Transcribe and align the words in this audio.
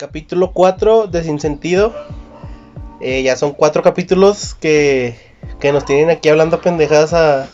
capítulo 0.00 0.52
4 0.54 1.08
de 1.08 1.22
Sin 1.22 1.38
Sentido. 1.38 1.94
Eh, 3.02 3.22
ya 3.22 3.36
son 3.36 3.52
cuatro 3.52 3.82
capítulos 3.82 4.54
que, 4.54 5.14
que 5.60 5.72
nos 5.72 5.84
tienen 5.84 6.08
aquí 6.08 6.30
hablando 6.30 6.62
pendejadas 6.62 7.12
a, 7.12 7.48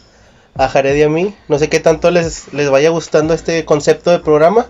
a 0.54 0.69
Jared 0.69 0.95
y 0.95 1.03
a 1.03 1.09
mí. 1.09 1.35
No 1.48 1.59
sé 1.59 1.69
qué 1.69 1.80
tanto 1.80 2.12
les, 2.12 2.53
les 2.54 2.71
vaya 2.71 2.90
gustando 2.90 3.35
este 3.35 3.64
concepto 3.64 4.12
de 4.12 4.21
programa. 4.21 4.67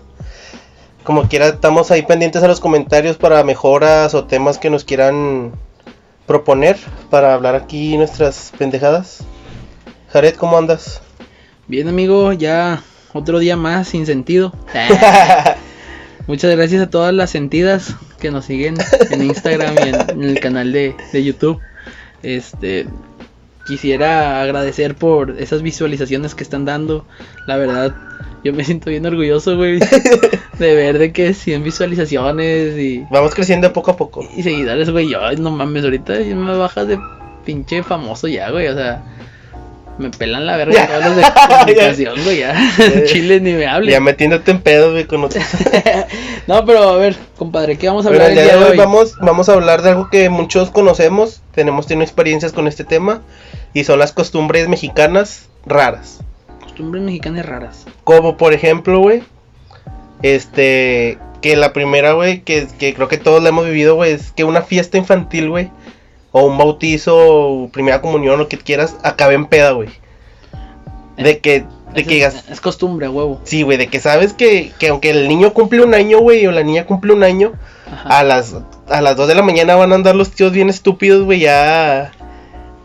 Como 1.03 1.27
quiera, 1.29 1.49
estamos 1.49 1.91
ahí 1.91 2.01
pendientes 2.01 2.41
a 2.41 2.47
los 2.47 2.59
comentarios 2.59 3.15
para 3.15 3.43
mejoras 3.43 4.15
o 4.15 4.25
temas 4.25 4.57
que 4.57 4.71
nos 4.71 4.83
quieran 4.83 5.51
proponer 6.25 6.77
para 7.11 7.35
hablar 7.35 7.53
aquí 7.53 7.95
nuestras 7.95 8.53
pendejadas. 8.57 9.19
Jared, 10.09 10.33
¿cómo 10.33 10.57
andas? 10.57 10.99
Bien, 11.67 11.87
amigo, 11.87 12.33
ya 12.33 12.81
otro 13.13 13.37
día 13.37 13.55
más 13.55 13.89
sin 13.89 14.07
sentido. 14.07 14.51
Muchas 16.27 16.55
gracias 16.55 16.81
a 16.81 16.89
todas 16.89 17.13
las 17.13 17.29
sentidas 17.29 17.95
que 18.19 18.31
nos 18.31 18.45
siguen 18.45 18.75
en 19.11 19.23
Instagram 19.23 19.75
y 19.75 19.89
en, 19.89 20.09
en 20.09 20.23
el 20.23 20.39
canal 20.39 20.71
de, 20.73 20.93
de 21.13 21.23
YouTube. 21.23 21.59
Este, 22.21 22.85
quisiera 23.67 24.41
agradecer 24.41 24.95
por 24.95 25.31
esas 25.39 25.61
visualizaciones 25.61 26.35
que 26.35 26.43
están 26.43 26.65
dando. 26.65 27.05
La 27.47 27.57
verdad, 27.57 27.95
yo 28.43 28.53
me 28.53 28.63
siento 28.63 28.89
bien 28.89 29.05
orgulloso, 29.05 29.55
güey, 29.55 29.79
de 30.59 30.75
ver 30.75 30.97
de 30.97 31.11
que 31.11 31.33
100 31.33 31.63
visualizaciones 31.63 32.77
y, 32.77 33.05
Vamos 33.11 33.35
creciendo 33.35 33.71
poco 33.73 33.91
a 33.91 33.97
poco. 33.97 34.27
y 34.35 34.43
seguidores, 34.43 34.89
güey. 34.89 35.09
Yo, 35.09 35.19
no 35.37 35.51
mames, 35.51 35.83
ahorita 35.83 36.13
me 36.13 36.57
bajas 36.57 36.87
de 36.87 36.99
pinche 37.45 37.83
famoso 37.83 38.27
ya, 38.27 38.49
güey. 38.51 38.67
O 38.67 38.75
sea, 38.75 39.03
me 39.97 40.09
pelan 40.09 40.45
la 40.45 40.57
verga 40.57 40.87
todos 40.87 41.05
los 41.05 41.15
de 41.15 41.23
comunicación, 41.49 42.23
güey. 42.23 42.39
Ya, 42.39 42.55
Chile 43.05 43.39
ni 43.39 43.53
me 43.53 43.67
hable. 43.67 43.91
Ya 43.91 43.99
metiéndote 43.99 44.51
en 44.51 44.61
pedo, 44.61 44.91
güey, 44.91 45.05
con 45.05 45.23
otros. 45.23 45.43
No, 46.47 46.65
pero 46.65 46.83
a 46.83 46.97
ver, 46.97 47.15
compadre, 47.37 47.77
¿qué 47.77 47.87
vamos 47.87 48.05
a 48.05 48.09
hablar 48.09 48.31
el 48.31 48.37
el 48.37 48.43
día 48.45 48.57
de 48.57 48.63
hoy 48.63 48.71
hoy? 48.71 48.77
vamos, 48.77 49.15
vamos 49.19 49.49
a 49.49 49.53
hablar 49.53 49.81
de 49.81 49.89
algo 49.89 50.09
que 50.09 50.29
muchos 50.29 50.71
conocemos, 50.71 51.41
tenemos 51.53 51.87
tenido 51.87 52.03
experiencias 52.03 52.53
con 52.53 52.67
este 52.67 52.83
tema, 52.83 53.21
y 53.73 53.83
son 53.83 53.99
las 53.99 54.11
costumbres 54.11 54.67
mexicanas 54.67 55.49
raras. 55.65 56.19
Costumbres 56.61 57.03
mexicanas 57.03 57.45
raras. 57.45 57.85
Como 58.03 58.37
por 58.37 58.53
ejemplo, 58.53 58.99
güey, 58.99 59.23
este, 60.21 61.17
que 61.41 61.55
la 61.55 61.73
primera, 61.73 62.13
güey, 62.13 62.41
que, 62.41 62.67
que 62.79 62.93
creo 62.93 63.07
que 63.07 63.17
todos 63.17 63.41
la 63.41 63.49
hemos 63.49 63.65
vivido, 63.65 63.95
güey, 63.95 64.13
es 64.13 64.31
que 64.31 64.43
una 64.43 64.61
fiesta 64.61 64.97
infantil, 64.97 65.49
güey, 65.49 65.69
o 66.39 66.45
un 66.47 66.57
bautizo, 66.57 67.15
o 67.17 67.69
primera 67.69 68.01
comunión, 68.01 68.37
lo 68.39 68.47
que 68.47 68.57
quieras, 68.57 68.95
acabe 69.03 69.35
en 69.35 69.45
peda, 69.45 69.71
güey. 69.71 69.89
De 71.17 71.39
que, 71.39 71.61
de 71.93 72.01
Es- 72.01 72.07
que 72.07 72.13
digas, 72.15 72.45
es, 72.49 72.61
costumbre, 72.61 73.07
huevo. 73.09 73.41
sí, 73.43 73.63
güey, 73.63 73.77
de 73.77 73.87
que 73.87 73.99
sabes 73.99 74.33
que, 74.33 74.71
que 74.79 74.89
aunque 74.89 75.09
el 75.09 75.27
niño 75.27 75.53
cumple 75.53 75.81
un 75.83 75.93
año, 75.95 76.19
güey, 76.19 76.45
o 76.45 76.51
la 76.51 76.63
niña 76.63 76.85
cumple 76.85 77.13
un 77.13 77.23
año, 77.23 77.53
Ajá. 77.91 78.19
a 78.19 78.23
las, 78.23 78.55
a 78.87 79.01
las 79.01 79.15
2 79.15 79.27
de 79.27 79.35
la 79.35 79.41
mañana 79.41 79.75
van 79.75 79.91
a 79.91 79.95
andar 79.95 80.15
los 80.15 80.31
tíos 80.31 80.51
bien 80.51 80.69
estúpidos, 80.69 81.23
güey, 81.25 81.39
ya 81.39 82.11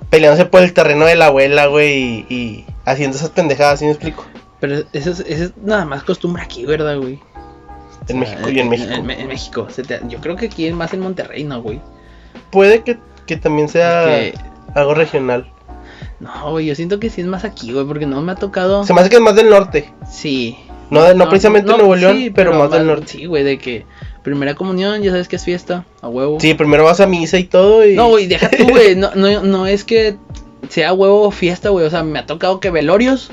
peleándose 0.08 0.46
por 0.46 0.62
el 0.62 0.72
terreno 0.72 1.04
de 1.06 1.14
la 1.16 1.26
abuela, 1.26 1.66
güey, 1.66 1.94
y, 1.98 2.26
y 2.34 2.66
haciendo 2.84 3.16
esas 3.16 3.30
pendejadas, 3.30 3.78
¿sí 3.80 3.84
me 3.86 3.92
explico? 3.92 4.24
Pero 4.60 4.76
eso 4.92 5.10
es, 5.10 5.20
eso 5.20 5.44
es 5.44 5.52
nada 5.62 5.84
más 5.84 6.02
costumbre 6.04 6.42
aquí, 6.42 6.64
¿verdad, 6.64 6.96
güey? 6.98 7.18
En 8.08 8.16
O 8.16 8.20
México 8.20 8.48
y 8.48 8.60
en 8.60 8.68
México. 8.68 8.92
En, 8.92 9.10
en 9.10 9.26
México. 9.28 9.66
Se 9.70 9.82
te- 9.82 10.00
yo 10.08 10.18
creo 10.20 10.36
que 10.36 10.46
aquí 10.46 10.66
es 10.66 10.74
más 10.74 10.92
en 10.94 11.00
Monterrey, 11.00 11.44
¿no, 11.44 11.60
güey? 11.62 11.80
Puede 12.50 12.82
que, 12.82 12.98
que 13.34 13.40
también 13.40 13.68
sea 13.68 14.04
Que- 14.06 14.34
algo 14.74 14.94
regional. 14.94 15.46
no, 16.20 16.50
güey, 16.52 16.66
yo 16.66 16.74
siento 16.74 17.00
que 17.00 17.10
sí 17.10 17.20
es 17.20 17.26
más 17.26 17.44
aquí, 17.44 17.72
güey, 17.72 17.84
porque 17.86 18.06
no 18.06 18.20
me 18.22 18.32
ha 18.32 18.36
tocado. 18.36 18.84
Se 18.84 18.92
me 18.94 19.00
hace 19.00 19.10
que 19.10 19.16
es 19.16 19.22
más 19.22 19.34
del 19.34 19.50
norte. 19.50 19.92
Sí. 20.10 20.56
No, 20.90 21.02
de- 21.02 21.14
no 21.14 21.28
precisamente 21.28 21.72
Nuevo 21.72 21.96
León, 21.96 22.32
pero 22.34 22.52
más 22.52 22.70
del 22.70 22.86
norte. 22.86 23.06
Sí, 23.08 23.24
güey, 23.26 23.44
de 23.44 23.58
que 23.58 23.86
primera 24.22 24.54
comunión, 24.54 25.02
ya 25.02 25.10
sabes 25.10 25.26
que 25.26 25.36
es 25.36 25.44
fiesta, 25.44 25.84
a 26.02 26.08
huevo. 26.08 26.38
Sí, 26.38 26.54
primero 26.54 26.84
vas 26.84 27.00
a 27.00 27.06
misa 27.06 27.38
y 27.38 27.44
todo 27.44 27.84
y... 27.84 27.96
No, 27.96 28.08
güey, 28.08 28.26
deja 28.26 28.50
tú, 28.50 28.68
güey. 28.68 28.94
No, 28.96 29.10
no, 29.14 29.42
no 29.42 29.66
es 29.66 29.84
que 29.84 30.16
sea 30.68 30.92
huevo 30.92 31.30
fiesta, 31.30 31.70
güey. 31.70 31.86
O 31.86 31.90
sea, 31.90 32.02
me 32.04 32.18
ha 32.18 32.26
tocado 32.26 32.60
que 32.60 32.70
velorios. 32.70 33.30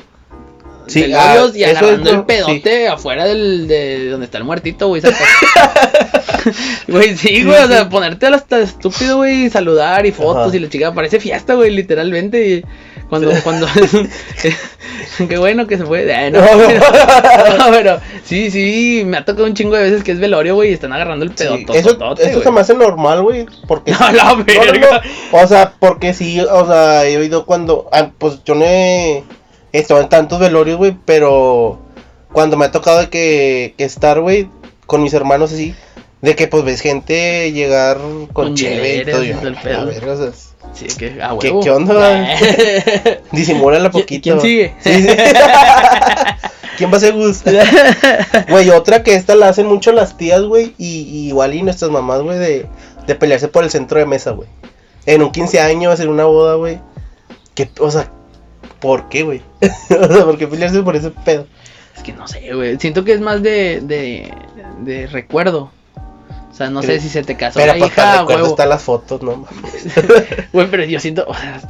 Sí, 0.90 1.02
velorios 1.04 1.52
ah, 1.54 1.58
y 1.58 1.64
agarrando 1.64 2.10
el 2.10 2.24
pedote 2.26 2.88
afuera 2.88 3.26
del, 3.26 3.68
de 3.68 4.10
donde 4.10 4.26
está 4.26 4.38
el 4.38 4.44
muertito, 4.44 4.88
güey. 4.88 5.02
Güey, 6.88 7.16
sí, 7.18 7.44
güey. 7.44 7.58
O 7.58 7.62
Sí, 7.64 7.68
sea, 7.68 7.84
sí. 7.84 7.88
ponerte 7.90 8.28
hasta 8.28 8.60
estúpido, 8.60 9.18
güey. 9.18 9.46
y 9.46 9.50
Saludar 9.50 10.06
y 10.06 10.12
fotos 10.12 10.48
Ajá. 10.48 10.56
y 10.56 10.60
la 10.60 10.70
chica. 10.70 10.94
Parece 10.94 11.20
fiesta, 11.20 11.54
güey, 11.54 11.70
literalmente. 11.72 12.48
Y 12.48 12.64
cuando, 13.10 13.32
cuando. 13.44 13.68
Qué 15.30 15.38
bueno 15.38 15.68
que 15.68 15.78
se 15.78 15.86
fue. 15.86 16.04
Eh, 16.10 16.32
no, 16.32 16.42
pero, 16.42 16.80
no, 17.58 17.66
pero 17.72 18.00
sí, 18.24 18.50
sí. 18.50 19.04
Me 19.06 19.18
ha 19.18 19.26
tocado 19.26 19.46
un 19.46 19.54
chingo 19.54 19.76
de 19.76 19.84
veces 19.84 20.04
que 20.04 20.12
es 20.14 20.20
velorio, 20.20 20.56
güey. 20.56 20.70
Y 20.72 20.74
están 20.74 20.94
agarrando 20.94 21.26
el 21.26 21.32
Sí, 21.32 21.44
pedote. 21.44 21.78
eso, 21.78 22.16
eso 22.18 22.42
se 22.42 22.52
me 22.52 22.62
hace 22.62 22.74
normal, 22.74 23.22
güey, 23.22 23.46
porque... 23.68 23.92
No, 23.92 24.12
la 24.12 24.34
verga. 24.36 25.02
O 25.32 25.46
sea, 25.48 25.74
porque 25.80 26.14
sí, 26.14 26.40
o 26.40 26.66
sea, 26.66 27.06
he 27.06 27.18
oído 27.18 27.46
cuando... 27.46 27.90
ah, 27.92 28.10
pues 28.18 28.40
yo 28.46 28.56
no 28.56 28.64
he 28.66 29.24
estado 29.72 30.02
en 30.02 30.10
tantos 30.10 30.40
velorios, 30.40 30.78
güey, 30.78 30.96
pero 31.06 31.80
cuando 32.32 32.58
me 32.58 32.66
ha 32.66 32.72
tocado 32.72 33.00
de 33.00 33.10
que, 33.10 33.74
que 33.78 33.84
estar, 33.84 34.20
güey, 34.22 34.50
con 34.86 35.04
mis 35.04 35.14
hermanos 35.14 35.52
así, 35.54 35.76
de 36.22 36.36
que 36.36 36.48
pues 36.48 36.64
ves 36.64 36.82
gente 36.82 37.52
llegar 37.52 37.98
con, 37.98 38.28
Con 38.28 38.56
cheve 38.56 38.98
y 38.98 39.06
todo, 39.06 39.22
a 39.22 39.86
ver, 39.86 40.08
o 40.10 40.18
sea, 40.18 40.32
Sí, 40.74 40.86
que 40.98 41.22
a 41.22 41.30
¿Qué- 41.40 41.48
huevo. 41.50 41.62
qué 41.64 41.72
onda? 41.72 42.28
disimúlala 43.32 43.90
¿Qui- 43.90 43.94
poquito. 44.02 44.24
quién 44.24 44.42
sigue? 44.42 44.74
Sí, 44.82 45.02
sí. 45.02 45.08
¿Quién 46.78 46.92
va 46.94 46.98
a 46.98 47.00
ser 47.00 47.14
gusto? 47.14 47.50
Güey, 48.50 48.70
otra 48.70 49.04
que 49.04 49.16
esta 49.16 49.36
la 49.36 49.50
hacen 49.50 49.66
mucho 49.68 49.92
las 49.92 50.16
tías, 50.16 50.42
güey, 50.44 50.76
y, 50.78 51.02
y 51.02 51.28
igual 51.30 51.54
y 51.54 51.64
nuestras 51.64 51.92
mamás, 51.92 52.22
güey, 52.22 52.38
de, 52.38 52.68
de 53.08 53.16
pelearse 53.16 53.48
por 53.48 53.64
el 53.64 53.70
centro 53.72 54.00
de 54.00 54.06
mesa, 54.06 54.32
güey. 54.32 54.48
En 55.06 55.22
un 55.24 55.32
15 55.32 55.60
años, 55.60 56.00
en 56.00 56.10
una 56.10 56.26
boda, 56.26 56.56
güey. 56.56 56.80
Que, 57.56 57.70
o 57.80 57.90
sea, 57.92 58.12
¿por 58.80 59.10
qué, 59.10 59.24
güey? 59.24 59.42
o 59.62 60.14
sea, 60.14 60.26
¿por 60.26 60.38
qué 60.38 60.48
pelearse 60.48 60.82
por 60.82 60.96
ese 60.96 61.12
pedo? 61.12 61.48
Es 61.96 62.04
que 62.04 62.14
no 62.14 62.28
sé, 62.28 62.54
güey. 62.54 62.78
Siento 62.80 63.04
que 63.04 63.14
es 63.14 63.22
más 63.22 63.42
de, 63.44 63.82
de, 63.82 64.34
de 64.82 65.08
recuerdo. 65.08 65.72
O 66.52 66.54
sea, 66.54 66.70
no 66.70 66.82
sé 66.82 67.00
si 67.00 67.08
se 67.10 67.24
te 67.24 67.38
casó 67.38 67.60
Pero 67.60 67.74
la 67.74 67.86
hija, 67.86 68.26
huevo. 68.26 68.48
están 68.48 68.70
las 68.70 68.84
fotos, 68.84 69.22
¿no? 69.22 69.46
Güey, 70.52 70.68
pero 70.70 70.84
yo 70.84 71.00
siento, 71.00 71.24
o 71.26 71.34
sea, 71.34 71.62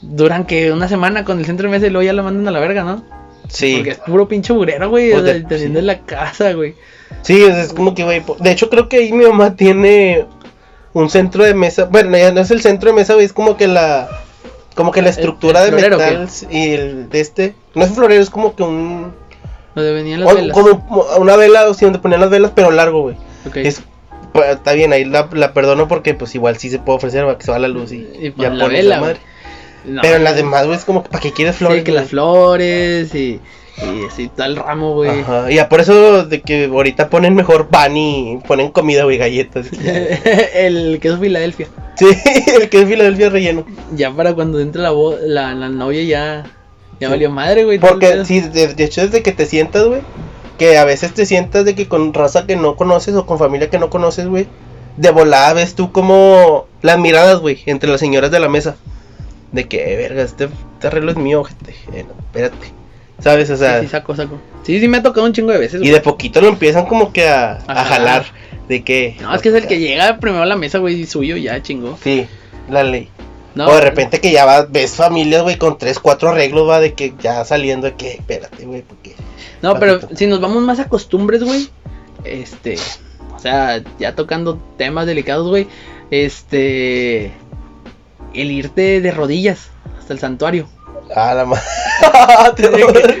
duran 0.00 0.46
que 0.46 0.72
una 0.72 0.88
semana 0.88 1.24
con 1.24 1.38
el 1.38 1.44
centro 1.44 1.66
de 1.66 1.72
mesa 1.72 1.86
y 1.86 1.90
luego 1.90 2.04
ya 2.06 2.14
la 2.14 2.22
mandan 2.22 2.48
a 2.48 2.50
la 2.50 2.60
verga, 2.60 2.82
¿no? 2.84 3.04
Sí. 3.48 3.74
Porque 3.76 3.90
es 3.90 3.98
puro 3.98 4.28
pinche 4.28 4.52
burero, 4.54 4.88
güey. 4.88 5.10
Pues 5.10 5.22
O 5.22 5.26
sea, 5.26 5.46
teniendo 5.46 5.80
en 5.80 5.86
la 5.86 5.98
casa, 6.00 6.52
güey. 6.52 6.74
Sí, 7.22 7.42
es, 7.42 7.56
es 7.56 7.72
como 7.74 7.94
que, 7.94 8.04
güey. 8.04 8.22
De 8.38 8.50
hecho, 8.50 8.70
creo 8.70 8.88
que 8.88 8.98
ahí 8.98 9.12
mi 9.12 9.26
mamá 9.26 9.56
tiene 9.56 10.24
un 10.92 11.10
centro 11.10 11.44
de 11.44 11.52
mesa. 11.54 11.84
Bueno, 11.84 12.16
ya 12.16 12.32
no 12.32 12.40
es 12.40 12.50
el 12.50 12.62
centro 12.62 12.90
de 12.90 12.96
mesa, 12.96 13.14
güey, 13.14 13.26
es 13.26 13.32
como 13.32 13.56
que 13.56 13.66
la. 13.68 14.08
Como 14.80 14.92
que 14.92 15.02
la 15.02 15.10
estructura 15.10 15.64
el 15.64 15.76
de 15.76 15.76
metal 15.90 16.28
y 16.50 16.70
el 16.72 17.08
de 17.10 17.20
este. 17.20 17.54
No 17.74 17.82
es 17.84 17.90
un 17.90 17.96
florero, 17.96 18.22
es 18.22 18.30
como 18.30 18.56
que 18.56 18.62
un. 18.62 19.12
Donde 19.74 19.92
venían 19.92 20.20
las 20.20 20.32
o- 20.32 20.34
velas. 20.34 20.54
como 20.56 20.70
un- 20.88 21.22
una 21.22 21.36
vela, 21.36 21.68
o 21.68 21.74
sea, 21.74 21.86
donde 21.86 21.98
ponían 21.98 22.20
las 22.20 22.30
velas, 22.30 22.52
pero 22.54 22.70
largo, 22.70 23.02
güey. 23.02 23.16
Ok. 23.46 23.56
Es, 23.56 23.82
pues, 24.32 24.48
está 24.50 24.72
bien, 24.72 24.92
ahí 24.92 25.04
la, 25.04 25.28
la 25.32 25.52
perdono 25.52 25.86
porque, 25.86 26.14
pues, 26.14 26.34
igual 26.34 26.56
sí 26.56 26.70
se 26.70 26.78
puede 26.78 26.96
ofrecer 26.96 27.24
para 27.24 27.36
que 27.36 27.44
se 27.44 27.50
va 27.52 27.58
la 27.58 27.68
luz 27.68 27.92
y, 27.92 28.08
Y 28.18 28.30
pues, 28.30 28.50
la 28.52 28.66
vela, 28.68 28.96
la 28.96 29.00
madre. 29.00 29.18
No, 29.84 30.00
Pero 30.02 30.16
en 30.16 30.24
las 30.24 30.36
demás, 30.36 30.66
güey, 30.66 30.76
es 30.78 30.84
como 30.84 31.02
que 31.02 31.10
para 31.10 31.22
qué 31.22 31.32
quieres 31.32 31.56
flores. 31.56 31.78
Sí, 31.78 31.84
que 31.84 31.92
las 31.92 32.08
flores 32.08 33.14
y, 33.14 33.40
y 33.82 34.04
así 34.06 34.28
tal 34.34 34.56
ramo, 34.56 34.94
güey. 34.94 35.20
Ajá, 35.20 35.50
y 35.50 35.56
ya 35.56 35.68
por 35.68 35.80
eso 35.80 36.24
de 36.24 36.40
que 36.42 36.66
ahorita 36.66 37.08
ponen 37.08 37.34
mejor 37.34 37.68
pan 37.68 37.96
y 37.96 38.38
ponen 38.46 38.70
comida, 38.70 39.04
güey, 39.04 39.18
galletas. 39.18 39.66
el 40.54 40.98
queso 41.00 41.18
Filadelfia. 41.18 41.68
Sí, 41.96 42.06
el 42.60 42.68
que 42.68 42.82
es 42.82 42.88
Filadelfia 42.88 43.30
relleno. 43.30 43.64
Ya 43.94 44.10
para 44.10 44.34
cuando 44.34 44.60
entre 44.60 44.82
la, 44.82 44.92
la, 45.22 45.54
la 45.54 45.68
novia 45.68 46.02
ya, 46.02 46.44
ya 47.00 47.06
Sí. 47.08 47.10
valió 47.10 47.30
madre, 47.30 47.64
güey. 47.64 47.76
el 47.76 47.80
Porque 47.80 48.24
sí, 48.24 48.40
de, 48.40 48.74
de 48.74 48.84
hecho 48.84 49.02
desde 49.02 49.22
que 49.22 49.32
te 49.32 49.46
sientas, 49.46 49.84
güey, 49.84 50.02
que 50.58 50.76
a 50.78 50.84
veces 50.84 51.14
te 51.14 51.24
sientas 51.26 51.64
de 51.64 51.74
que 51.74 51.88
con 51.88 52.12
raza 52.12 52.46
que 52.46 52.56
no 52.56 52.76
conoces 52.76 53.14
o 53.14 53.24
con 53.26 53.38
familia 53.38 53.70
que 53.70 53.78
no 53.78 53.88
conoces, 53.90 54.26
güey, 54.28 54.46
de 54.96 55.10
volada 55.10 55.54
ves 55.54 55.74
tú 55.74 55.92
como 55.92 56.66
las 56.82 56.98
miradas, 56.98 57.38
güey, 57.40 57.60
entre 57.66 57.88
las 57.90 58.00
señoras 58.00 58.30
de 58.30 58.40
la 58.40 58.48
mesa. 58.48 58.76
De 59.52 59.66
que, 59.66 59.92
"Eh, 59.92 59.96
verga, 59.96 60.22
este, 60.22 60.44
este 60.74 60.86
arreglo 60.86 61.10
es 61.10 61.16
mío, 61.16 61.42
gente. 61.42 61.74
Eh, 61.92 62.04
no, 62.06 62.12
espérate. 62.20 62.72
¿Sabes? 63.20 63.50
O 63.50 63.56
sea, 63.56 63.80
Sí, 63.80 63.86
sí, 63.86 63.90
saco, 63.90 64.16
saco. 64.16 64.38
Sí, 64.62 64.80
sí 64.80 64.88
me 64.88 64.98
ha 64.98 65.02
tocado 65.02 65.26
un 65.26 65.32
chingo 65.32 65.52
de 65.52 65.58
veces, 65.58 65.76
y 65.76 65.84
güey. 65.84 65.92
de 65.92 66.00
poquito 66.00 66.40
lo 66.40 66.48
empiezan 66.48 66.86
como 66.86 67.12
que 67.12 67.28
a, 67.28 67.58
a 67.66 67.82
A 67.82 67.84
jalar. 67.84 68.24
De 68.68 68.82
que. 68.82 69.16
No, 69.20 69.34
es 69.34 69.42
que 69.42 69.48
es 69.48 69.54
el 69.54 69.66
que 69.66 69.78
llega 69.78 70.18
primero 70.18 70.42
a 70.42 70.46
la 70.46 70.56
mesa, 70.56 70.78
güey, 70.78 71.00
y 71.00 71.06
suyo 71.06 71.36
ya 71.36 71.60
chingó. 71.62 71.98
Sí, 72.02 72.26
la 72.70 72.82
ley. 72.84 73.08
No, 73.54 73.66
o 73.66 73.74
de 73.74 73.80
repente 73.80 74.20
que 74.20 74.30
ya 74.30 74.44
va, 74.44 74.62
ves 74.62 74.92
familias, 74.94 75.42
güey, 75.42 75.58
con 75.58 75.76
tres, 75.76 75.98
cuatro 75.98 76.30
arreglos, 76.30 76.68
va, 76.68 76.78
de 76.78 76.94
que 76.94 77.14
ya 77.20 77.44
saliendo 77.44 77.88
de 77.88 77.94
que, 77.94 78.12
espérate, 78.12 78.64
güey, 78.64 78.82
porque. 78.82 79.16
No, 79.60 79.78
pero 79.78 80.00
si 80.14 80.26
nos 80.26 80.40
vamos 80.40 80.62
más 80.62 80.78
a 80.78 80.88
costumbres, 80.88 81.42
güey. 81.42 81.68
Este. 82.24 82.76
O 83.34 83.38
sea, 83.40 83.82
ya 83.98 84.14
tocando 84.14 84.56
temas 84.78 85.06
delicados, 85.06 85.48
güey. 85.48 85.66
Este. 86.10 87.32
El 88.34 88.52
irte 88.52 89.00
de 89.00 89.10
rodillas 89.10 89.70
hasta 89.98 90.12
el 90.12 90.20
santuario. 90.20 90.68
Ah, 91.14 91.34
la 91.34 91.44
madre. 91.44 91.62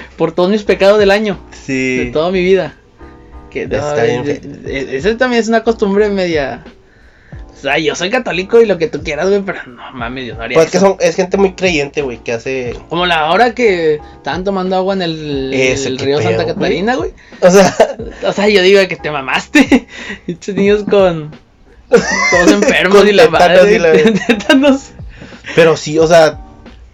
Por 0.16 0.32
todos 0.32 0.50
mis 0.50 0.62
pecados 0.62 0.98
del 0.98 1.10
año. 1.10 1.38
De 1.50 1.56
sí. 1.56 2.10
toda 2.12 2.30
mi 2.30 2.42
vida. 2.42 2.76
Que 3.50 3.66
no, 3.66 3.76
Está 3.76 4.04
bien 4.04 4.24
eso 4.64 5.16
también 5.16 5.42
es 5.42 5.48
una 5.48 5.62
costumbre 5.64 6.08
media. 6.08 6.64
O 7.60 7.62
sea, 7.62 7.78
yo 7.78 7.94
soy 7.94 8.08
católico 8.08 8.60
y 8.62 8.64
lo 8.66 8.78
que 8.78 8.86
tú 8.86 9.02
quieras, 9.02 9.28
güey, 9.28 9.42
pero 9.42 9.58
no 9.66 9.92
mames, 9.92 10.26
yo 10.28 10.34
no 10.34 10.42
haría 10.44 10.54
Pues 10.54 10.66
es 10.66 10.72
que 10.72 10.78
son, 10.78 10.96
es 10.98 11.14
gente 11.14 11.36
muy 11.36 11.52
creyente, 11.52 12.00
güey, 12.00 12.16
que 12.18 12.32
hace. 12.32 12.74
Como 12.88 13.04
la 13.04 13.30
hora 13.30 13.54
que 13.54 14.00
estaban 14.16 14.44
tomando 14.44 14.76
agua 14.76 14.94
en 14.94 15.02
el, 15.02 15.52
el 15.52 15.98
río 15.98 16.22
Santa 16.22 16.44
pedo, 16.44 16.54
Catarina, 16.54 16.94
güey. 16.94 17.12
O 17.42 17.50
sea, 17.50 17.76
O 18.24 18.32
sea, 18.32 18.48
yo 18.48 18.62
digo 18.62 18.80
que 18.88 18.96
te 18.96 19.10
mamaste. 19.10 19.86
Estos 20.26 20.54
niños 20.54 20.84
con. 20.88 21.32
Todos 21.90 22.52
enfermos 22.52 22.98
Con 23.00 23.08
y 23.08 23.12
la 23.12 23.28
madre. 23.28 23.74
y 23.74 23.78
la- 23.78 23.92
pero 25.54 25.76
sí, 25.76 25.98
o 25.98 26.06
sea, 26.06 26.38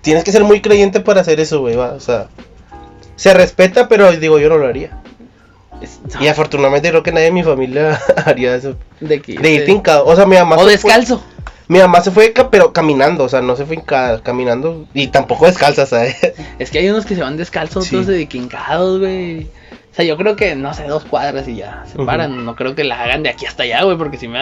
tienes 0.06 0.25
que 0.25 0.32
ser 0.32 0.43
muy 0.44 0.61
creyente 0.62 1.00
para 1.00 1.20
hacer 1.20 1.38
eso, 1.41 1.61
güey, 1.61 1.76
o 1.76 2.00
sea. 2.00 2.29
Se 3.17 3.32
respeta, 3.35 3.88
pero 3.88 4.11
digo, 4.12 4.38
yo 4.38 4.49
no 4.49 4.56
lo 4.56 4.67
haría. 4.67 4.99
Y 6.20 6.26
afortunadamente 6.29 6.88
creo 6.88 7.03
que 7.03 7.12
nadie 7.12 7.26
en 7.26 7.35
mi 7.35 7.43
familia 7.43 8.00
haría 8.25 8.55
eso. 8.55 8.76
de 9.00 9.20
que. 9.20 9.35
De 9.35 9.50
ir 9.50 9.67
de- 9.67 9.73
hincado. 9.73 10.06
O 10.06 10.17
sea, 10.17 10.25
mi 10.26 10.37
mamá. 10.37 10.56
o 10.56 10.58
se 10.69 10.79
fue- 10.79 10.91
descalzo. 10.93 11.23
mi 11.69 11.79
mamá 11.79 12.00
se 12.00 12.11
fue, 12.11 12.32
pero 12.50 12.73
caminando, 12.73 13.25
o 13.25 13.29
sea, 13.29 13.43
no 13.43 13.56
se 13.56 13.67
fue 13.67 13.76
hincada, 13.76 14.23
caminando. 14.23 14.87
Y 14.94 15.08
tampoco 15.08 15.47
descalza, 15.47 15.85
¿sabes? 15.87 16.17
Es 16.59 16.70
que 16.70 16.79
hay 16.79 16.88
unos 16.88 17.05
que 17.05 17.14
se 17.14 17.20
van 17.23 17.37
descalzos, 17.37 17.85
Sí. 17.87 17.97
otros 17.97 18.06
de 18.06 18.26
quincados, 18.26 19.00
güey. 19.00 19.44
O 19.44 19.94
sea, 19.97 20.05
yo 20.05 20.17
creo 20.17 20.37
que, 20.37 20.55
no 20.55 20.73
sé, 20.75 20.85
dos 20.85 21.05
cuadras 21.05 21.49
y 21.49 21.56
ya 21.56 21.85
se 21.91 21.99
paran. 22.05 22.44
No 22.44 22.55
creo 22.55 22.75
que 22.75 22.85
la 22.85 23.02
hagan 23.02 23.23
de 23.23 23.31
aquí 23.31 23.47
hasta 23.47 23.62
allá, 23.64 23.82
güey, 23.85 23.97
porque 23.99 24.19
si 24.19 24.29
me. 24.29 24.38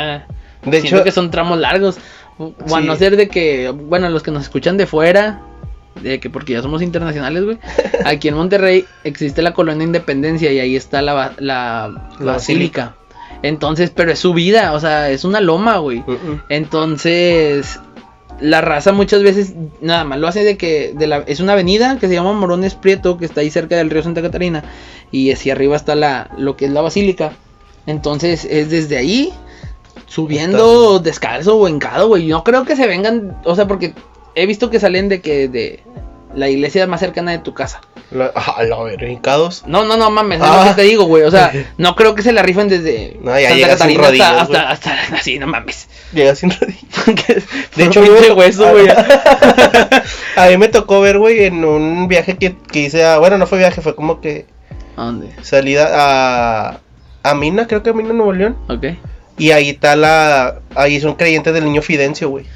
De 0.64 0.80
siento 0.80 0.96
hecho, 0.96 1.04
que 1.04 1.12
son 1.12 1.30
tramos 1.30 1.58
largos. 1.58 1.96
O 2.38 2.46
o 2.68 2.76
a 2.76 2.80
Sí. 2.80 2.86
no 2.86 2.96
ser 2.96 3.16
de 3.16 3.28
que, 3.28 3.70
bueno, 3.70 4.08
los 4.08 4.22
que 4.24 4.32
nos 4.32 4.42
escuchan 4.42 4.76
de 4.76 4.86
fuera, 4.86 5.40
de 6.02 6.20
que 6.20 6.30
porque 6.30 6.52
ya 6.54 6.62
somos 6.62 6.82
internacionales, 6.82 7.44
güey. 7.44 7.58
Aquí 8.04 8.28
en 8.28 8.34
Monterrey 8.34 8.84
existe 9.04 9.42
la 9.42 9.54
colonia 9.54 9.84
Independencia 9.84 10.52
y 10.52 10.58
ahí 10.58 10.76
está 10.76 11.02
la, 11.02 11.34
la, 11.38 12.10
La 12.18 12.32
basílica. 12.32 12.96
Entonces, 13.42 13.90
pero 13.94 14.12
es 14.12 14.20
subida, 14.20 14.72
o 14.72 14.80
sea, 14.80 15.10
es 15.10 15.24
una 15.24 15.40
loma, 15.40 15.76
güey. 15.78 16.00
Mm, 16.00 16.12
mm. 16.12 16.42
Entonces, 16.48 17.78
la 18.40 18.60
raza 18.60 18.92
muchas 18.92 19.22
veces 19.22 19.54
nada 19.80 20.04
más 20.04 20.18
lo 20.18 20.28
hace 20.28 20.44
de 20.44 20.56
que 20.56 20.94
de 20.96 21.06
la, 21.06 21.18
es 21.26 21.40
una 21.40 21.52
avenida 21.52 21.98
que 21.98 22.08
se 22.08 22.14
llama 22.14 22.32
Morones 22.32 22.74
Prieto, 22.74 23.18
que 23.18 23.26
está 23.26 23.42
ahí 23.42 23.50
cerca 23.50 23.76
del 23.76 23.90
río 23.90 24.02
Santa 24.02 24.22
Catarina, 24.22 24.64
y 25.10 25.30
hacia 25.30 25.52
arriba 25.52 25.76
está 25.76 25.94
la, 25.94 26.30
lo 26.38 26.56
que 26.56 26.64
es 26.64 26.70
la 26.70 26.80
basílica. 26.80 27.32
Entonces, 27.86 28.46
es 28.46 28.70
desde 28.70 28.96
ahí 28.96 29.32
subiendo 30.06 30.98
descalzo 30.98 31.58
o 31.58 31.68
hincado, 31.68 32.08
güey. 32.08 32.26
No 32.26 32.44
creo 32.44 32.64
que 32.64 32.76
se 32.76 32.86
vengan, 32.86 33.36
o 33.44 33.54
sea, 33.54 33.68
porque 33.68 33.94
he 34.34 34.46
visto 34.46 34.70
que 34.70 34.80
salen 34.80 35.08
de 35.08 35.20
que 35.20 35.48
de 35.48 35.80
la 36.34 36.48
iglesia 36.48 36.86
más 36.86 37.00
cercana 37.00 37.30
de 37.32 37.38
tu 37.38 37.54
casa. 37.54 37.80
La, 38.10 38.26
a 38.56 38.62
la 38.64 38.82
verga, 38.82 39.08
hincados. 39.08 39.64
No, 39.66 39.84
no, 39.84 39.96
no 39.96 40.10
mames, 40.10 40.40
es 40.40 40.46
Ah. 40.48 40.64
lo 40.64 40.70
que 40.70 40.82
te 40.82 40.88
digo, 40.88 41.04
güey. 41.04 41.22
O 41.24 41.30
sea, 41.30 41.52
no 41.78 41.94
creo 41.96 42.14
que 42.14 42.22
se 42.22 42.32
la 42.32 42.42
rifen 42.42 42.68
desde 42.68 43.16
No, 43.20 43.38
ya 43.38 43.50
Santa 43.50 43.68
Catarina 43.68 44.02
rodillas, 44.02 44.32
hasta, 44.42 44.70
hasta, 44.70 44.92
hasta 45.02 45.16
así, 45.16 45.38
no 45.38 45.46
mames. 45.46 45.88
Llega 46.12 46.34
sin 46.34 46.50
rodillas. 46.50 47.44
de 47.76 47.84
hecho, 47.84 48.02
pinche 48.02 48.32
hueso, 48.32 48.70
güey. 48.72 48.88
A 50.36 50.48
mí 50.48 50.56
me 50.58 50.68
tocó 50.68 51.00
ver, 51.00 51.18
güey, 51.18 51.44
en 51.44 51.64
un 51.64 52.08
viaje 52.08 52.36
que, 52.36 52.56
que 52.56 52.80
hice 52.80 53.04
a. 53.04 53.18
Bueno, 53.18 53.38
no 53.38 53.46
fue 53.46 53.58
viaje, 53.58 53.80
fue 53.80 53.94
como 53.96 54.20
que 54.20 54.46
¿A 54.96 55.04
dónde? 55.04 55.30
salida 55.42 55.88
a. 55.92 56.80
A 57.22 57.34
Mina, 57.34 57.66
creo 57.66 57.82
que 57.82 57.90
a 57.90 57.92
Mina, 57.94 58.12
Nuevo 58.12 58.32
León. 58.32 58.56
Ok. 58.68 58.84
Y 59.38 59.50
ahí 59.50 59.70
está 59.70 59.96
la. 59.96 60.60
Ahí 60.74 61.00
son 61.00 61.14
creyentes 61.14 61.52
del 61.54 61.64
niño 61.64 61.82
Fidencio, 61.82 62.28
güey. 62.28 62.46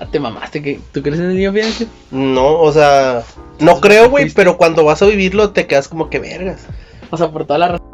Ah, 0.00 0.06
Te 0.10 0.18
mamaste, 0.18 0.62
que 0.62 0.80
¿tú 0.92 1.02
crees 1.02 1.18
en 1.18 1.26
el 1.26 1.36
niño 1.36 1.52
Fidencio? 1.52 1.86
No, 2.10 2.58
o 2.60 2.72
sea. 2.72 3.22
No 3.58 3.80
creo, 3.80 4.08
güey, 4.10 4.30
pero 4.30 4.56
cuando 4.56 4.82
vas 4.84 5.02
a 5.02 5.06
vivirlo 5.06 5.50
te 5.50 5.66
quedas 5.66 5.88
como 5.88 6.08
que 6.10 6.18
vergas. 6.18 6.60
O 7.10 7.16
sea, 7.16 7.28
por 7.30 7.44
toda 7.44 7.58
la 7.58 7.68
razón. 7.68 7.86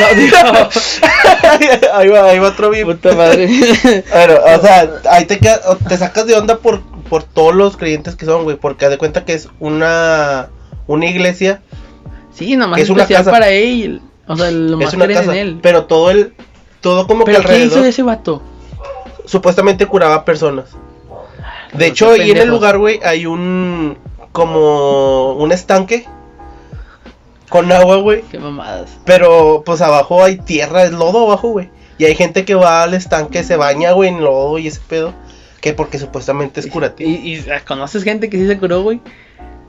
No, 0.00 0.68
ahí, 1.94 2.08
va, 2.08 2.30
ahí 2.30 2.38
va 2.38 2.48
otro 2.48 2.70
beef. 2.70 2.86
puta 2.86 3.14
madre. 3.14 3.48
Bueno, 4.12 4.34
o 4.56 4.60
sea, 4.60 4.90
ahí 5.10 5.24
te, 5.26 5.38
quedas- 5.38 5.60
te 5.88 5.96
sacas 5.98 6.26
de 6.26 6.34
onda 6.34 6.56
por, 6.58 6.80
por 7.10 7.24
todos 7.24 7.54
los 7.54 7.76
creyentes 7.76 8.14
que 8.16 8.24
son, 8.24 8.44
güey. 8.44 8.56
Porque 8.56 8.84
haz 8.86 8.90
de 8.92 8.98
cuenta 8.98 9.24
que 9.24 9.34
es 9.34 9.48
una. 9.60 10.48
Una 10.86 11.06
iglesia. 11.06 11.62
Sí, 12.32 12.56
nomás 12.56 12.78
Es 12.78 12.84
es 12.84 12.90
una 12.90 13.02
especial 13.02 13.20
casa. 13.24 13.30
para 13.30 13.48
él. 13.50 14.00
O 14.26 14.36
sea, 14.36 14.50
lo 14.50 14.76
más 14.78 14.88
es 14.88 14.94
una 14.94 15.04
creen 15.06 15.20
casa. 15.20 15.32
en 15.32 15.38
él. 15.38 15.58
Pero 15.62 15.84
todo 15.84 16.10
el. 16.10 16.32
Todo 16.82 17.06
como 17.06 17.24
¿Pero 17.24 17.40
que 17.40 17.46
qué 17.46 17.52
hizo 17.54 17.62
alrededor. 17.64 17.86
ese 17.88 18.02
vato? 18.02 18.42
Supuestamente 19.24 19.86
curaba 19.86 20.24
personas. 20.26 20.66
De 21.72 21.78
Pero 21.78 21.84
hecho, 21.86 22.10
ahí 22.10 22.30
en 22.30 22.36
el 22.36 22.48
lugar, 22.48 22.76
güey, 22.76 23.00
hay 23.02 23.24
un. 23.24 23.96
Como. 24.32 25.32
Un 25.34 25.52
estanque. 25.52 26.06
Con 27.48 27.70
agua, 27.72 27.96
güey. 27.96 28.22
Qué 28.30 28.38
mamadas. 28.38 28.90
Pero 29.04 29.62
pues 29.64 29.80
abajo 29.80 30.22
hay 30.24 30.36
tierra, 30.38 30.84
es 30.84 30.92
lodo 30.92 31.26
abajo, 31.26 31.48
güey. 31.48 31.70
Y 31.98 32.04
hay 32.04 32.14
gente 32.14 32.44
que 32.44 32.54
va 32.54 32.82
al 32.82 32.94
estanque, 32.94 33.44
se 33.44 33.56
baña, 33.56 33.92
güey, 33.92 34.08
en 34.08 34.22
lodo 34.24 34.58
y 34.58 34.66
ese 34.66 34.80
pedo. 34.88 35.14
Que 35.60 35.72
porque 35.72 35.98
supuestamente 35.98 36.58
es 36.60 36.66
curativo. 36.66 37.08
¿Y, 37.08 37.34
y 37.36 37.44
conoces 37.66 38.02
gente 38.02 38.28
que 38.28 38.36
sí 38.36 38.48
se 38.48 38.58
curó, 38.58 38.82
güey? 38.82 39.00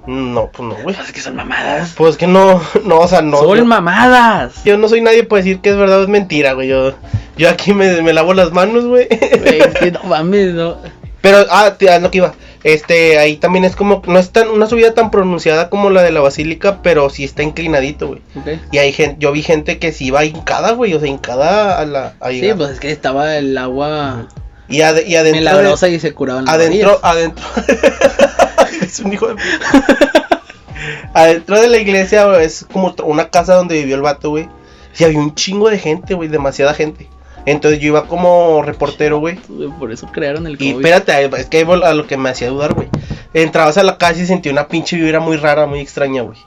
No, 0.06 0.50
pues 0.52 0.68
no, 0.68 0.76
güey. 0.76 0.96
Pues 0.96 1.12
que 1.12 1.22
son 1.22 1.36
mamadas. 1.36 1.94
Pues 1.96 2.18
que 2.18 2.28
no, 2.28 2.62
no, 2.86 3.00
o 3.00 3.08
sea, 3.08 3.22
no. 3.22 3.38
son 3.38 3.58
yo, 3.58 3.66
mamadas. 3.66 4.64
yo 4.64 4.78
no 4.78 4.88
soy 4.88 5.02
nadie 5.02 5.24
para 5.24 5.42
decir 5.42 5.60
que 5.60 5.70
es 5.70 5.78
verdad 5.78 6.00
o 6.00 6.04
es 6.04 6.10
mentira, 6.10 6.54
güey. 6.54 6.68
Yo, 6.68 6.94
yo 7.38 7.50
aquí 7.50 7.74
me, 7.74 8.02
me 8.02 8.14
lavo 8.14 8.34
las 8.34 8.52
manos, 8.52 8.86
güey. 8.86 9.08
Güey, 9.08 9.60
es 9.60 9.74
que 9.76 9.92
no 9.92 10.04
mames, 10.04 10.54
no. 10.54 10.78
Pero, 11.22 11.46
ah, 11.50 11.76
tía, 11.78 12.00
lo 12.00 12.12
que 12.12 12.18
iba. 12.18 12.34
Este, 12.66 13.18
ahí 13.18 13.38
también 13.38 13.64
es 13.66 13.76
como, 13.76 14.02
no 14.06 14.20
es 14.20 14.32
tan, 14.32 14.50
una 14.50 14.68
subida 14.68 14.94
tan 14.94 15.10
pronunciada 15.12 15.70
como 15.70 15.90
la 15.90 16.02
de 16.02 16.12
la 16.12 16.22
basílica, 16.22 16.82
pero 16.82 17.10
sí 17.10 17.24
está 17.24 17.44
inclinadito, 17.44 18.08
güey. 18.08 18.22
Ok. 18.36 18.60
Y 18.72 18.78
hay 18.78 18.92
gente, 18.92 19.18
yo 19.20 19.32
vi 19.32 19.42
gente 19.42 19.80
que 19.80 19.92
sí 19.92 20.08
iba 20.08 20.24
hincada, 20.26 20.72
güey, 20.72 20.94
o 20.94 21.00
sea, 21.00 21.08
hincada 21.10 21.80
a 21.80 21.86
la, 21.86 22.16
a 22.20 22.30
Sí, 22.30 22.52
pues 22.56 22.72
es 22.72 22.80
que 22.80 22.92
estaba 22.92 23.38
el 23.38 23.58
agua 23.58 24.28
y, 24.74 24.82
ade- 24.82 25.06
y 25.08 25.16
adentro, 25.16 25.24
de- 25.24 25.32
milagrosa 25.40 25.88
y 25.88 26.00
se 26.00 26.14
curaban 26.14 26.46
las 26.46 26.56
adentro, 26.56 27.00
adentro, 27.04 27.46
es 28.82 29.00
un 29.00 29.14
hijo 29.14 29.28
de 29.28 29.36
adentro 31.14 31.60
de 31.62 31.68
la 31.68 31.78
iglesia, 31.78 32.42
es 32.42 32.66
como 32.72 32.94
una 33.04 33.30
casa 33.30 33.56
donde 33.56 33.76
vivió 33.76 33.96
el 33.96 34.02
vato, 34.02 34.30
güey. 34.32 34.48
Y 34.98 35.04
había 35.04 35.20
un 35.20 35.34
chingo 35.34 35.70
de 35.70 35.80
gente, 35.80 36.14
güey, 36.14 36.30
demasiada 36.30 36.74
gente. 36.74 37.08
Entonces 37.46 37.80
yo 37.80 37.88
iba 37.88 38.06
como 38.08 38.62
reportero, 38.64 39.20
güey. 39.20 39.38
Por 39.80 39.92
eso 39.92 40.08
crearon 40.12 40.46
el 40.48 40.54
Y 40.54 40.74
COVID. 40.74 40.86
espérate, 40.86 41.30
es 41.42 41.46
que 41.48 41.62
a 41.62 41.94
lo 41.94 42.08
que 42.08 42.16
me 42.18 42.30
hacía 42.30 42.50
dudar, 42.50 42.74
güey. 42.74 42.90
Entrabas 43.34 43.78
a 43.78 43.84
la 43.84 43.98
casa 43.98 44.22
y 44.22 44.26
sentí 44.26 44.50
una 44.50 44.68
pinche 44.68 44.96
vibra 44.96 45.20
muy 45.20 45.38
rara, 45.38 45.66
muy 45.66 45.80
extraña, 45.80 46.22
güey. 46.22 46.38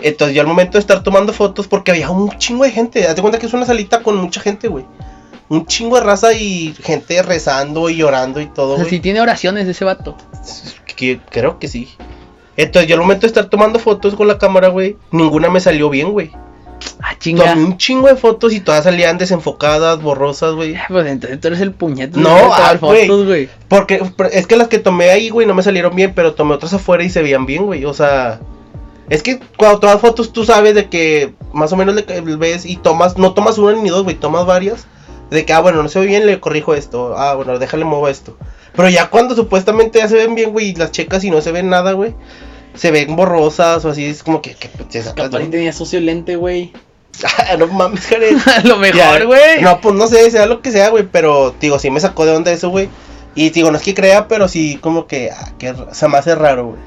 Entonces 0.00 0.34
yo 0.36 0.42
al 0.42 0.46
momento 0.48 0.72
de 0.72 0.80
estar 0.80 1.02
tomando 1.02 1.32
fotos, 1.32 1.66
porque 1.66 1.90
había 1.90 2.10
un 2.10 2.30
chingo 2.38 2.64
de 2.64 2.70
gente, 2.70 3.00
de 3.14 3.20
cuenta 3.22 3.38
que 3.38 3.46
es 3.46 3.54
una 3.54 3.64
salita 3.64 4.02
con 4.02 4.16
mucha 4.16 4.40
gente, 4.40 4.68
güey. 4.68 4.84
Un 5.48 5.66
chingo 5.66 5.96
de 5.96 6.02
raza 6.02 6.32
y 6.32 6.74
gente 6.82 7.22
rezando 7.22 7.88
y 7.88 7.96
llorando 7.96 8.40
y 8.40 8.46
todo, 8.46 8.74
O 8.74 8.76
sea, 8.76 8.84
si 8.86 9.00
tiene 9.00 9.20
oraciones 9.20 9.68
ese 9.68 9.84
vato. 9.84 10.16
Que- 10.96 11.20
creo 11.30 11.58
que 11.58 11.68
sí. 11.68 11.88
Entonces 12.56 12.88
yo 12.88 12.94
al 12.96 13.02
momento 13.02 13.22
de 13.22 13.26
estar 13.28 13.46
tomando 13.46 13.78
fotos 13.78 14.14
con 14.14 14.26
la 14.26 14.38
cámara, 14.38 14.68
güey, 14.68 14.96
ninguna 15.10 15.50
me 15.50 15.60
salió 15.60 15.90
bien, 15.90 16.10
güey. 16.12 16.30
Ah, 17.02 17.14
chinga. 17.18 17.52
Tomé 17.52 17.64
un 17.64 17.76
chingo 17.76 18.08
de 18.08 18.16
fotos 18.16 18.52
y 18.52 18.60
todas 18.60 18.84
salían 18.84 19.18
desenfocadas, 19.18 20.00
borrosas, 20.02 20.54
güey. 20.54 20.76
Pues 20.88 21.06
entonces 21.06 21.40
tú 21.40 21.48
eres 21.48 21.60
el 21.60 21.72
puñete. 21.72 22.18
No, 22.18 22.52
ah, 22.52 22.76
güey. 22.80 23.06
fotos, 23.06 23.26
güey. 23.26 23.48
Porque 23.68 24.02
es 24.32 24.46
que 24.46 24.56
las 24.56 24.68
que 24.68 24.78
tomé 24.78 25.10
ahí, 25.10 25.28
güey, 25.28 25.46
no 25.46 25.54
me 25.54 25.62
salieron 25.62 25.94
bien, 25.94 26.12
pero 26.14 26.34
tomé 26.34 26.54
otras 26.54 26.72
afuera 26.74 27.04
y 27.04 27.10
se 27.10 27.22
veían 27.22 27.46
bien, 27.46 27.66
güey. 27.66 27.84
O 27.84 27.92
sea, 27.94 28.40
es 29.10 29.22
que 29.22 29.38
cuando 29.56 29.80
tomas 29.80 30.00
fotos 30.00 30.32
tú 30.32 30.44
sabes 30.44 30.74
de 30.74 30.88
que 30.88 31.34
más 31.52 31.72
o 31.72 31.76
menos 31.76 31.94
le 31.94 32.02
ves 32.36 32.64
y 32.66 32.76
tomas, 32.76 33.16
no 33.18 33.34
tomas 33.34 33.58
una 33.58 33.72
ni 33.80 33.88
dos, 33.90 34.02
güey, 34.04 34.16
tomas 34.16 34.46
varias. 34.46 34.86
De 35.30 35.44
que, 35.44 35.52
ah, 35.52 35.60
bueno, 35.60 35.82
no 35.82 35.88
se 35.88 35.98
ve 35.98 36.06
bien, 36.06 36.26
le 36.26 36.40
corrijo 36.40 36.74
esto. 36.74 37.14
Ah, 37.16 37.34
bueno, 37.34 37.58
déjale 37.58 37.84
mover 37.84 38.12
esto. 38.12 38.36
Pero 38.74 38.88
ya 38.88 39.08
cuando 39.08 39.34
supuestamente 39.34 39.98
ya 39.98 40.08
se 40.08 40.16
ven 40.16 40.34
bien, 40.34 40.52
güey, 40.52 40.68
y 40.68 40.74
las 40.74 40.92
checas 40.92 41.24
y 41.24 41.30
no 41.30 41.40
se 41.40 41.52
ven 41.52 41.68
nada, 41.68 41.92
güey. 41.92 42.14
Se 42.74 42.90
ven 42.90 43.16
borrosas 43.16 43.84
o 43.84 43.90
así, 43.90 44.04
es 44.04 44.22
como 44.22 44.42
que, 44.42 44.54
que 44.54 44.68
te 44.68 45.02
sacas 45.02 45.30
Capaz 45.30 45.50
tenía 45.50 45.72
socio 45.72 45.98
lente, 46.00 46.36
güey. 46.36 46.72
Ah, 47.24 47.56
no 47.58 47.66
mames, 47.68 48.06
Jared. 48.06 48.36
A 48.56 48.60
lo 48.66 48.76
mejor, 48.76 49.26
güey. 49.26 49.62
No, 49.62 49.80
pues 49.80 49.94
no 49.94 50.06
sé, 50.06 50.30
sea 50.30 50.46
lo 50.46 50.60
que 50.60 50.70
sea, 50.70 50.90
güey, 50.90 51.08
pero 51.10 51.54
digo, 51.58 51.78
sí 51.78 51.90
me 51.90 52.00
sacó 52.00 52.26
de 52.26 52.36
onda 52.36 52.52
eso, 52.52 52.68
güey. 52.68 52.88
Y 53.34 53.50
digo, 53.50 53.70
no 53.70 53.76
es 53.78 53.82
que 53.82 53.94
crea, 53.94 54.28
pero 54.28 54.48
sí 54.48 54.78
como 54.80 55.06
que, 55.06 55.30
ah, 55.30 55.52
que 55.58 55.74
se 55.92 56.08
me 56.08 56.18
hace 56.18 56.34
raro, 56.34 56.68
güey. 56.68 56.80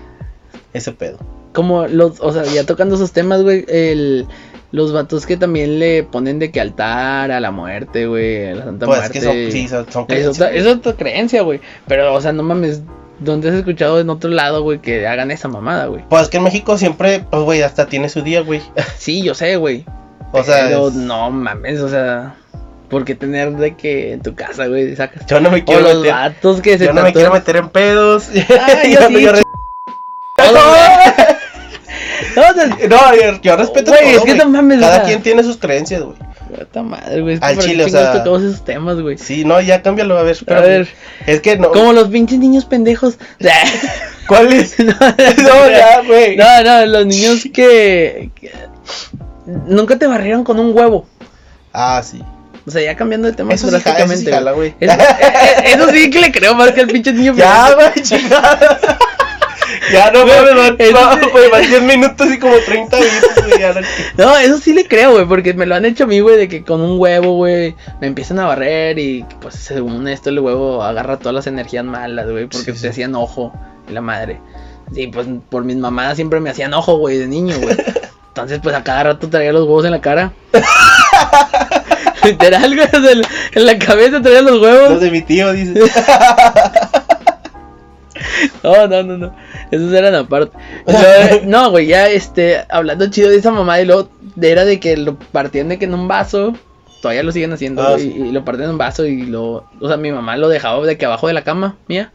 Ese 0.74 0.92
pedo. 0.92 1.18
Como 1.54 1.88
los, 1.88 2.20
o 2.20 2.32
sea, 2.32 2.44
ya 2.46 2.66
tocando 2.66 2.96
esos 2.96 3.12
temas, 3.12 3.42
güey, 3.42 3.66
el, 3.68 4.28
los 4.72 4.94
vatos 4.94 5.26
que 5.26 5.36
también 5.38 5.80
le 5.80 6.04
ponen 6.04 6.38
de 6.40 6.52
que 6.52 6.62
altar 6.62 7.32
a 7.32 7.40
la 7.40 7.52
muerte, 7.52 8.06
güey, 8.08 8.50
a 8.50 8.56
la 8.56 8.64
Santa 8.66 8.86
Pues 8.86 8.98
es 9.00 9.04
Muerte. 9.04 9.20
que 9.20 9.26
son, 9.26 9.52
sí, 9.52 9.68
son, 9.68 9.92
son 9.92 10.02
es, 10.04 10.08
creencias, 10.08 10.36
otra, 10.36 10.48
güey. 10.50 10.60
es 10.60 10.68
otra 10.68 10.94
creencia, 10.94 11.42
güey. 11.42 11.60
Pero, 11.88 12.14
o 12.14 12.22
sea, 12.22 12.34
no 12.34 12.44
mames, 12.44 12.82
¿dónde 13.20 13.50
has 13.50 13.56
escuchado 13.56 14.00
en 14.00 14.10
otro 14.10 14.30
lado, 14.30 14.62
güey, 14.62 14.80
que 14.80 15.08
hagan 15.08 15.32
esa 15.32 15.48
mamada, 15.48 15.88
güey? 15.88 16.04
Pues 16.10 16.22
es 16.24 16.28
que 16.30 16.38
en 16.38 16.44
México 16.44 16.78
siempre, 16.78 17.26
pues, 17.32 17.42
güey, 17.44 17.62
hasta 17.64 17.88
tiene 17.88 18.10
su 18.10 18.22
día, 18.22 18.42
güey. 18.42 18.62
Sí, 18.98 19.24
yo 19.24 19.34
sé, 19.34 19.56
güey. 19.56 19.86
O 20.32 20.44
sea, 20.44 20.66
Pero 20.68 20.90
es- 20.90 20.94
no 20.94 21.32
mames, 21.32 21.80
o 21.82 21.90
sea, 21.90 22.36
¿por 22.90 23.06
qué 23.06 23.16
tener 23.16 23.54
de 23.58 23.76
que 23.76 24.14
en 24.14 24.22
tu 24.22 24.36
casa, 24.36 24.68
güey, 24.68 24.96
sacas? 24.96 25.26
yo 25.26 25.40
no 25.40 25.50
me 25.50 25.62
O 25.62 25.66
quiero 25.66 25.82
los 25.82 26.02
meter. 26.04 26.62
que 26.62 26.78
se 26.78 26.86
Yo 26.86 26.94
no 26.94 27.02
me 27.02 27.12
quiero 27.14 27.34
meter 27.34 27.56
en 27.56 27.70
pedos. 27.70 28.28
Ay, 28.34 28.94
Yo 28.94 29.00
yo 29.02 29.08
sí, 29.08 29.22
yo 29.24 29.32
re- 29.32 29.42
No, 32.90 33.42
yo, 33.42 33.56
respeto 33.56 33.92
Güey, 33.92 34.16
es 34.16 34.22
que 34.22 34.34
no 34.36 34.50
mames, 34.50 34.80
Cada 34.80 35.04
quien 35.04 35.22
tiene 35.22 35.44
sus 35.44 35.58
creencias, 35.58 36.02
güey. 36.02 36.16
puta 36.58 36.84
madre, 36.84 37.22
güey. 37.22 37.34
es 37.36 37.40
que 37.40 37.46
Al 37.46 37.56
¿para 37.56 37.66
qué 37.66 37.72
chile, 37.72 37.84
o 37.86 37.90
sea- 37.90 38.14
tocamos 38.14 38.42
esos 38.44 38.66
temas, 38.66 39.00
güey. 39.00 39.18
Sí, 39.18 39.46
no, 39.46 39.60
ya 39.62 39.82
cámbialo, 39.82 40.18
a 40.18 40.24
ver. 40.24 40.30
A 40.30 40.38
espérame. 40.38 40.64
ver. 40.64 40.88
Es 41.28 41.42
que 41.42 41.58
no. 41.58 41.72
Como 41.72 41.94
los 41.94 42.08
pinches 42.10 42.40
niños 42.40 42.66
pendejos. 42.66 43.18
¿Cuál 44.28 44.54
es? 44.54 44.78
no, 44.80 44.94
No, 44.94 45.70
ya, 45.70 46.02
güey. 46.06 46.38
No, 46.38 46.64
no, 46.64 46.86
los 46.86 47.06
niños 47.06 47.44
que, 47.54 48.30
que 48.36 48.52
nunca 49.46 49.98
te 49.98 50.08
barrieron 50.08 50.44
con 50.44 50.60
un 50.60 50.76
huevo. 50.78 51.08
Ah, 51.74 52.02
sí. 52.04 52.22
O 52.68 52.72
sea, 52.72 52.82
ya 52.84 52.96
cambiando 52.96 53.28
de 53.28 53.34
tema 53.34 53.54
Eso 53.54 53.68
sí 53.68 53.72
jala, 53.72 53.84
drásticamente. 53.84 54.30
eso 54.30 54.30
sí 54.30 54.36
jala. 54.36 54.52
Eso, 54.52 54.94
eh, 55.02 55.34
eh, 55.34 55.74
eso 55.74 55.90
sí 55.90 56.10
que 56.12 56.20
le 56.20 56.32
creo 56.32 56.54
más 56.54 56.72
que 56.72 56.82
al 56.82 56.88
pinche 56.88 57.12
niño 57.14 57.34
Ya, 57.36 57.74
güey, 57.74 57.92
chingada. 58.04 58.80
Ya 59.94 60.12
no 60.12 60.26
mames, 60.26 60.54
no, 60.56 61.30
güey, 61.32 61.50
van 61.52 61.62
10 61.70 61.82
minutos 61.84 62.28
y 62.34 62.40
como 62.40 62.56
30 62.58 62.98
minutos, 63.00 63.46
güey. 63.48 63.60
ya 63.60 63.74
no- 63.74 63.82
No, 64.18 64.38
eso 64.38 64.58
sí 64.58 64.74
le 64.74 64.86
creo, 64.88 65.12
güey, 65.14 65.26
porque 65.26 65.54
me 65.54 65.66
lo 65.66 65.76
han 65.76 65.86
hecho 65.86 66.04
a 66.06 66.08
mí, 66.08 66.20
güey, 66.20 66.38
de 66.38 66.48
que 66.48 66.64
con 66.64 66.82
un 66.82 67.00
huevo, 67.00 67.36
güey, 67.36 67.76
me 68.02 68.08
empiezan 68.08 68.40
a 68.40 68.46
barrer 68.48 68.98
y 69.00 69.26
pues 69.42 69.56
según 69.56 70.08
esto 70.08 70.30
el 70.30 70.40
huevo 70.40 70.84
agarra 70.84 71.18
todas 71.18 71.36
las 71.36 71.48
energías 71.48 71.86
malas, 71.86 72.30
güey, 72.30 72.46
porque 72.48 72.74
Sí, 72.74 72.82
te 72.82 72.90
hacían 72.90 73.16
ojo 73.16 73.54
y 73.90 73.94
la 73.94 74.02
madre. 74.02 74.40
Sí, 74.94 75.08
pues 75.08 75.28
por 75.50 75.64
mis 75.64 75.78
mamadas 75.78 76.16
siempre 76.16 76.40
me 76.40 76.50
hacían 76.50 76.74
ojo, 76.74 76.98
güey, 76.98 77.18
de 77.18 77.28
niño, 77.28 77.56
güey. 77.62 77.76
Entonces, 78.30 78.60
pues 78.64 78.76
a 78.76 78.84
cada 78.84 79.04
rato 79.04 79.30
traía 79.30 79.52
los 79.52 79.64
huevos 79.66 79.86
en 79.86 79.92
la 79.92 80.02
cara. 80.02 80.32
Literal, 82.24 82.76
güey, 82.76 82.88
en 83.54 83.66
la 83.66 83.78
cabeza 83.80 84.22
traía 84.22 84.42
los 84.42 84.62
huevos. 84.62 84.92
Los 84.92 85.02
de 85.02 85.12
mi 85.12 85.22
tío, 85.22 85.52
dice. 85.54 85.74
No, 88.64 88.88
no, 88.88 89.04
no, 89.04 89.18
no. 89.18 89.36
Esos 89.72 89.94
eran 89.94 90.16
aparte. 90.16 90.56
Luego, 90.88 91.42
no, 91.46 91.72
güey, 91.72 91.88
ya 91.88 92.08
este, 92.10 92.58
hablando 92.70 93.10
chido 93.10 93.30
de 93.30 93.38
esa 93.38 93.52
mamá 93.52 93.80
y 93.82 93.86
luego 93.86 94.10
era 94.42 94.66
de 94.66 94.80
que 94.80 94.98
lo 94.98 95.18
partían 95.18 95.70
de 95.70 95.80
que 95.80 95.86
en 95.86 95.94
un 95.94 96.08
vaso. 96.08 96.54
Todavía 97.02 97.24
lo 97.24 97.32
siguen 97.32 97.54
haciendo, 97.54 97.82
Ah, 97.82 97.96
sí. 97.98 98.14
y, 98.14 98.24
y 98.28 98.32
lo 98.34 98.44
partían 98.44 98.66
en 98.66 98.72
un 98.72 98.78
vaso 98.78 99.06
y 99.06 99.24
lo. 99.26 99.66
O 99.80 99.88
sea, 99.88 99.96
mi 99.98 100.12
mamá 100.12 100.36
lo 100.36 100.50
dejaba 100.50 100.86
de 100.86 100.98
que 100.98 101.06
abajo 101.06 101.28
de 101.28 101.34
la 101.34 101.44
cama 101.44 101.78
mía. 101.88 102.12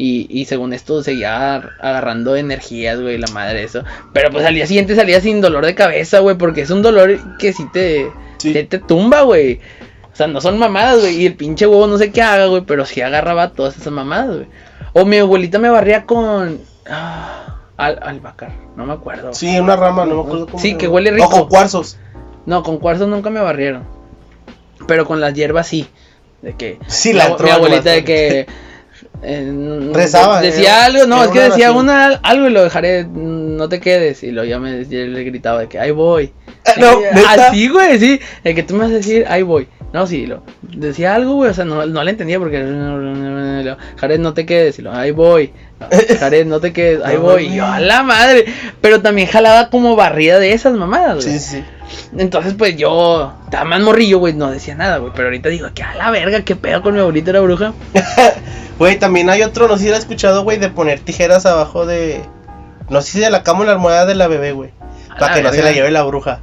Y, 0.00 0.26
y 0.30 0.44
según 0.44 0.72
esto 0.72 1.02
seguía 1.02 1.54
ar- 1.56 1.70
agarrando 1.80 2.36
energías, 2.36 3.00
güey, 3.00 3.18
la 3.18 3.26
madre 3.28 3.64
eso. 3.64 3.82
Pero 4.12 4.30
pues 4.30 4.44
al 4.44 4.54
día 4.54 4.66
siguiente 4.66 4.94
salía 4.94 5.20
sin 5.20 5.40
dolor 5.40 5.66
de 5.66 5.74
cabeza, 5.74 6.20
güey, 6.20 6.36
porque 6.36 6.60
es 6.62 6.70
un 6.70 6.82
dolor 6.82 7.18
que 7.38 7.52
sí 7.52 7.64
te, 7.72 8.08
Sí. 8.38 8.52
te, 8.52 8.62
te 8.64 8.78
tumba, 8.78 9.22
güey. 9.22 9.60
O 10.12 10.16
sea, 10.18 10.28
no 10.28 10.40
son 10.40 10.56
mamadas, 10.58 11.00
güey. 11.00 11.16
Y 11.22 11.26
el 11.26 11.34
pinche 11.34 11.66
huevo 11.66 11.86
no 11.88 11.98
sé 11.98 12.12
qué 12.12 12.22
haga, 12.22 12.46
güey, 12.46 12.62
pero 12.62 12.84
sí 12.86 13.00
agarraba 13.00 13.50
todas 13.50 13.76
esas 13.76 13.92
mamadas, 13.92 14.36
güey. 14.36 14.46
O 14.92 15.04
mi 15.04 15.18
abuelita 15.18 15.58
me 15.58 15.68
barría 15.68 16.06
con. 16.06 16.60
Ah, 16.88 17.58
al, 17.76 17.98
albahaca, 18.02 18.50
no 18.76 18.86
me 18.86 18.92
acuerdo. 18.92 19.32
Sí, 19.34 19.58
una 19.58 19.76
rama, 19.76 20.04
no 20.04 20.16
me 20.16 20.20
acuerdo 20.22 20.46
cómo. 20.46 20.58
Sí, 20.58 20.76
que 20.76 20.88
huele 20.88 21.10
rico. 21.10 21.26
O 21.26 21.30
con 21.30 21.48
cuarzos. 21.48 21.98
No, 22.46 22.62
con 22.62 22.78
cuarzo 22.78 23.06
nunca 23.06 23.30
me 23.30 23.40
barrieron. 23.40 23.84
Pero 24.86 25.06
con 25.06 25.20
las 25.20 25.34
hierbas 25.34 25.66
sí. 25.66 25.88
De 26.42 26.54
que. 26.54 26.78
Sí, 26.86 27.12
la 27.12 27.36
Mi 27.36 27.50
abuelita 27.50 27.90
de 27.90 28.04
que. 28.04 28.46
eh, 29.22 29.90
Rezaba, 29.92 30.40
Decía 30.40 30.84
algo, 30.86 31.06
no, 31.06 31.22
es 31.22 31.28
que 31.30 31.38
una 31.38 31.48
decía 31.48 31.72
una, 31.72 32.06
algo 32.22 32.48
y 32.48 32.50
lo 32.50 32.62
dejaré, 32.62 33.04
no 33.04 33.68
te 33.68 33.80
quedes. 33.80 34.22
Y 34.22 34.30
luego 34.30 34.48
ya 34.48 34.58
me 34.58 34.84
yo 34.86 34.98
le 35.00 35.24
gritaba 35.24 35.60
de 35.60 35.68
que 35.68 35.78
ahí 35.78 35.90
voy. 35.90 36.32
No, 36.78 37.00
Y- 37.00 37.14
¿neta? 37.14 37.48
Así, 37.48 37.68
güey, 37.68 37.98
sí. 37.98 38.20
De 38.44 38.54
que 38.54 38.62
tú 38.62 38.74
me 38.74 38.80
vas 38.80 38.90
a 38.90 38.94
decir, 38.94 39.26
ahí 39.28 39.42
voy. 39.42 39.68
No, 39.92 40.06
sí, 40.06 40.26
lo, 40.26 40.42
decía 40.62 41.14
algo, 41.14 41.34
güey, 41.34 41.50
o 41.50 41.54
sea, 41.54 41.64
no, 41.64 41.86
no 41.86 42.04
le 42.04 42.10
entendía 42.10 42.38
porque. 42.38 42.58
Jared, 43.96 44.20
no 44.20 44.34
te 44.34 44.44
quedes. 44.44 44.78
Y 44.78 44.82
lo, 44.82 44.92
ahí 44.92 45.12
voy. 45.12 45.52
Jared, 46.20 46.46
no 46.46 46.60
te 46.60 46.74
quedes, 46.74 47.02
ahí 47.04 47.16
voy. 47.16 47.46
Y 47.46 47.56
yo, 47.56 47.64
a 47.64 47.80
la 47.80 48.02
madre. 48.02 48.44
Pero 48.82 49.00
también 49.00 49.28
jalaba 49.28 49.70
como 49.70 49.96
barrida 49.96 50.38
de 50.38 50.52
esas 50.52 50.74
mamadas, 50.74 51.24
güey. 51.24 51.38
Sí, 51.38 51.38
sí. 51.38 51.64
Entonces, 52.18 52.52
pues 52.52 52.76
yo, 52.76 53.32
estaba 53.44 53.64
más 53.64 53.80
morrillo, 53.80 54.18
güey, 54.18 54.34
no 54.34 54.50
decía 54.50 54.74
nada, 54.74 54.98
güey. 54.98 55.12
Pero 55.14 55.28
ahorita 55.28 55.48
digo, 55.48 55.68
que 55.74 55.82
a 55.82 55.94
la 55.94 56.10
verga, 56.10 56.42
qué 56.42 56.54
pedo 56.54 56.82
con 56.82 56.94
mi 56.94 57.00
abuelita 57.00 57.30
era 57.30 57.40
bruja. 57.40 57.72
Güey, 58.78 58.96
también 58.96 59.28
hay 59.28 59.42
otro, 59.42 59.66
no 59.66 59.76
sé 59.76 59.84
si 59.84 59.90
lo 59.90 59.96
escuchado, 59.96 60.44
güey, 60.44 60.58
de 60.58 60.68
poner 60.68 61.00
tijeras 61.00 61.46
abajo 61.46 61.84
de. 61.84 62.22
No 62.88 63.02
sé 63.02 63.10
si 63.10 63.18
de 63.18 63.28
la 63.28 63.42
cama 63.42 63.62
o 63.62 63.64
la 63.64 63.72
almohada 63.72 64.06
de 64.06 64.14
la 64.14 64.28
bebé, 64.28 64.52
güey. 64.52 64.70
Para 65.18 65.34
que 65.34 65.42
no 65.42 65.52
se 65.52 65.64
la 65.64 65.72
lleve 65.72 65.90
la 65.90 66.04
bruja. 66.04 66.42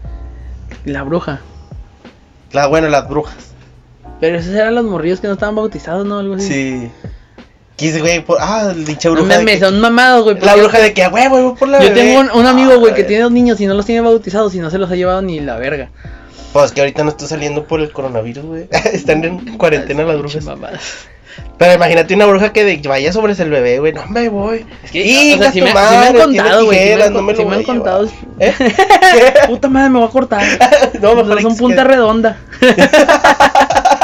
La 0.84 1.04
bruja. 1.04 1.40
La, 2.56 2.68
bueno, 2.68 2.88
las 2.90 3.08
brujas. 3.08 3.36
Pero 4.20 4.38
esos 4.40 4.54
eran 4.54 4.74
los 4.76 4.86
morrillos 4.86 5.20
que 5.20 5.28
no 5.28 5.34
estaban 5.34 5.56
bautizados, 5.56 6.06
¿no? 6.06 6.20
Algo 6.20 6.36
así. 6.36 6.48
Sí. 6.48 6.92
Quise, 7.76 8.00
güey, 8.00 8.24
por... 8.24 8.38
ah, 8.40 8.74
dicha 8.74 9.10
No 9.10 9.16
bruja. 9.16 9.30
de 9.34 9.38
mames, 9.40 9.56
que- 9.60 9.66
son 9.66 9.82
mamados, 9.82 10.24
güey. 10.24 10.40
La 10.40 10.56
bruja 10.56 10.80
de 10.80 10.94
que, 10.94 11.04
a 11.04 11.10
huevo, 11.10 11.42
voy 11.50 11.58
por 11.58 11.68
la 11.68 11.80
Yo 11.82 11.90
bebé. 11.90 11.96
tengo 12.02 12.20
un, 12.22 12.32
un 12.32 12.46
amigo, 12.46 12.80
güey, 12.80 12.94
que 12.94 13.04
tiene 13.04 13.24
dos 13.24 13.32
niños 13.34 13.60
y 13.60 13.68
no 13.68 13.74
los 13.74 13.86
tiene 13.86 14.00
bautizados 14.02 14.56
y 14.56 14.60
no 14.60 14.70
se 14.70 14.78
los 14.78 14.90
ha 14.90 14.96
llevado 14.96 15.22
ni 15.22 15.42
la 15.42 15.58
verga. 15.58 15.90
Pues 16.54 16.72
que 16.72 16.80
ahorita 16.80 17.04
no 17.04 17.10
está 17.10 17.28
saliendo 17.28 17.66
por 17.66 17.82
el 17.82 17.92
coronavirus, 17.92 18.46
güey. 18.46 18.68
Están 18.94 19.26
en 19.26 19.58
cuarentena 19.58 20.04
las 20.06 20.18
brujas. 20.18 20.46
Mamadas. 20.46 20.82
Pero 21.58 21.74
imagínate 21.74 22.14
una 22.16 22.26
bruja 22.26 22.52
que 22.52 22.64
de- 22.66 22.88
vaya 22.88 23.14
sobre 23.14 23.32
el 23.34 23.50
bebé, 23.50 23.80
güey. 23.80 23.94
No 23.94 24.06
me 24.08 24.28
voy. 24.30 24.66
Es 24.84 24.92
que, 24.92 25.06
Y 25.06 25.34
o 25.34 25.38
sea, 25.38 25.52
sí 25.54 25.62
me, 25.62 25.70
sí 25.70 25.74
me 25.74 25.80
han 25.80 26.14
contado, 26.16 26.66
güey. 26.66 26.78
Sí 26.80 26.96
me 26.96 27.04
han, 27.04 27.14
con- 27.14 27.36
sí 27.36 27.46
me 27.46 27.56
han 27.56 27.64
contado. 27.64 28.10
¿Eh? 28.40 28.54
Puta 29.48 29.70
madre, 29.70 29.90
me 29.90 30.00
voy 30.00 30.08
a 30.08 30.12
cortar. 30.12 30.44
no, 31.02 31.16
No, 31.16 31.24
mejor 31.24 31.42
son 31.42 31.54
que- 31.54 31.60
punta 31.60 31.84
redonda. 31.86 32.38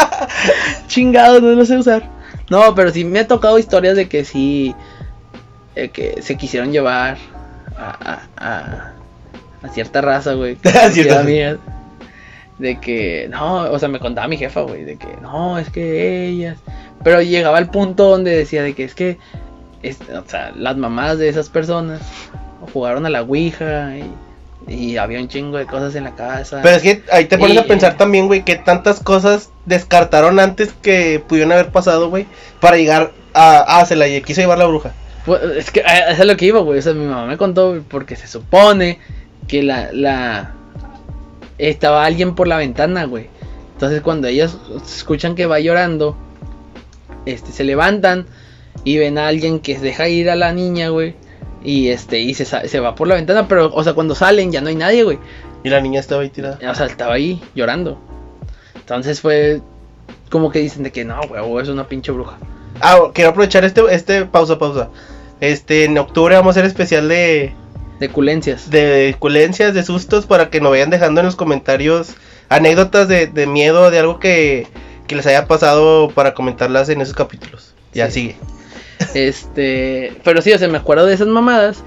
Chingado, 0.88 1.39
no 1.41 1.50
lo 1.51 1.65
sé 1.65 1.77
usar. 1.77 2.03
No, 2.50 2.73
pero 2.75 2.91
sí 2.91 3.03
me 3.05 3.19
ha 3.19 3.27
tocado 3.27 3.57
historias 3.59 3.95
de 3.95 4.07
que 4.09 4.25
sí. 4.25 4.75
eh, 5.75 5.89
que 5.89 6.21
se 6.21 6.35
quisieron 6.38 6.71
llevar 6.71 7.17
a, 7.77 7.89
a, 8.11 8.19
a, 8.38 8.91
a 9.63 9.69
cierta 9.73 10.01
raza, 10.01 10.33
güey. 10.33 10.57
A 10.63 10.89
cierta 10.89 11.15
raza. 11.23 11.57
De 12.60 12.79
que, 12.79 13.27
no, 13.31 13.63
o 13.72 13.79
sea, 13.79 13.89
me 13.89 14.00
contaba 14.00 14.27
mi 14.27 14.38
jefa, 14.38 14.62
güey, 14.62 14.84
de 14.84 14.98
que, 14.98 15.08
no, 15.22 15.58
es 15.58 15.70
que 15.70 16.27
ellas. 16.27 16.58
Pero 17.03 17.22
llegaba 17.22 17.58
al 17.58 17.70
punto 17.72 18.10
donde 18.10 18.36
decía 18.36 18.62
de 18.62 18.74
que 18.75 18.84
es 18.84 18.93
que, 18.93 19.17
es- 19.81 20.00
o 20.01 20.24
sea, 20.29 20.51
las 20.55 20.77
mamás 20.77 21.17
de 21.17 21.27
esas 21.29 21.50
personas 21.50 22.01
jugaron 22.74 23.05
a 23.08 23.10
la 23.10 23.24
Ouija 23.24 23.93
y, 23.98 24.72
y 24.72 24.98
había 24.98 25.20
un 25.20 25.27
chingo 25.27 25.58
de 25.58 25.65
cosas 25.65 25.96
en 25.96 26.03
la 26.03 26.13
casa. 26.15 26.60
Pero 26.62 26.75
es 26.75 26.84
que 26.84 27.03
ahí 27.12 27.25
te 27.25 27.39
pones 27.39 27.55
Y- 27.55 27.60
a 27.60 27.65
pensar 27.65 27.98
también, 27.98 28.27
güey, 28.27 28.46
que 28.46 28.55
tantas 28.58 29.00
cosas 29.00 29.50
descartaron 29.65 30.39
antes 30.39 30.72
que 30.84 31.24
pudieron 31.27 31.51
haber 31.53 31.70
pasado, 31.70 32.10
güey, 32.12 32.27
para 32.60 32.77
llegar 32.77 33.12
a. 33.34 33.79
Ah, 33.79 33.86
se 33.86 33.96
la 33.96 34.05
lle- 34.08 34.24
quiso 34.24 34.41
llevar 34.41 34.60
la 34.60 34.65
bruja. 34.67 34.91
Pues, 35.25 35.41
es 35.58 35.72
que 35.72 35.81
a- 35.81 36.12
eso 36.12 36.22
es 36.22 36.27
lo 36.27 36.38
que 36.38 36.46
iba, 36.46 36.60
güey. 36.60 36.77
O 36.77 36.81
sea, 36.84 36.93
mi 36.93 37.05
mamá 37.05 37.25
me 37.25 37.38
contó 37.38 37.81
porque 37.89 38.15
se 38.15 38.27
supone 38.27 39.00
que 39.48 39.63
la, 39.63 39.89
la 39.93 40.53
estaba 41.69 42.05
alguien 42.05 42.35
por 42.35 42.47
la 42.47 42.57
ventana, 42.57 43.05
güey. 43.05 43.27
Entonces 43.73 44.01
cuando 44.01 44.27
ellos 44.27 44.57
escuchan 44.85 45.35
que 45.35 45.45
va 45.45 45.59
llorando, 45.59 46.15
este 47.25 47.51
se 47.51 47.63
levantan 47.63 48.25
y 48.83 48.97
ven 48.97 49.17
a 49.17 49.27
alguien 49.27 49.59
que 49.59 49.77
deja 49.77 50.07
ir 50.07 50.29
a 50.29 50.35
la 50.35 50.53
niña, 50.53 50.89
güey. 50.89 51.15
Y 51.63 51.89
este, 51.89 52.19
y 52.19 52.33
se, 52.33 52.79
va 52.79 52.95
por 52.95 53.07
la 53.07 53.15
ventana, 53.15 53.47
pero, 53.47 53.71
o 53.73 53.83
sea, 53.83 53.93
cuando 53.93 54.15
salen 54.15 54.51
ya 54.51 54.61
no 54.61 54.69
hay 54.69 54.75
nadie, 54.75 55.03
güey. 55.03 55.19
Y 55.63 55.69
la 55.69 55.79
niña 55.79 55.99
estaba 55.99 56.23
ahí 56.23 56.29
tirada. 56.29 56.57
O 56.69 56.75
sea, 56.75 56.87
estaba 56.87 57.13
ahí 57.13 57.41
llorando. 57.53 57.99
Entonces 58.75 59.21
fue 59.21 59.61
como 60.31 60.49
que 60.49 60.59
dicen 60.59 60.83
de 60.83 60.91
que 60.91 61.05
no, 61.05 61.19
güey, 61.27 61.63
es 61.63 61.69
una 61.69 61.87
pinche 61.87 62.11
bruja. 62.11 62.37
Ah, 62.79 62.97
quiero 63.13 63.29
aprovechar 63.29 63.63
este, 63.63 63.81
este, 63.93 64.25
pausa, 64.25 64.57
pausa. 64.57 64.89
Este, 65.39 65.85
en 65.85 65.97
octubre 65.97 66.35
vamos 66.35 66.55
a 66.55 66.59
hacer 66.59 66.65
especial 66.65 67.07
De 67.07 67.53
culencias. 68.10 68.70
de 68.70 69.15
culencias, 69.20 69.74
de 69.74 69.84
sustos, 69.84 70.25
para 70.25 70.50
que 70.50 70.62
nos 70.62 70.72
vayan 70.72 70.89
dejando 70.89 71.20
en 71.22 71.25
los 71.25 71.36
comentarios 71.36 72.10
anécdotas 72.50 73.08
de, 73.08 73.27
de 73.27 73.48
miedo, 73.48 73.91
de 73.91 74.00
algo 74.00 74.20
que, 74.20 74.67
que 75.08 75.15
les 75.15 75.25
haya 75.27 75.48
pasado 75.48 76.10
para 76.10 76.34
comentarlas 76.34 76.89
en 76.89 77.01
esos 77.01 77.13
capítulos. 77.15 77.74
Ya 77.93 78.08
Sí. 78.10 78.12
sigue. 78.22 78.36
Este, 79.13 80.13
pero 80.24 80.41
sí, 80.41 80.51
o 80.53 80.58
sea, 80.58 80.67
me 80.67 80.77
acuerdo 80.77 81.05
de 81.05 81.13
esas 81.13 81.27
mamadas. 81.27 81.84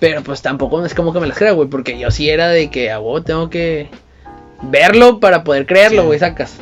Pero 0.00 0.22
pues 0.22 0.42
tampoco 0.42 0.84
es 0.84 0.94
como 0.94 1.12
que 1.12 1.20
me 1.20 1.26
las 1.26 1.36
crea, 1.36 1.52
güey. 1.52 1.68
Porque 1.68 1.98
yo 1.98 2.10
sí 2.10 2.28
era 2.30 2.48
de 2.48 2.70
que 2.70 2.90
a 2.90 3.00
huevo 3.00 3.22
tengo 3.22 3.50
que 3.50 3.88
verlo 4.62 5.18
para 5.20 5.42
poder 5.44 5.66
creerlo, 5.66 6.02
Sí. 6.02 6.06
güey, 6.06 6.18
sacas. 6.18 6.54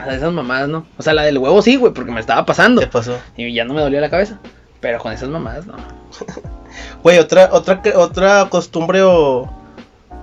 O 0.00 0.04
sea, 0.04 0.14
esas 0.14 0.32
mamadas, 0.32 0.68
¿no? 0.68 0.86
O 0.98 1.02
sea, 1.02 1.12
la 1.14 1.22
del 1.22 1.38
huevo 1.38 1.62
sí, 1.62 1.76
güey, 1.76 1.92
porque 1.92 2.10
me 2.10 2.20
estaba 2.20 2.44
pasando. 2.46 2.80
¿Qué 2.80 2.86
pasó? 2.88 3.18
Y 3.36 3.52
ya 3.52 3.64
no 3.64 3.74
me 3.74 3.80
dolía 3.82 4.00
la 4.00 4.10
cabeza. 4.10 4.38
Pero 4.80 4.98
con 4.98 5.12
esas 5.12 5.28
mamadas, 5.28 5.66
no. 5.66 5.74
Güey, 7.02 7.18
otra, 7.18 7.50
otra, 7.52 7.80
otra 7.96 8.46
costumbre 8.50 9.02
o, 9.02 9.48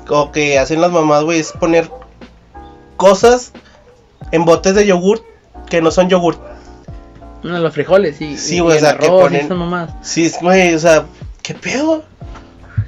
o 0.09 0.31
que 0.31 0.57
hacen 0.59 0.81
las 0.81 0.91
mamás, 0.91 1.23
güey, 1.23 1.39
es 1.39 1.51
poner 1.51 1.89
cosas 2.95 3.53
en 4.31 4.45
botes 4.45 4.75
de 4.75 4.85
yogurt 4.85 5.23
que 5.69 5.81
no 5.81 5.91
son 5.91 6.09
yogurt. 6.09 6.39
No, 7.43 7.59
los 7.59 7.73
frijoles, 7.73 8.17
sí. 8.17 8.37
Sí, 8.37 8.59
güey, 8.59 8.77
o 8.77 8.79
sea, 8.79 8.97
que 8.97 9.05
arroz 9.05 9.21
ponen-. 9.23 9.41
Sí, 10.01 10.31
güey, 10.41 10.73
o 10.73 10.79
sea, 10.79 11.05
¿qué 11.43 11.53
pedo? 11.53 12.03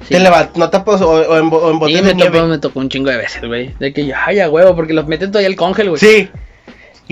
Sí. 0.02 0.14
Te 0.14 0.20
levant- 0.20 0.50
no 0.56 0.70
o, 1.02 1.10
o 1.10 1.36
en, 1.38 1.50
bo- 1.50 1.58
o 1.58 1.70
en 1.70 1.78
botes 1.78 1.96
Sí, 1.96 2.02
de 2.02 2.14
me 2.14 2.18
tocó, 2.24 2.30
nieve. 2.32 2.48
me 2.48 2.58
tocó 2.58 2.80
un 2.80 2.88
chingo 2.88 3.10
de 3.10 3.16
veces, 3.18 3.42
güey. 3.46 3.74
De 3.78 3.92
que 3.92 4.06
ya, 4.06 4.24
ay, 4.26 4.40
a 4.40 4.50
huevo, 4.50 4.74
porque 4.74 4.92
los 4.92 5.06
meten 5.06 5.30
todavía 5.30 5.48
al 5.48 5.56
congel, 5.56 5.90
güey. 5.90 6.00
Sí. 6.00 6.28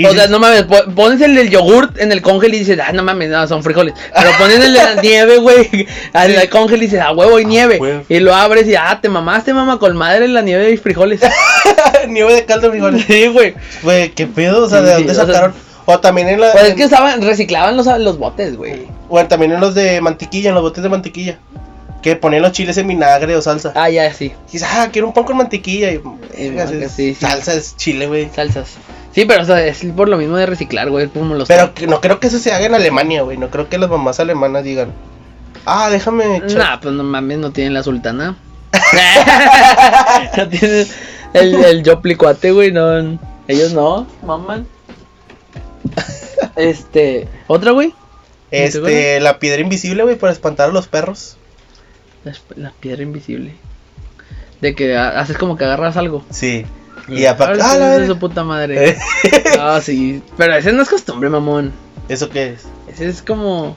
Y 0.00 0.06
o 0.06 0.10
si- 0.10 0.16
sea, 0.16 0.28
no 0.28 0.38
mames, 0.38 0.62
po- 0.62 0.84
pones 0.94 1.20
el 1.20 1.34
del 1.34 1.50
yogurt 1.50 1.98
en 1.98 2.12
el 2.12 2.22
congel 2.22 2.54
y 2.54 2.60
dices, 2.60 2.78
ah, 2.86 2.92
no 2.92 3.02
mames, 3.02 3.30
no, 3.30 3.46
son 3.48 3.64
frijoles. 3.64 3.94
Pero 4.14 4.30
pones 4.38 4.56
el 4.64 4.72
de 4.72 4.78
la 4.82 4.94
nieve, 5.02 5.38
güey, 5.38 5.68
en 6.14 6.30
el 6.38 6.48
congel 6.48 6.78
y 6.82 6.86
dices, 6.86 7.00
ah, 7.04 7.12
huevo 7.12 7.38
y 7.40 7.44
nieve. 7.44 7.78
huevo. 7.78 8.04
Y 8.08 8.20
lo 8.20 8.32
abres 8.34 8.68
y, 8.68 8.76
ah, 8.76 8.98
te 9.02 9.08
mamaste, 9.08 9.52
mamá, 9.52 9.78
con 9.80 9.96
madre 9.96 10.28
la 10.28 10.40
nieve 10.42 10.70
y 10.70 10.76
frijoles. 10.76 11.20
Nieve 12.08 12.32
de 12.34 12.44
caldo 12.44 12.68
de 12.68 12.70
frijoles. 12.78 13.04
sí, 13.06 13.26
güey. 13.26 13.54
Güey, 13.82 14.10
¿qué 14.12 14.26
pedo? 14.26 14.64
O 14.64 14.68
sea, 14.68 14.78
Sí, 14.80 14.84
¿de 14.84 14.90
sí, 14.90 14.96
dónde 14.98 15.12
o 15.12 15.14
sea- 15.16 15.26
sacaron? 15.26 15.54
O 15.90 15.98
también 16.00 16.28
en 16.28 16.40
la. 16.40 16.52
Pues 16.52 16.64
es 16.64 16.74
que 16.74 16.84
usaban, 16.84 17.22
reciclaban 17.22 17.76
los, 17.76 17.86
los 17.86 18.18
botes, 18.18 18.56
güey. 18.56 18.86
Bueno, 19.08 19.26
también 19.26 19.52
en 19.52 19.60
los 19.60 19.74
de 19.74 20.00
mantequilla, 20.02 20.50
en 20.50 20.54
los 20.54 20.62
botes 20.62 20.82
de 20.82 20.90
mantequilla. 20.90 21.38
Que 22.02 22.14
ponían 22.14 22.42
los 22.42 22.52
chiles 22.52 22.76
en 22.76 22.86
vinagre 22.86 23.34
o 23.34 23.42
salsa. 23.42 23.72
Ah, 23.74 23.90
ya, 23.90 24.12
sí. 24.14 24.26
Y 24.48 24.52
dices, 24.52 24.68
ah, 24.70 24.88
quiero 24.92 25.08
un 25.08 25.14
pan 25.14 25.24
con 25.24 25.36
mantequilla. 25.38 25.90
Y, 25.90 25.96
sí, 26.36 26.52
es- 26.58 26.92
sí. 26.92 27.14
Salsa 27.14 27.54
es 27.54 27.74
chile, 27.76 28.06
güey. 28.06 28.28
Salsas. 28.34 28.74
Sí, 29.18 29.24
pero 29.24 29.42
o 29.42 29.46
sea, 29.46 29.66
es 29.66 29.84
por 29.96 30.08
lo 30.08 30.16
mismo 30.16 30.36
de 30.36 30.46
reciclar, 30.46 30.90
güey, 30.90 31.08
como 31.08 31.34
los... 31.34 31.48
Pero 31.48 31.74
que 31.74 31.88
no 31.88 32.00
creo 32.00 32.20
que 32.20 32.28
eso 32.28 32.38
se 32.38 32.52
haga 32.52 32.66
en 32.66 32.74
Alemania, 32.76 33.22
güey. 33.22 33.36
No 33.36 33.50
creo 33.50 33.68
que 33.68 33.76
las 33.76 33.90
mamás 33.90 34.20
alemanas 34.20 34.62
digan, 34.62 34.92
ah, 35.66 35.90
déjame 35.90 36.36
echar. 36.36 36.58
Nah, 36.58 36.80
pues 36.80 36.94
no 36.94 37.02
mames, 37.02 37.38
no 37.38 37.50
tienen 37.50 37.74
la 37.74 37.82
sultana. 37.82 38.36
no 40.36 40.48
tienen 40.48 40.86
el, 41.32 41.64
el 41.64 41.82
yoplicuate, 41.82 42.52
güey, 42.52 42.70
no. 42.70 43.18
Ellos 43.48 43.72
no, 43.72 44.06
maman. 44.24 44.68
Este, 46.54 47.26
¿otra, 47.48 47.72
güey? 47.72 47.94
Este, 48.52 49.18
la 49.18 49.40
piedra 49.40 49.60
invisible, 49.62 50.04
güey, 50.04 50.14
para 50.14 50.32
espantar 50.32 50.70
a 50.70 50.72
los 50.72 50.86
perros. 50.86 51.38
La, 52.54 52.70
piedra 52.70 53.02
invisible. 53.02 53.56
De 54.60 54.76
que 54.76 54.96
ha- 54.96 55.18
haces 55.18 55.36
como 55.36 55.56
que 55.56 55.64
agarras 55.64 55.96
algo. 55.96 56.24
Sí. 56.30 56.66
Y 57.08 57.24
apa- 57.26 57.46
Ahora 57.48 57.70
ah, 57.70 57.76
la 57.78 57.98
de 57.98 58.06
su 58.06 58.18
puta 58.18 58.44
madre. 58.44 58.96
Ah, 59.60 59.80
sí. 59.82 60.22
Pero 60.36 60.54
ese 60.54 60.72
no 60.72 60.82
es 60.82 60.88
costumbre, 60.88 61.28
mamón. 61.28 61.72
¿Eso 62.08 62.28
qué 62.28 62.50
es? 62.54 62.66
Ese 62.88 63.08
es 63.08 63.22
como 63.22 63.76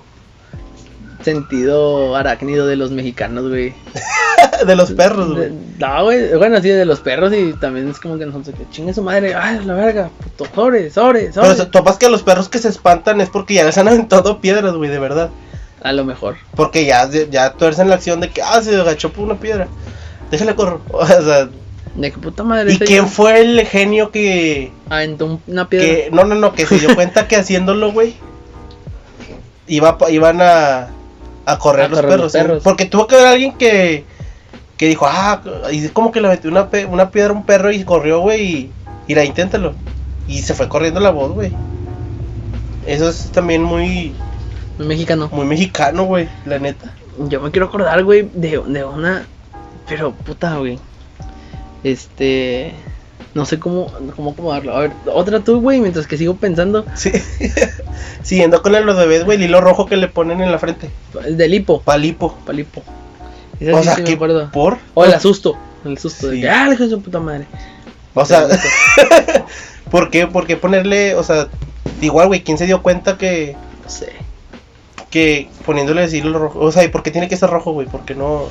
sentido 1.23 2.15
arácnido 2.15 2.65
de 2.67 2.75
los 2.75 2.91
mexicanos, 2.91 3.47
güey. 3.49 3.73
de 4.65 4.75
los 4.75 4.91
perros, 4.91 5.33
güey. 5.35 5.51
No, 5.79 6.03
güey, 6.03 6.35
bueno, 6.37 6.59
sí, 6.61 6.69
de 6.69 6.85
los 6.85 6.99
perros 6.99 7.31
y 7.33 7.53
también 7.53 7.89
es 7.89 7.99
como 7.99 8.17
que 8.17 8.25
nosotros 8.25 8.55
que 8.57 8.69
chingue 8.71 8.93
su 8.93 9.01
madre, 9.03 9.35
ay, 9.35 9.59
la 9.65 9.73
verga, 9.75 10.09
puto, 10.37 10.45
sobre, 10.55 10.89
sobre, 10.89 11.29
Pero 11.33 11.45
sobre. 11.45 11.57
se- 11.57 11.65
topas 11.67 11.97
que 11.97 12.07
a 12.07 12.09
los 12.09 12.23
perros 12.23 12.49
que 12.49 12.59
se 12.59 12.69
espantan 12.69 13.21
es 13.21 13.29
porque 13.29 13.53
ya 13.55 13.63
les 13.63 13.77
han 13.77 13.87
aventado 13.87 14.41
piedras, 14.41 14.73
güey, 14.73 14.89
de 14.89 14.99
verdad. 14.99 15.29
A 15.83 15.93
lo 15.93 16.05
mejor. 16.05 16.37
Porque 16.55 16.85
ya, 16.85 17.09
ya 17.09 17.53
tuercen 17.53 17.89
la 17.89 17.95
acción 17.95 18.19
de 18.19 18.29
que, 18.29 18.41
ah, 18.41 18.61
se 18.61 18.75
agachó 18.79 19.11
por 19.11 19.25
una 19.25 19.39
piedra. 19.39 19.67
Déjale 20.29 20.55
corro. 20.55 20.81
O 20.91 21.05
sea, 21.05 21.49
De 21.95 22.11
que 22.11 22.17
puta 22.19 22.43
madre. 22.43 22.73
¿y 22.73 22.79
quién 22.79 23.07
fue 23.07 23.41
el 23.41 23.65
genio 23.67 24.11
que, 24.11 24.71
Aventó 24.89 25.25
un- 25.25 25.41
una 25.47 25.67
piedra. 25.67 25.85
que, 25.87 26.09
no, 26.11 26.23
no, 26.23 26.35
no, 26.35 26.53
que 26.53 26.65
se 26.65 26.79
dio 26.79 26.95
cuenta 26.95 27.27
que 27.27 27.35
haciéndolo, 27.35 27.91
güey, 27.91 28.13
iba, 29.67 29.97
iban 30.09 30.41
a, 30.41 30.87
a 31.45 31.57
correr 31.59 31.85
A 31.85 31.87
los 31.89 31.97
correr 31.99 32.09
perros. 32.11 32.23
los 32.23 32.31
¿sí? 32.31 32.37
perros. 32.37 32.63
Porque 32.63 32.85
tuvo 32.85 33.07
que 33.07 33.15
haber 33.15 33.27
alguien 33.27 33.53
que, 33.57 34.05
que 34.77 34.87
dijo, 34.87 35.05
ah, 35.07 35.41
y 35.71 35.87
como 35.89 36.11
que 36.11 36.21
le 36.21 36.29
metió 36.29 36.49
una, 36.49 36.69
una 36.89 37.11
piedra 37.11 37.31
a 37.31 37.33
un 37.33 37.45
perro 37.45 37.71
y 37.71 37.83
corrió, 37.83 38.19
güey, 38.21 38.41
y, 38.41 38.71
y 39.07 39.15
la 39.15 39.23
inténtalo. 39.25 39.73
Y 40.27 40.39
se 40.39 40.53
fue 40.53 40.69
corriendo 40.69 40.99
la 40.99 41.09
voz, 41.11 41.31
güey. 41.33 41.51
Eso 42.85 43.09
es 43.09 43.31
también 43.31 43.63
muy, 43.63 44.13
Un 44.79 44.87
mexicano. 44.87 45.29
muy 45.31 45.45
mexicano, 45.45 46.03
güey, 46.05 46.29
la 46.45 46.57
neta. 46.57 46.93
Yo 47.27 47.41
me 47.41 47.51
quiero 47.51 47.67
acordar, 47.67 48.01
güey, 48.03 48.29
de, 48.33 48.61
de 48.65 48.83
una. 48.85 49.25
Pero 49.87 50.13
puta, 50.13 50.55
güey. 50.57 50.79
Este. 51.83 52.73
No 53.33 53.45
sé 53.45 53.59
cómo, 53.59 53.91
cómo 54.15 54.31
acomodarlo. 54.31 54.75
A 54.75 54.81
ver, 54.81 54.91
otra 55.05 55.39
tú, 55.39 55.61
güey, 55.61 55.79
mientras 55.79 56.05
que 56.05 56.17
sigo 56.17 56.35
pensando. 56.35 56.85
Sí. 56.95 57.11
Siguiendo 58.23 58.61
con 58.61 58.73
los 58.73 58.97
bebés, 58.97 59.23
güey, 59.23 59.37
el 59.37 59.43
hilo 59.45 59.61
rojo 59.61 59.85
que 59.85 59.95
le 59.95 60.07
ponen 60.07 60.41
en 60.41 60.51
la 60.51 60.59
frente. 60.59 60.89
Del 61.29 61.53
hipo. 61.53 61.81
Palipo. 61.81 62.37
Palipo. 62.45 62.81
O 62.81 63.77
sí, 63.77 63.83
sea, 63.83 63.95
sí 63.95 64.01
me 64.01 64.07
¿qué 64.07 64.13
acuerdo. 64.13 64.49
por? 64.51 64.79
O 64.95 65.05
el 65.05 65.13
asusto. 65.13 65.57
El 65.85 65.97
susto 65.97 66.27
de 66.27 66.41
que, 66.41 66.49
ah, 66.49 66.67
le 66.67 66.77
su 66.77 67.01
puta 67.01 67.19
madre. 67.19 67.47
O 68.13 68.25
sea, 68.25 68.47
¿por 69.91 70.09
qué, 70.09 70.27
¿por 70.27 70.45
qué 70.45 70.57
ponerle, 70.57 71.15
o 71.15 71.23
sea, 71.23 71.47
igual, 72.01 72.27
güey, 72.27 72.43
¿quién 72.43 72.57
se 72.57 72.65
dio 72.65 72.81
cuenta 72.81 73.17
que, 73.17 73.55
No 73.83 73.89
sé. 73.89 74.13
que 75.09 75.49
poniéndole 75.65 76.03
el 76.03 76.13
hilo 76.13 76.37
rojo? 76.37 76.59
O 76.59 76.71
sea, 76.71 76.83
¿y 76.83 76.89
por 76.89 77.03
qué 77.03 77.11
tiene 77.11 77.29
que 77.29 77.37
ser 77.37 77.49
rojo, 77.49 77.71
güey? 77.71 77.87
¿Por 77.87 78.01
qué 78.01 78.15
no 78.15 78.47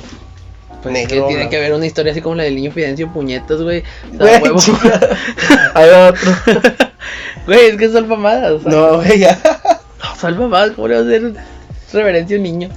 Pues 0.81 1.07
tiene 1.07 1.49
que 1.49 1.57
haber 1.57 1.73
una 1.73 1.85
historia 1.85 2.11
así 2.11 2.21
como 2.21 2.35
la 2.35 2.43
del 2.43 2.55
niño 2.55 2.71
Fidencio 2.71 3.11
Puñetas, 3.13 3.61
güey. 3.61 3.83
O 4.19 4.25
sea, 4.25 4.41
va 4.41 6.07
otro. 6.09 6.31
Güey, 7.45 7.69
es 7.71 7.77
que 7.77 7.89
son 7.89 8.07
mamadas. 8.07 8.51
O 8.51 8.59
sea, 8.61 8.71
No, 8.71 8.95
güey, 8.97 9.19
ya. 9.19 9.37
no, 10.03 10.15
son 10.19 10.37
mamadas. 10.37 10.71
¿Cómo 10.75 10.87
le 10.87 10.93
va 10.95 11.01
a 11.01 11.03
hacer 11.03 11.33
reverencia 11.91 12.35
a 12.35 12.39
un 12.39 12.43
niño? 12.43 12.69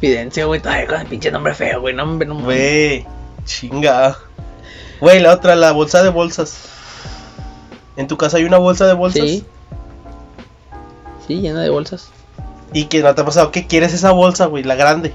Fidencio, 0.00 0.46
güey. 0.46 0.60
Ay, 0.64 0.86
con 0.86 1.00
el 1.00 1.06
pinche 1.06 1.30
nombre 1.30 1.54
feo, 1.54 1.80
güey. 1.80 1.94
No, 1.94 2.02
hombre, 2.04 2.26
no. 2.26 2.38
Güey, 2.40 3.06
chinga. 3.44 4.16
Güey, 5.00 5.20
la 5.20 5.32
otra, 5.34 5.56
la 5.56 5.72
bolsa 5.72 6.02
de 6.02 6.08
bolsas. 6.08 6.56
¿En 7.96 8.06
tu 8.08 8.16
casa 8.16 8.38
hay 8.38 8.44
una 8.44 8.58
bolsa 8.58 8.86
de 8.86 8.94
bolsas? 8.94 9.22
Sí. 9.22 9.44
Sí, 11.26 11.40
llena 11.40 11.60
de 11.62 11.70
bolsas. 11.70 12.08
Y 12.72 12.86
que 12.86 13.02
no 13.02 13.14
te 13.14 13.20
ha 13.20 13.24
pasado 13.24 13.50
que 13.50 13.66
quieres 13.66 13.92
esa 13.94 14.10
bolsa, 14.12 14.46
güey, 14.46 14.64
la 14.64 14.74
grande. 14.74 15.12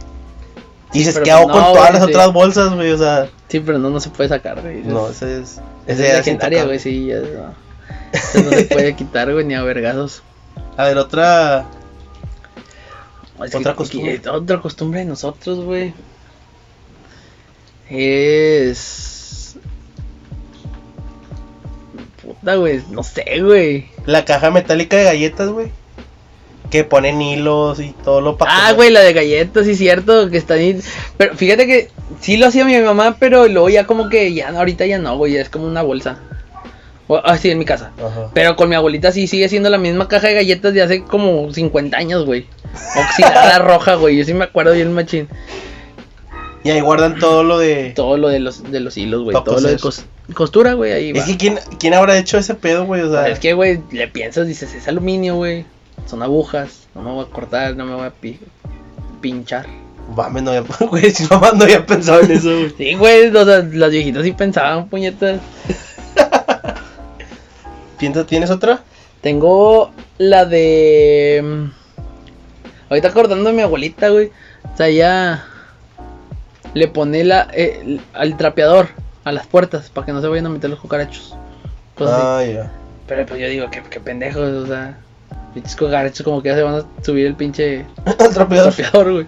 Dices, 0.94 1.14
pero 1.14 1.24
¿qué 1.26 1.32
hago 1.32 1.48
no, 1.48 1.54
con 1.54 1.64
todas 1.64 1.78
güey, 1.90 1.94
las 1.94 2.04
sí. 2.06 2.10
otras 2.10 2.34
bolsas, 2.34 2.74
güey? 2.76 2.92
O 2.92 2.98
sea, 2.98 3.30
Sí, 3.48 3.60
pero 3.60 3.78
no, 3.80 3.90
no 3.90 4.00
se 4.00 4.10
puede 4.10 4.30
sacar, 4.30 4.62
güey. 4.62 4.82
no, 4.84 5.10
ese 5.10 5.40
es. 5.42 5.58
es 5.88 6.00
ese 6.00 6.08
es 6.10 6.14
legendaria, 6.18 6.66
güey. 6.66 6.80
Sí, 6.80 7.08
ya 7.08 7.20
no. 7.20 7.54
Eso 8.12 8.42
no 8.44 8.52
se 8.52 8.64
puede 8.66 8.96
quitar, 8.96 9.32
güey, 9.32 9.46
ni 9.46 9.54
a 9.56 9.64
vergazos. 9.64 10.22
A 10.78 10.86
ver, 10.86 10.98
otra. 10.98 11.66
Es 13.44 13.56
Otra 13.56 13.72
que- 13.72 13.78
costumbre. 13.78 14.22
que- 14.22 14.30
otra 14.30 14.60
costumbre 14.62 15.00
de 15.00 15.06
nosotros, 15.06 15.60
güey. 15.62 15.94
Es. 17.90 19.56
Puta, 22.22 22.56
güey. 22.56 22.82
No 22.90 23.04
sé, 23.04 23.26
güey. 23.42 23.90
La 24.06 24.26
caja 24.26 24.52
metálica 24.52 24.98
de 24.98 25.04
galletas, 25.06 25.50
güey. 25.50 25.72
Que 26.72 26.84
ponen 26.86 27.22
hilos 27.22 27.80
y 27.80 27.92
todo 28.04 28.22
lo 28.22 28.38
para. 28.38 28.68
Ah, 28.70 28.72
güey, 28.72 28.90
la 28.90 29.02
de 29.02 29.14
galletas, 29.14 29.66
sí, 29.66 29.76
cierto. 29.76 30.30
Que 30.30 30.38
está 30.38 30.54
ahí. 30.56 30.80
Pero 31.18 31.36
fíjate 31.36 31.68
que 31.68 31.90
sí 32.22 32.38
lo 32.38 32.48
hacía 32.48 32.66
mi 32.66 32.78
mamá, 32.80 33.18
pero 33.20 33.48
luego 33.48 33.70
ya 33.70 33.86
como 33.86 34.10
que 34.10 34.34
ya, 34.34 34.50
ahorita 34.50 34.86
ya 34.86 34.98
no, 34.98 35.18
güey. 35.18 35.36
Es 35.36 35.50
como 35.50 35.66
una 35.68 35.82
bolsa. 35.82 36.18
O- 37.08 37.22
Ah, 37.24 37.38
sí, 37.38 37.52
en 37.52 37.60
mi 37.60 37.66
casa. 37.66 37.92
Ajá. 37.98 38.30
Pero 38.34 38.56
con 38.56 38.70
mi 38.70 38.76
abuelita 38.76 39.12
sí 39.12 39.28
sigue 39.28 39.50
siendo 39.50 39.70
la 39.70 39.78
misma 39.78 40.08
caja 40.08 40.28
de 40.30 40.34
galletas 40.36 40.74
de 40.74 40.82
hace 40.82 41.04
como 41.04 41.52
50 41.54 41.98
años, 41.98 42.26
güey. 42.26 42.46
Oxidada 42.96 43.60
roja, 43.60 43.96
güey. 43.96 44.16
Yo 44.18 44.24
sí 44.24 44.34
me 44.34 44.46
acuerdo 44.46 44.72
bien 44.72 44.94
machín. 44.94 45.28
Y 46.64 46.70
ahí 46.70 46.80
guardan 46.80 47.18
todo 47.20 47.44
lo 47.44 47.58
de. 47.58 47.92
Todo 47.96 48.18
lo 48.18 48.30
de 48.30 48.40
los, 48.40 48.72
de 48.72 48.80
los 48.80 48.96
hilos, 48.96 49.24
güey. 49.24 49.34
Todo 49.44 49.60
lo 49.60 49.68
de 49.68 49.78
cos- 49.78 50.04
costura, 50.34 50.74
güey. 50.74 50.94
Ahí 50.94 51.10
Es 51.14 51.24
va. 51.24 51.26
que 51.26 51.36
¿quién, 51.38 51.60
¿quién 51.80 51.94
habrá 51.96 52.18
hecho 52.18 52.38
ese 52.38 52.54
pedo, 52.54 52.86
güey? 52.86 53.02
O 53.02 53.12
sea, 53.12 53.28
Es 53.28 53.40
que, 53.40 53.54
güey, 53.54 53.82
le 53.92 54.08
piensas, 54.08 54.48
dices, 54.48 54.74
es 54.74 54.88
aluminio, 54.88 55.36
güey. 55.36 55.66
Son 56.08 56.22
agujas. 56.24 56.88
No 56.96 57.02
me 57.02 57.12
voy 57.12 57.26
a 57.26 57.30
cortar, 57.34 57.76
no 57.76 57.86
me 57.86 57.96
voy 57.96 58.06
a 58.06 58.12
pi- 58.12 58.40
pinchar. 59.22 59.66
mames, 60.16 60.44
no 60.44 60.52
había. 60.52 60.64
Güey, 60.90 61.12
si 61.12 61.26
mamá 61.28 61.52
no 61.54 61.64
había 61.64 61.86
pensado 61.86 62.22
en 62.22 62.32
eso, 62.32 62.50
güey. 62.50 62.74
Sí, 62.78 62.94
güey, 62.96 63.36
o 63.36 63.46
sea, 63.46 63.60
las 63.72 63.92
viejitas 63.92 64.24
sí 64.24 64.32
pensaban, 64.34 64.88
puñetas. 64.90 65.40
¿Piensa, 67.98 68.26
¿Tienes 68.26 68.50
otra? 68.50 68.82
Tengo 69.22 69.92
la 70.18 70.46
de. 70.46 71.42
mm, 71.44 71.72
Ahorita 72.90 73.10
acordando 73.10 73.50
de 73.50 73.56
mi 73.56 73.62
abuelita, 73.62 74.10
güey. 74.10 74.32
O 74.74 74.78
sea, 74.78 74.88
ella 74.88 75.46
le 76.74 76.88
pone 76.88 77.24
la, 77.24 77.48
eh, 77.54 78.00
al 78.14 78.38
trapeador 78.38 78.90
a 79.24 79.32
las 79.32 79.46
puertas 79.48 79.90
para 79.90 80.06
que 80.06 80.14
no 80.14 80.22
se 80.22 80.28
vayan 80.28 80.48
a 80.48 80.50
meter 80.50 80.70
los 80.70 80.80
cucarachos. 80.80 81.36
Cosas. 81.96 82.20
Ah, 82.22 82.44
ya. 82.44 82.72
Pero 83.08 83.26
pues 83.26 83.40
yo 83.40 83.48
digo, 83.48 83.70
qué, 83.70 83.84
qué 83.90 84.00
pendejos, 84.00 84.42
o 84.42 84.66
sea. 84.66 84.98
Pinches 85.54 85.76
cucarachos 85.76 86.24
como 86.24 86.42
que 86.42 86.50
ya 86.50 86.56
se 86.56 86.62
van 86.64 86.76
a 86.76 87.04
subir 87.04 87.26
el 87.26 87.36
pinche 87.36 87.86
El 88.20 88.34
trapeador. 88.34 89.12
güey. 89.14 89.28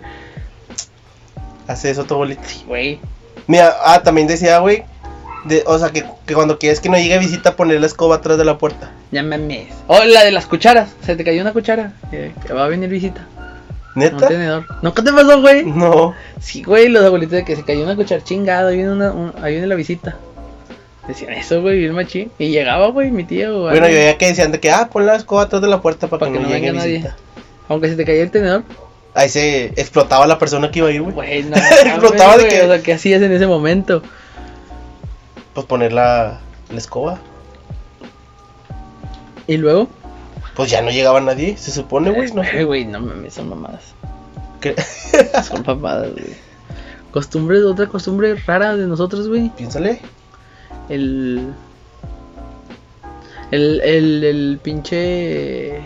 Hace 1.67 1.89
eso 1.91 2.03
tu 2.03 2.13
abuelita. 2.15 2.43
Sí, 2.45 2.63
güey. 2.67 2.99
Mira, 3.47 3.75
ah, 3.83 4.01
también 4.03 4.27
decía, 4.27 4.59
güey. 4.59 4.83
De, 5.45 5.63
o 5.65 5.77
sea, 5.77 5.89
que, 5.89 6.05
que 6.25 6.33
cuando 6.33 6.57
quieres 6.57 6.79
que 6.79 6.88
no 6.89 6.97
llegue 6.97 7.19
visita, 7.19 7.55
poner 7.57 7.79
la 7.81 7.88
escoba 7.88 8.15
atrás 8.15 8.38
de 8.38 8.45
la 8.45 8.57
puerta. 8.57 8.91
Ya 9.12 9.23
mames. 9.23 9.67
Oh, 9.88 10.03
la 10.05 10.23
de 10.23 10.31
las 10.31 10.45
cucharas. 10.45 10.89
Se 11.05 11.15
te 11.17 11.23
cayó 11.25 11.41
una 11.41 11.51
cuchara. 11.51 11.93
Que, 12.09 12.31
que 12.45 12.53
va 12.53 12.65
a 12.65 12.67
venir 12.69 12.89
visita. 12.89 13.27
Un 13.95 13.99
¿Neta? 14.01 14.27
tenedor. 14.27 14.65
¿Nunca 14.81 15.03
te 15.03 15.12
pasó, 15.12 15.41
güey? 15.41 15.65
No. 15.65 16.15
Sí, 16.39 16.63
güey, 16.63 16.88
los 16.88 17.03
abuelitos 17.03 17.33
de 17.33 17.45
que 17.45 17.55
se 17.57 17.63
cayó 17.63 17.83
una 17.83 17.95
cuchara 17.95 18.23
chingada, 18.23 18.69
ahí 18.69 18.77
viene, 18.77 18.91
una, 18.91 19.12
un- 19.12 19.33
ahí 19.41 19.53
viene 19.53 19.67
la 19.67 19.75
visita. 19.75 20.15
Decían 21.07 21.33
eso, 21.33 21.61
güey, 21.61 21.79
bien 21.79 21.93
machín. 21.93 22.31
Y 22.39 22.49
llegaba, 22.49 22.87
güey, 22.87 23.11
mi 23.11 23.23
tío. 23.25 23.57
o 23.57 23.61
Bueno, 23.63 23.87
yo 23.89 23.95
ya 23.97 24.17
que 24.17 24.27
decían 24.27 24.51
de 24.53 24.59
que, 24.59 24.71
ah, 24.71 24.89
pon 24.91 25.05
la 25.05 25.15
escoba 25.15 25.43
atrás 25.43 25.61
de 25.61 25.67
la 25.67 25.81
puerta 25.81 26.07
para 26.07 26.21
Pa' 26.21 26.31
que, 26.31 26.39
no, 26.39 26.47
llegue 26.47 26.71
venga 26.71 26.73
nadie. 26.79 27.11
Aunque 27.67 27.89
se 27.89 27.95
te 27.95 28.05
cayó 28.05 28.21
el 28.23 28.31
tenedor. 28.31 28.63
Ahí 29.13 29.29
se 29.29 29.65
explotaba 29.79 30.25
la 30.27 30.39
persona 30.39 30.71
que 30.71 30.79
iba 30.79 30.87
a 30.87 30.91
ir, 30.91 31.01
güey. 31.01 31.13
Güey, 31.13 31.43
no. 31.49 31.57
Explotaba 31.57 32.37
de 32.37 32.43
güey, 32.45 32.55
que- 32.55 32.61
O 32.63 32.67
sea, 32.67 32.81
¿qué 32.81 32.93
hacías 32.93 33.21
en 33.21 33.31
ese 33.33 33.47
momento? 33.47 34.01
Pues 35.53 35.65
poner 35.65 35.91
la, 35.93 36.39
la 36.71 36.77
escoba. 36.77 37.19
¿Y 39.45 39.57
luego? 39.57 39.89
Pues 40.55 40.69
ya 40.71 40.81
no 40.81 40.89
llegaba 40.91 41.19
nadie, 41.19 41.57
se 41.57 41.71
supone, 41.71 42.11
güey. 42.11 42.31
No 42.31 42.43
güey, 42.65 42.85
no 42.85 43.01
mames, 43.01 43.33
son 43.33 43.49
mamadas. 43.49 43.93
¿Qué? 44.61 44.75
Son 45.43 45.63
mamadas, 45.65 46.11
güey. 46.13 46.33
Costumbre, 47.11 47.61
otra 47.63 47.87
costumbre 47.87 48.35
rara 48.35 48.75
de 48.75 48.87
nosotros, 48.87 49.27
güey. 49.27 49.49
Piénsale. 49.49 49.99
El. 50.93 51.53
El, 53.51 53.82
el, 53.82 54.23
el 54.23 54.60
pinche. 54.62 55.79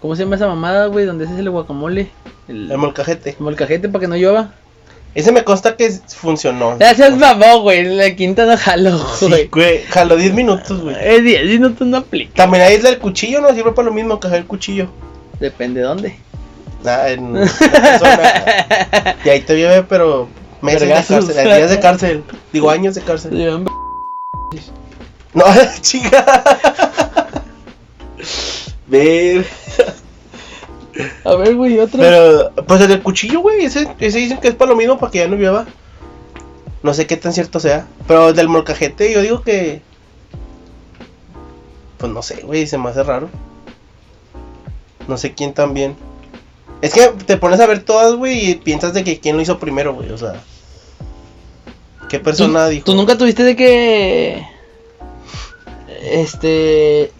¿Cómo 0.00 0.16
se 0.16 0.24
llama 0.24 0.36
esa 0.36 0.48
mamada, 0.48 0.86
güey? 0.86 1.04
Donde 1.06 1.26
se 1.26 1.32
hace 1.32 1.40
el 1.42 1.50
guacamole. 1.50 2.10
El, 2.48 2.70
El 2.70 2.78
molcajete. 2.78 3.36
molcajete 3.38 3.88
para 3.88 4.00
que 4.00 4.08
no 4.08 4.16
llueva. 4.16 4.52
Ese 5.14 5.30
me 5.30 5.44
consta 5.44 5.76
que 5.76 5.90
funcionó. 6.16 6.78
Seas 6.78 7.16
mamón, 7.16 7.62
güey. 7.62 7.84
La 7.84 8.16
quinta 8.16 8.46
no 8.46 8.56
jalo, 8.56 8.98
Sí, 9.14 9.28
güey. 9.28 9.48
güey. 9.48 9.82
Jalo 9.84 10.16
10 10.16 10.32
minutos, 10.32 10.80
güey. 10.80 10.96
Eh, 10.98 11.20
10 11.20 11.44
minutos 11.46 11.86
no 11.86 11.98
aplica. 11.98 12.32
También 12.34 12.64
ahí 12.64 12.74
es 12.74 12.84
el 12.84 12.98
cuchillo, 12.98 13.40
¿no? 13.42 13.52
Sirve 13.54 13.72
para 13.72 13.86
lo 13.88 13.92
mismo, 13.94 14.18
cajar 14.18 14.38
el 14.38 14.46
cuchillo. 14.46 14.88
Depende 15.38 15.80
de 15.80 15.86
dónde. 15.86 16.16
Ah, 16.84 17.10
en 17.10 17.34
la 17.34 17.40
persona. 17.40 19.16
Y 19.24 19.28
ahí 19.28 19.40
te 19.42 19.54
lleve, 19.56 19.82
pero 19.84 20.28
meses 20.62 20.80
de 20.80 20.88
cárcel, 20.88 21.26
días 21.26 21.70
de 21.70 21.80
cárcel. 21.80 22.24
Digo, 22.52 22.70
años 22.70 22.94
de 22.94 23.02
cárcel. 23.02 23.32
Llevan 23.32 23.64
No, 25.34 25.44
chica. 25.80 26.44
Ver. 28.86 29.46
A 31.24 31.34
ver, 31.36 31.56
güey, 31.56 31.78
otro. 31.78 32.00
Pero, 32.00 32.52
pues 32.66 32.80
el 32.80 32.88
del 32.88 33.02
cuchillo, 33.02 33.40
güey, 33.40 33.64
ese, 33.64 33.88
ese 33.98 34.18
dicen 34.18 34.38
que 34.38 34.48
es 34.48 34.54
para 34.54 34.70
lo 34.70 34.76
mismo, 34.76 34.98
para 34.98 35.10
que 35.10 35.18
ya 35.18 35.28
no 35.28 35.36
llueva. 35.36 35.66
No 36.82 36.92
sé 36.94 37.06
qué 37.06 37.16
tan 37.16 37.32
cierto 37.32 37.60
sea. 37.60 37.86
Pero 38.06 38.28
el 38.28 38.36
del 38.36 38.48
molcajete, 38.48 39.12
yo 39.12 39.22
digo 39.22 39.42
que. 39.42 39.82
Pues 41.98 42.12
no 42.12 42.22
sé, 42.22 42.42
güey, 42.42 42.66
se 42.66 42.78
me 42.78 42.90
hace 42.90 43.02
raro. 43.02 43.30
No 45.08 45.16
sé 45.16 45.34
quién 45.34 45.54
también. 45.54 45.96
Es 46.82 46.92
que 46.92 47.08
te 47.26 47.36
pones 47.36 47.60
a 47.60 47.66
ver 47.66 47.84
todas, 47.84 48.14
güey, 48.14 48.50
y 48.50 48.54
piensas 48.56 48.92
de 48.92 49.04
que 49.04 49.20
quién 49.20 49.36
lo 49.36 49.42
hizo 49.42 49.58
primero, 49.58 49.94
güey, 49.94 50.10
o 50.10 50.18
sea. 50.18 50.42
¿Qué 52.12 52.20
persona 52.20 52.66
¿Tú, 52.66 52.70
dijo? 52.70 52.84
tú 52.84 52.94
nunca 52.94 53.16
tuviste 53.18 53.42
de 53.42 53.56
que. 53.56 54.46
Este. 56.02 57.10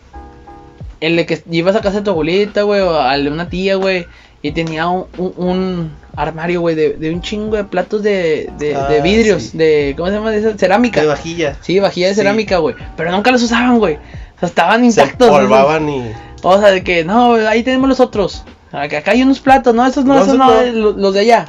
El 1.01 1.17
de 1.17 1.27
que 1.27 1.43
ibas 1.51 1.75
a 1.75 1.81
casa 1.81 1.99
de 1.99 2.03
tu 2.05 2.11
abuelita, 2.11 2.63
güey, 2.63 2.81
o 2.81 2.95
al 3.01 3.25
de 3.25 3.31
una 3.31 3.49
tía, 3.49 3.75
güey. 3.77 4.07
Y 4.43 4.53
tenía 4.53 4.89
un, 4.89 5.07
un- 5.19 5.35
un 5.37 5.93
armario, 6.17 6.61
güey, 6.61 6.75
de, 6.75 6.91
de 6.95 7.11
un 7.13 7.23
chingo 7.23 7.57
de 7.57 7.65
platos 7.65 8.03
de, 8.03 8.51
de, 8.59 8.75
Ah, 8.75 8.87
de 8.89 9.01
vidrios. 9.01 9.45
sí. 9.45 9.59
De. 9.59 9.95
¿Cómo 9.97 10.09
se 10.11 10.15
llama? 10.15 10.31
De 10.31 10.59
cerámica. 10.59 11.01
De 11.01 11.07
vajilla. 11.07 11.57
Sí, 11.61 11.81
vajilla 11.81 12.09
de 12.09 12.15
Sí. 12.15 12.21
cerámica, 12.21 12.59
güey. 12.59 12.75
Pero 12.97 13.11
nunca 13.13 13.31
los 13.31 13.43
usaban, 13.43 13.79
güey. 13.79 13.95
O 13.97 14.39
sea, 14.41 14.49
estaban 14.49 14.81
Se 14.81 14.87
intactos. 15.01 15.29
¿no? 15.29 15.35
polvaban 15.35 15.89
y. 15.89 16.13
O 16.43 16.59
sea, 16.61 16.71
de 16.71 16.83
que, 16.85 17.05
no, 17.05 17.35
ahí 17.35 17.63
tenemos 17.63 17.89
los 17.89 18.01
otros. 18.01 18.45
Acá, 18.73 19.03
hay 19.07 19.23
unos 19.23 19.39
platos, 19.41 19.75
no, 19.75 19.87
esos 19.87 20.05
no, 20.05 20.15
No, 20.17 20.23
esos 20.23 20.37
no, 20.37 20.47
no. 20.47 20.61
eh, 20.61 20.73
lo- 20.73 20.93
los 20.93 21.15
de 21.15 21.21
allá. 21.21 21.47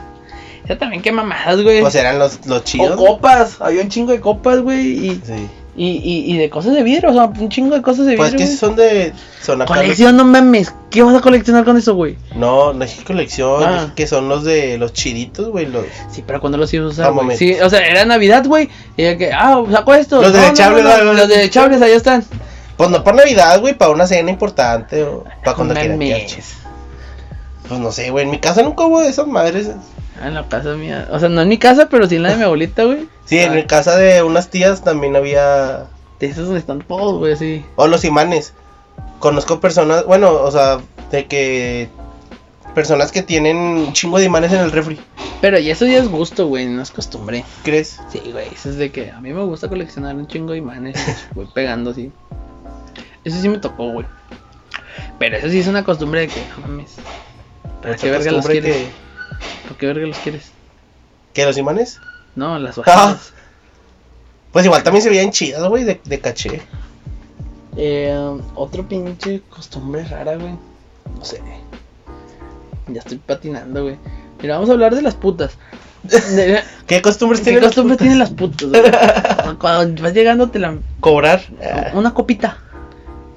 Ya 0.67 0.77
también 0.77 1.01
qué 1.01 1.11
mamadas, 1.11 1.61
güey. 1.61 1.81
Pues 1.81 1.95
eran 1.95 2.19
los, 2.19 2.45
los 2.45 2.61
o 2.61 2.63
chidos. 2.63 2.95
copas, 2.95 3.57
había 3.59 3.81
un 3.81 3.89
chingo 3.89 4.11
de 4.11 4.21
copas, 4.21 4.59
güey. 4.61 5.07
Y, 5.07 5.21
Sí. 5.25 5.47
y, 5.75 5.87
y, 5.87 6.33
y 6.33 6.37
de 6.37 6.49
cosas 6.49 6.73
de 6.73 6.83
vidrio, 6.83 7.09
o 7.09 7.13
sea, 7.13 7.25
un 7.25 7.49
chingo 7.49 7.75
de 7.75 7.81
cosas 7.81 8.05
de 8.05 8.15
Pues 8.15 8.31
vidrio. 8.31 8.45
que 8.45 8.51
güey. 8.51 8.57
son 8.57 8.75
de. 8.75 9.13
Son 9.41 9.61
acá. 9.61 9.73
Colección, 9.73 10.15
no 10.15 10.23
mames. 10.23 10.73
¿Qué 10.89 11.01
vas 11.03 11.15
a 11.15 11.21
coleccionar 11.21 11.65
con 11.65 11.75
eso, 11.77 11.95
güey? 11.95 12.15
No, 12.35 12.71
no 12.73 12.83
es 12.85 12.95
colección, 13.05 13.63
Ah. 13.63 13.85
es 13.87 13.93
que 13.93 14.07
son 14.07 14.29
los 14.29 14.43
de 14.43 14.77
los 14.77 14.93
chiditos, 14.93 15.49
güey, 15.49 15.65
los... 15.65 15.83
Sí, 16.11 16.23
pero 16.25 16.39
cuando 16.39 16.57
los 16.59 16.71
ibas 16.73 16.99
a 16.99 17.09
usar, 17.09 17.11
güey. 17.13 17.35
Sí, 17.35 17.55
o 17.61 17.69
sea, 17.69 17.79
era 17.85 18.05
Navidad, 18.05 18.45
güey. 18.45 18.69
Y 18.95 19.17
que, 19.17 19.31
ah, 19.33 19.61
saco 19.71 19.93
esto. 19.95 20.21
Los 20.21 20.31
desechables, 20.31 20.83
no, 20.83 20.91
no, 20.91 20.97
no, 20.99 21.03
no, 21.05 21.13
los 21.13 21.27
desechables, 21.27 21.81
ahí 21.81 21.91
están. 21.91 22.23
Pues 22.77 22.89
no 22.89 23.03
para 23.03 23.17
Navidad, 23.17 23.59
güey, 23.59 23.73
para 23.77 23.91
una 23.91 24.07
cena 24.07 24.29
importante 24.31 25.03
o 25.03 25.23
para 25.43 25.55
cuando 25.55 25.73
quieran. 25.73 25.99
Pues 27.67 27.79
no 27.79 27.91
sé, 27.91 28.09
güey, 28.11 28.25
en 28.25 28.31
mi 28.31 28.39
casa 28.39 28.61
nunca 28.61 28.85
hubo 28.85 29.01
esas 29.01 29.25
madres. 29.27 29.71
Ah, 30.23 30.29
en 30.29 30.35
la 30.35 30.47
casa 30.47 30.73
mía. 30.75 31.09
O 31.11 31.19
sea, 31.19 31.27
no 31.27 31.41
en 31.41 31.49
mi 31.49 31.57
casa, 31.57 31.89
pero 31.89 32.07
sí 32.07 32.15
en 32.15 32.23
la 32.23 32.29
de 32.29 32.37
mi 32.37 32.43
abuelita, 32.43 32.85
güey. 32.85 33.09
Sí, 33.25 33.39
en 33.39 33.55
mi 33.55 33.63
casa 33.63 33.97
de 33.97 34.21
unas 34.21 34.49
tías 34.49 34.83
también 34.83 35.15
había... 35.15 35.87
De 36.19 36.27
esos 36.27 36.45
donde 36.45 36.59
están 36.59 36.81
todos, 36.81 37.19
güey, 37.19 37.33
así. 37.33 37.65
O 37.77 37.87
los 37.87 38.03
imanes. 38.05 38.53
Conozco 39.19 39.59
personas, 39.59 40.05
bueno, 40.05 40.31
o 40.33 40.51
sea, 40.51 40.79
de 41.11 41.25
que... 41.25 41.89
Personas 42.75 43.11
que 43.11 43.21
tienen 43.21 43.57
un 43.57 43.93
chingo 43.93 44.17
de 44.17 44.25
imanes 44.25 44.51
en 44.51 44.59
el 44.59 44.71
refri, 44.71 44.99
Pero 45.41 45.59
y 45.59 45.69
eso 45.69 45.85
ya 45.85 45.99
es 45.99 46.09
gusto, 46.09 46.47
güey, 46.47 46.67
no 46.67 46.81
es 46.81 46.91
costumbre. 46.91 47.45
¿crees? 47.63 47.99
Sí, 48.09 48.21
güey, 48.31 48.47
eso 48.47 48.69
es 48.69 48.77
de 48.77 48.91
que 48.91 49.11
a 49.11 49.21
mí 49.21 49.31
me 49.31 49.43
gusta 49.43 49.69
coleccionar 49.69 50.15
un 50.15 50.27
chingo 50.27 50.53
de 50.53 50.57
imanes. 50.57 50.97
Voy 51.35 51.47
pegando 51.53 51.91
así. 51.91 52.11
Eso 53.23 53.39
sí 53.39 53.47
me 53.47 53.57
tocó, 53.57 53.91
güey. 53.91 54.05
Pero 55.19 55.37
eso 55.37 55.49
sí 55.49 55.59
es 55.59 55.67
una 55.67 55.83
costumbre 55.83 56.21
de 56.21 56.27
que, 56.27 56.41
no 56.55 56.67
mames. 56.67 56.95
¿Para 57.81 57.95
qué 57.95 58.09
verga 58.09 58.31
los 58.31 58.47
que... 58.47 59.02
¿Por 59.67 59.77
qué 59.77 59.87
verga 59.87 60.07
los 60.07 60.17
quieres? 60.17 60.51
¿Que 61.33 61.45
los 61.45 61.57
imanes? 61.57 61.99
No, 62.35 62.57
las 62.59 62.75
vaginas. 62.77 63.33
Pues 64.51 64.65
igual 64.65 64.83
también 64.83 65.01
se 65.03 65.09
veían 65.09 65.31
chidas, 65.31 65.67
güey, 65.67 65.83
de, 65.83 65.99
de 66.03 66.19
caché. 66.19 66.61
Eh, 67.75 68.15
otro 68.55 68.87
pinche 68.87 69.41
costumbre 69.49 70.03
rara, 70.05 70.35
güey. 70.35 70.55
No 71.17 71.25
sé. 71.25 71.41
Ya 72.87 72.99
estoy 72.99 73.17
patinando, 73.17 73.83
güey. 73.83 73.97
Mira, 74.41 74.55
vamos 74.55 74.69
a 74.69 74.73
hablar 74.73 74.93
de 74.95 75.01
las 75.01 75.15
putas. 75.15 75.57
¿Qué 76.87 77.01
costumbres 77.01 77.39
¿Qué 77.39 77.45
tienen? 77.45 77.61
las 77.63 77.69
costumbre 77.71 77.95
putas? 77.95 77.97
tienen 78.03 78.19
las 78.19 78.29
putas, 78.29 78.69
güey? 78.69 79.57
Cuando 79.59 80.03
vas 80.03 80.13
llegando 80.13 80.49
te 80.49 80.59
la... 80.59 80.77
Cobrar. 80.99 81.41
Ah, 81.63 81.91
Una 81.93 82.13
copita. 82.13 82.57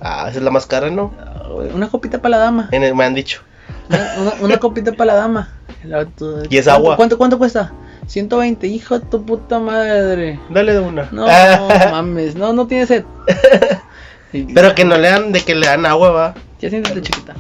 Ah, 0.01 0.27
esa 0.29 0.38
es 0.38 0.45
la 0.45 0.51
más 0.51 0.66
cara, 0.66 0.90
¿no? 0.90 1.14
Ah, 1.19 1.49
Una 1.75 1.88
copita 1.88 2.21
para 2.21 2.37
la 2.37 2.42
dama. 2.45 2.69
En 2.73 2.83
el, 2.83 2.95
me 2.95 3.05
han 3.05 3.14
dicho. 3.14 3.40
Una, 3.88 4.14
una- 4.19 4.35
una 4.42 4.57
copita 4.59 4.92
para 4.92 5.12
la 5.12 5.19
dama. 5.21 5.49
La- 5.87 6.03
Y 6.51 6.57
es 6.59 6.64
¿cuánto- 6.64 6.70
agua. 6.70 6.96
¿Cuánto, 6.96 7.18
cuánto 7.18 7.38
cuesta? 7.38 7.72
120, 8.07 8.66
hijo 8.68 8.99
de 8.99 9.07
tu 9.07 9.25
puta 9.25 9.59
madre. 9.59 10.38
Dale 10.51 10.72
de 10.75 10.81
una. 10.81 11.09
No 11.12 11.27
mames, 11.90 12.35
no, 12.37 12.53
no 12.53 12.66
tiene 12.66 12.87
sed. 12.87 13.05
Pero 14.55 14.75
que 14.75 14.85
no 14.85 14.96
le 14.99 15.09
dan, 15.09 15.33
de 15.33 15.40
que 15.42 15.55
le 15.55 15.66
dan 15.66 15.87
agua, 15.87 16.11
va. 16.11 16.35
Ya 16.61 16.68
siéntate 16.70 17.01
chiquita. 17.03 17.35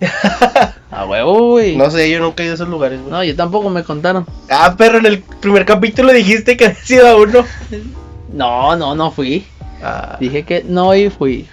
A 0.90 1.04
huevo, 1.06 1.50
güey. 1.50 1.76
No 1.76 1.90
sé, 1.90 2.10
yo 2.10 2.20
nunca 2.20 2.42
he 2.42 2.46
ido 2.46 2.52
a 2.52 2.56
esos 2.56 2.68
lugares, 2.68 3.00
güey. 3.00 3.10
No, 3.10 3.22
yo 3.24 3.34
tampoco 3.36 3.68
me 3.70 3.82
contaron. 3.84 4.26
Ah, 4.50 4.74
pero 4.76 4.98
en 4.98 5.06
el 5.06 5.20
primer 5.20 5.64
capítulo 5.64 6.12
dijiste 6.12 6.56
que 6.56 6.66
había 6.66 6.76
sido 6.82 7.08
a 7.08 7.16
uno. 7.16 7.44
No, 8.32 8.76
no, 8.76 8.94
no 8.94 9.10
fui. 9.10 9.46
Ah, 9.82 10.16
Dije 10.20 10.44
que 10.44 10.64
no 10.66 10.94
y 10.94 11.08
fui. 11.10 11.46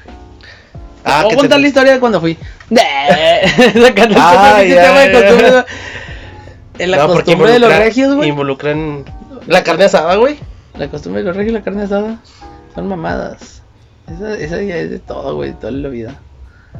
ah 1.04 1.22
Voy 1.24 1.30
que 1.30 1.36
a 1.36 1.38
contar 1.38 1.58
te- 1.58 1.62
la 1.62 1.68
historia 1.68 1.94
de 1.94 2.00
cuando 2.00 2.20
fui. 2.22 2.38
Sacando 2.70 4.16
Ah, 4.20 4.64
ya, 4.64 5.06
ya. 5.06 5.66
En 6.80 6.92
la 6.92 6.98
No, 6.98 7.08
costumbre 7.08 7.52
de 7.52 7.60
los 7.60 7.76
regios, 7.78 8.16
güey. 8.16 8.30
Involucran 8.30 9.06
la 9.48 9.64
carne 9.64 9.86
asada, 9.86 10.16
güey. 10.16 10.36
La 10.78 10.90
costumbre 10.90 11.22
de 11.22 11.28
los 11.28 11.36
regios 11.38 11.52
y 11.52 11.58
la 11.58 11.64
carne 11.64 11.84
asada 11.84 12.20
son 12.74 12.88
mamadas. 12.88 13.62
Esa, 14.14 14.38
esa 14.38 14.62
ya 14.62 14.78
es 14.78 14.90
de 14.90 15.00
todo, 15.00 15.36
güey, 15.36 15.54
toda 15.54 15.72
la 15.72 15.90
vida. 15.90 16.20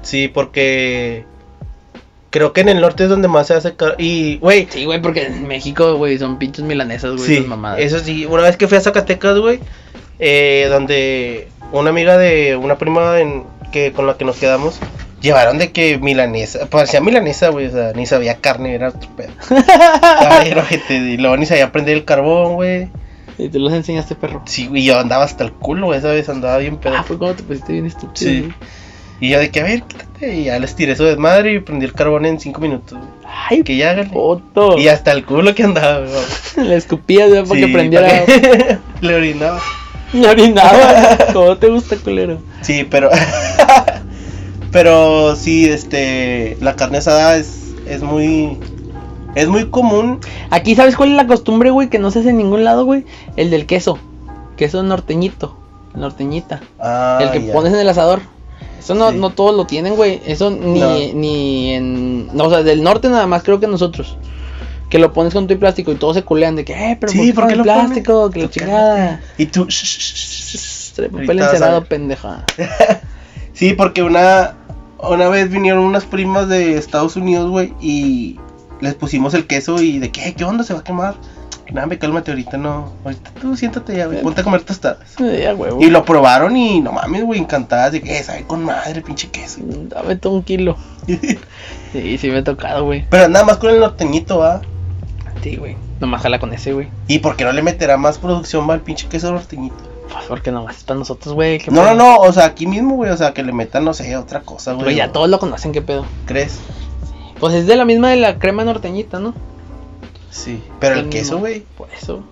Sí, 0.02 0.28
porque 0.28 1.26
creo 2.30 2.52
que 2.54 2.62
en 2.62 2.70
el 2.70 2.82
norte 2.82 3.04
es 3.04 3.10
donde 3.10 3.28
más 3.30 3.48
se 3.48 3.54
hace 3.54 3.76
car- 3.76 3.96
y 3.98 4.38
güey, 4.40 4.68
Sí, 4.70 4.84
güey, 4.86 5.02
porque 5.02 5.28
en 5.28 5.48
México, 5.48 5.96
güey, 5.96 6.18
son 6.18 6.38
pinches 6.38 6.66
milanesas, 6.66 7.14
güey, 7.16 7.26
sí, 7.26 7.34
esas 7.36 7.48
mamadas. 7.48 7.80
eso 7.80 8.00
sí, 8.00 8.26
una 8.26 8.44
vez 8.44 8.58
que 8.58 8.68
fui 8.68 8.78
a 8.78 8.82
Zacatecas, 8.82 9.40
güey, 9.40 9.60
eh, 10.20 10.68
donde 10.70 11.48
una 11.72 11.90
amiga 11.92 12.18
de 12.18 12.58
una 12.58 12.78
prima 12.78 13.20
en- 13.22 13.44
que 13.72 13.92
con 13.94 14.06
la 14.06 14.18
que 14.18 14.26
nos 14.26 14.36
quedamos 14.38 14.80
llevaron 15.26 15.58
de 15.58 15.72
que 15.72 15.98
milanesa, 15.98 16.68
parecía 16.68 17.02
milanesa, 17.02 17.50
güey, 17.50 17.68
o 17.68 17.72
sea, 17.72 17.92
ni 17.94 18.06
sabía 18.06 18.38
carne, 18.38 18.74
era 18.76 18.90
otro 18.90 19.10
pedo. 19.16 19.32
Bien 20.44 20.58
ojete, 20.58 20.96
y 20.96 21.18
luego 21.18 21.36
ni 21.38 21.46
sabía 21.46 21.72
prender 21.72 21.98
el 21.98 22.06
carbón, 22.06 22.54
güey. 22.56 22.88
Y 23.38 23.50
tú 23.50 23.60
los 23.60 23.74
enseñaste, 23.74 24.16
perro. 24.16 24.42
Sí, 24.46 24.70
y 24.74 24.86
yo 24.86 24.98
andaba 24.98 25.26
hasta 25.26 25.44
el 25.44 25.52
culo, 25.52 25.88
güey, 25.88 26.00
esa 26.00 26.08
vez 26.10 26.30
andaba 26.30 26.58
bien 26.60 26.78
pedo. 26.78 26.94
Ah, 26.98 27.04
fue 27.04 27.18
cuando 27.18 27.36
te 27.36 27.44
pusiste 27.44 27.74
bien 27.74 27.86
estúpido. 27.86 28.14
Sí. 28.16 28.40
güey. 28.42 28.54
Y 29.20 29.30
yo 29.30 29.40
de 29.40 29.50
que, 29.50 29.62
a 29.62 29.64
ver, 29.64 29.84
quítate, 29.84 30.34
y 30.36 30.44
ya 30.46 30.60
les 30.60 30.76
tiré 30.76 30.96
su 30.96 31.04
desmadre 31.04 31.54
y 31.54 31.60
prendí 31.60 31.86
el 31.86 31.94
carbón 31.94 32.26
en 32.26 32.40
cinco 32.40 32.62
minutos, 32.62 32.98
güey. 32.98 33.10
Ay, 33.50 33.64
Que 33.64 33.76
ya 33.78 33.92
háganle. 33.92 34.12
puto. 34.14 34.78
Y 34.78 34.88
hasta 34.88 35.12
el 35.12 35.26
culo 35.26 35.54
que 35.56 35.64
andaba, 35.64 36.00
güey. 36.06 36.68
Le 36.70 36.76
escupías, 36.76 37.30
güey, 37.30 37.44
para 37.44 37.60
Sí, 37.60 37.66
que 37.66 37.74
prendiera. 37.74 38.24
Le 39.02 39.16
orinaba. 39.16 39.62
Me 40.14 40.28
orinaba. 40.28 41.18
¿Cómo 41.34 41.58
te 41.58 41.68
gusta, 41.68 41.96
culero? 41.98 42.40
Sí, 42.62 42.86
pero. 42.90 43.10
Pero 44.76 45.38
sí, 45.38 45.70
este. 45.70 46.58
La 46.60 46.76
carne 46.76 46.98
asada 46.98 47.38
es, 47.38 47.74
es 47.88 48.04
muy. 48.04 48.60
Es 49.34 49.48
muy 49.48 49.70
común. 49.70 50.20
Aquí, 50.50 50.76
¿sabes 50.76 50.98
cuál 50.98 51.12
es 51.12 51.16
la 51.16 51.28
costumbre, 51.28 51.70
güey? 51.70 51.90
Que 51.90 51.98
no 51.98 52.12
se 52.12 52.20
hace 52.20 52.32
en 52.32 52.38
ningún 52.38 52.66
lado, 52.66 52.84
güey. 52.84 53.06
El 53.38 53.52
del 53.52 53.66
queso. 53.68 53.98
Queso 54.58 54.84
norteñito. 54.84 55.58
Norteñita. 55.94 56.60
Ah, 56.78 57.20
el 57.22 57.32
que 57.32 57.48
ya. 57.48 57.54
pones 57.54 57.74
en 57.74 57.80
el 57.80 57.88
asador. 57.88 58.20
Eso 58.78 58.96
no, 58.96 59.12
Sí. 59.12 59.18
no 59.18 59.30
todos 59.30 59.56
lo 59.56 59.66
tienen, 59.66 59.96
güey. 59.96 60.22
Eso 60.26 60.50
ni, 60.52 60.80
No. 60.82 60.90
ni 61.14 61.72
en. 61.74 62.36
No, 62.36 62.44
o 62.44 62.50
sea, 62.50 62.62
del 62.62 62.84
norte 62.84 63.08
nada 63.08 63.28
más, 63.28 63.44
creo 63.44 63.62
que 63.62 63.68
nosotros. 63.68 64.18
Que 64.90 65.00
lo 65.00 65.14
pones 65.14 65.34
con 65.34 65.48
tu 65.48 65.58
plástico 65.58 65.94
y 65.94 65.96
todos 65.96 66.18
se 66.18 66.24
culean 66.24 66.58
de 66.58 66.66
que, 66.66 66.74
eh, 66.74 66.98
pero 67.00 67.14
Sí, 67.14 67.18
¿por 67.18 67.26
qué, 67.28 67.34
¿por 67.34 67.44
qué 67.48 67.56
pones 67.56 67.58
lo 67.58 67.64
plástico? 67.64 68.30
Que 68.30 68.42
Tú 68.44 68.60
chingada. 68.60 69.22
Y 69.38 69.46
tú. 69.46 69.68
Trae 70.96 71.10
papel 71.10 71.40
encerado, 71.40 71.86
pendeja. 71.86 72.44
Sí, 73.56 73.74
porque 73.74 74.04
una, 74.04 74.54
una 75.00 75.28
vez 75.30 75.50
vinieron 75.50 75.84
unas 75.84 76.06
primas 76.06 76.48
de 76.48 76.78
Estados 76.78 77.16
Unidos, 77.16 77.50
güey, 77.50 77.74
y 77.82 78.40
les 78.82 78.94
pusimos 78.94 79.34
el 79.34 79.48
queso 79.48 79.82
y 79.82 79.98
de 79.98 80.12
qué, 80.12 80.36
qué 80.36 80.44
onda, 80.44 80.64
se 80.64 80.74
va 80.74 80.82
a 80.82 80.84
quemar. 80.84 81.16
Nada, 81.74 81.88
me 81.88 81.98
cálmate 81.98 82.30
ahorita, 82.30 82.58
no. 82.58 82.94
Ahorita 83.04 83.32
tú 83.42 83.58
siéntate 83.58 83.98
ya, 83.98 84.06
güey, 84.06 84.22
ponte 84.22 84.42
a 84.42 84.44
comer 84.44 84.62
tostadas. 84.62 85.16
Ya, 85.18 85.56
huevo. 85.56 85.82
Y 85.82 85.90
lo 85.90 86.06
probaron 86.06 86.56
y 86.56 86.80
no 86.80 86.92
mames, 86.92 87.24
güey, 87.24 87.40
encantadas 87.40 87.92
de 87.94 88.02
que 88.02 88.20
"Eh, 88.20 88.24
sabe 88.24 88.44
con 88.44 88.64
madre, 88.64 89.02
pinche 89.02 89.30
queso. 89.30 89.62
Dame 89.64 90.16
todo 90.16 90.34
un 90.34 90.44
kilo. 90.44 90.78
Sí, 91.92 92.18
sí 92.18 92.30
me 92.30 92.40
ha 92.40 92.44
tocado, 92.44 92.84
güey. 92.84 93.06
Pero 93.10 93.30
nada 93.30 93.46
más 93.46 93.56
con 93.56 93.70
el 93.70 93.80
norteñito, 93.80 94.40
va. 94.40 94.60
Sí, 95.42 95.56
güey. 95.56 95.78
Nomás 96.02 96.22
jala 96.24 96.40
con 96.40 96.52
ese, 96.52 96.74
güey. 96.74 96.90
¿Y 97.08 97.20
por 97.20 97.38
qué 97.38 97.46
no 97.46 97.54
le 97.54 97.62
meterá 97.62 97.96
más 97.96 98.18
producción, 98.18 98.70
al 98.70 98.82
pinche 98.82 99.08
queso 99.08 99.32
norteñito? 99.32 99.76
Pues 100.12 100.26
porque 100.28 100.52
nomás 100.52 100.78
es 100.78 100.84
para 100.84 101.00
nosotros, 101.00 101.34
güey. 101.34 101.60
¿qué 101.60 101.72
No, 101.72 101.82
no, 101.82 101.88
pedo? 101.88 101.96
no, 101.96 102.16
o 102.18 102.32
sea, 102.34 102.46
aquí 102.46 102.68
mismo, 102.68 102.96
güey, 102.96 103.12
o 103.12 103.18
sea, 103.18 103.34
que 103.34 103.44
le 103.44 103.52
metan, 103.52 103.84
no 103.86 103.94
sé, 103.94 104.16
otra 104.16 104.42
cosa, 104.42 104.74
güey. 104.74 104.84
Güey, 104.86 104.96
ya 104.98 105.12
todos 105.12 105.30
lo 105.30 105.40
conocen, 105.40 105.72
¿qué 105.72 105.82
pedo? 105.82 106.06
¿Crees? 106.26 106.60
Pues 107.40 107.54
es 107.56 107.68
de 107.68 107.76
la 107.76 107.86
misma 107.86 108.10
de 108.12 108.18
la 108.18 108.40
crema 108.40 108.64
norteñita, 108.64 109.20
¿no? 109.20 109.34
Sí. 110.30 110.64
Pero 110.80 110.96
el 110.96 111.10
queso, 111.10 111.40
güey. 111.40 111.62
Por 111.78 111.90
eso. 111.92 112.24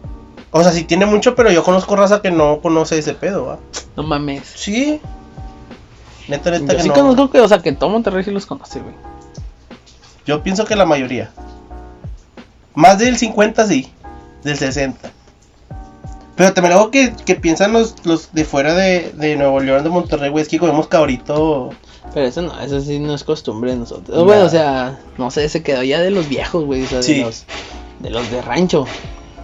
O 0.52 0.62
sea, 0.62 0.72
sí 0.72 0.84
tiene 0.84 1.06
mucho, 1.06 1.36
pero 1.36 1.52
yo 1.52 1.64
conozco 1.64 1.96
raza 1.96 2.22
que 2.22 2.32
no 2.32 2.60
conoce 2.62 2.98
ese 3.00 3.14
pedo, 3.14 3.46
¿va? 3.46 3.60
No 3.98 4.04
mames. 4.04 4.44
Sí. 4.56 5.02
Neta, 6.28 6.52
neta 6.52 6.74
Yo 6.74 6.78
que 6.78 6.84
sí 6.84 6.88
no. 6.90 6.94
conozco 6.94 7.30
que, 7.32 7.40
o 7.42 7.48
sea, 7.48 7.60
que 7.62 7.72
todo 7.74 7.90
Monterrey 7.90 8.24
sí 8.24 8.32
los 8.32 8.46
conoce, 8.46 8.80
güey. 8.80 8.94
Yo 10.26 10.42
pienso 10.44 10.64
que 10.66 10.76
la 10.76 10.86
mayoría. 10.86 11.32
Más 12.76 13.00
del 13.00 13.18
50 13.18 13.68
sí. 13.68 13.92
Del 14.44 14.58
60. 14.58 15.12
Pero 16.36 16.52
también 16.54 16.74
algo 16.74 16.90
que, 16.90 17.14
que 17.26 17.36
piensan 17.36 17.74
los, 17.74 17.96
los 18.06 18.34
de 18.34 18.44
fuera 18.46 18.74
de, 18.74 19.12
de 19.16 19.36
Nuevo 19.36 19.60
León, 19.60 19.84
de 19.84 19.90
Monterrey, 19.90 20.30
güey, 20.32 20.42
es 20.42 20.48
que 20.50 20.58
comemos 20.60 20.88
cabrito. 20.88 21.70
Pero 22.14 22.26
eso 22.26 22.42
no, 22.42 22.60
eso 22.60 22.82
sí 22.82 23.00
no 23.00 23.14
es 23.14 23.24
costumbre 23.24 23.72
de 23.72 23.78
nosotros. 23.78 24.18
Nah. 24.18 24.24
Bueno, 24.24 24.44
o 24.46 24.50
sea, 24.50 25.00
no 25.18 25.30
sé, 25.32 25.48
se 25.50 25.62
quedó 25.64 25.84
ya 25.84 26.02
de 26.02 26.10
los 26.12 26.28
viejos, 26.28 26.66
güey. 26.66 26.84
O 26.84 26.88
sea, 26.88 27.02
Sí. 27.04 27.16
de 27.16 27.22
los 27.26 27.46
de 28.00 28.10
los 28.10 28.30
de 28.32 28.42
rancho. 28.42 28.86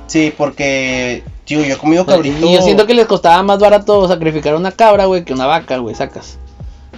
Sí, 0.08 0.34
porque, 0.36 1.24
tío, 1.46 1.64
yo 1.64 1.76
he 1.76 1.78
comido 1.78 2.06
cabrito. 2.06 2.46
Y 2.46 2.54
yo 2.56 2.62
siento 2.64 2.88
que 2.88 2.96
les 2.96 3.06
costaba 3.06 3.42
más 3.44 3.60
barato 3.60 4.08
sacrificar 4.08 4.56
una 4.56 4.72
cabra, 4.72 5.06
güey, 5.06 5.24
que 5.24 5.34
una 5.34 5.46
vaca, 5.46 5.78
güey, 5.78 5.94
sacas. 5.96 6.38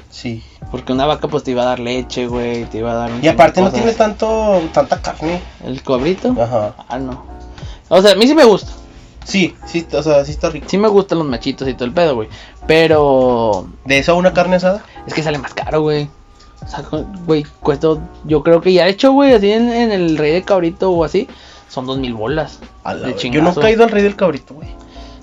Sí. 0.09 0.41
Porque 0.71 0.93
una 0.93 1.05
vaca, 1.05 1.27
pues 1.27 1.43
te 1.43 1.51
iba 1.51 1.63
a 1.63 1.65
dar 1.65 1.79
leche, 1.79 2.27
güey, 2.27 2.63
te 2.65 2.77
iba 2.77 2.91
a 2.91 2.95
dar 2.95 3.11
un 3.11 3.23
Y 3.23 3.27
aparte 3.27 3.59
no 3.59 3.67
de 3.67 3.73
tiene 3.73 3.91
cosas. 3.91 3.97
tanto 3.97 4.61
tanta 4.73 5.01
carne. 5.01 5.41
¿El 5.65 5.83
cobrito? 5.83 6.33
Ajá. 6.41 6.73
Ah, 6.87 6.97
no. 6.97 7.25
O 7.89 8.01
sea, 8.01 8.13
a 8.13 8.15
mí 8.15 8.25
sí 8.25 8.33
me 8.33 8.45
gusta. 8.45 8.71
Sí, 9.25 9.55
sí, 9.65 9.85
o 9.93 10.01
sea, 10.03 10.25
sí 10.25 10.31
está 10.31 10.49
rico. 10.49 10.67
Sí 10.69 10.77
me 10.77 10.87
gustan 10.87 11.19
los 11.19 11.27
machitos 11.27 11.67
y 11.67 11.73
todo 11.73 11.85
el 11.85 11.93
pedo, 11.93 12.15
güey. 12.15 12.27
Pero 12.67 13.67
¿De 13.85 13.99
eso 13.99 14.13
a 14.13 14.15
una 14.15 14.33
carne 14.33 14.55
asada? 14.55 14.83
es 15.05 15.13
que 15.13 15.21
sale 15.23 15.37
más 15.37 15.53
caro, 15.53 15.81
güey. 15.81 16.09
O 16.63 16.67
sea, 16.67 16.83
güey, 17.25 17.43
cuesta. 17.61 17.87
Yo 18.25 18.43
creo 18.43 18.61
que 18.61 18.73
ya 18.73 18.87
hecho, 18.87 19.11
güey, 19.11 19.33
así 19.33 19.51
en, 19.51 19.71
en 19.71 19.91
el 19.91 20.17
rey 20.17 20.31
de 20.31 20.43
cabrito 20.43 20.91
o 20.91 21.03
así, 21.03 21.27
son 21.69 21.85
dos 21.85 21.97
mil 21.97 22.13
bolas. 22.13 22.59
A 22.83 22.93
la 22.93 23.07
De 23.07 23.13
verga. 23.13 23.29
Yo 23.29 23.41
nunca 23.41 23.69
he 23.69 23.73
ido 23.73 23.83
al 23.83 23.89
rey 23.91 24.03
del 24.03 24.15
cabrito, 24.15 24.53
güey. 24.55 24.69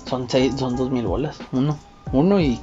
Son 0.09 0.29
seis, 0.29 0.53
son 0.57 0.75
dos 0.75 0.89
mil 0.91 1.05
bolas. 1.05 1.37
Uno. 1.51 1.77
Uno 2.11 2.39
y. 2.39 2.59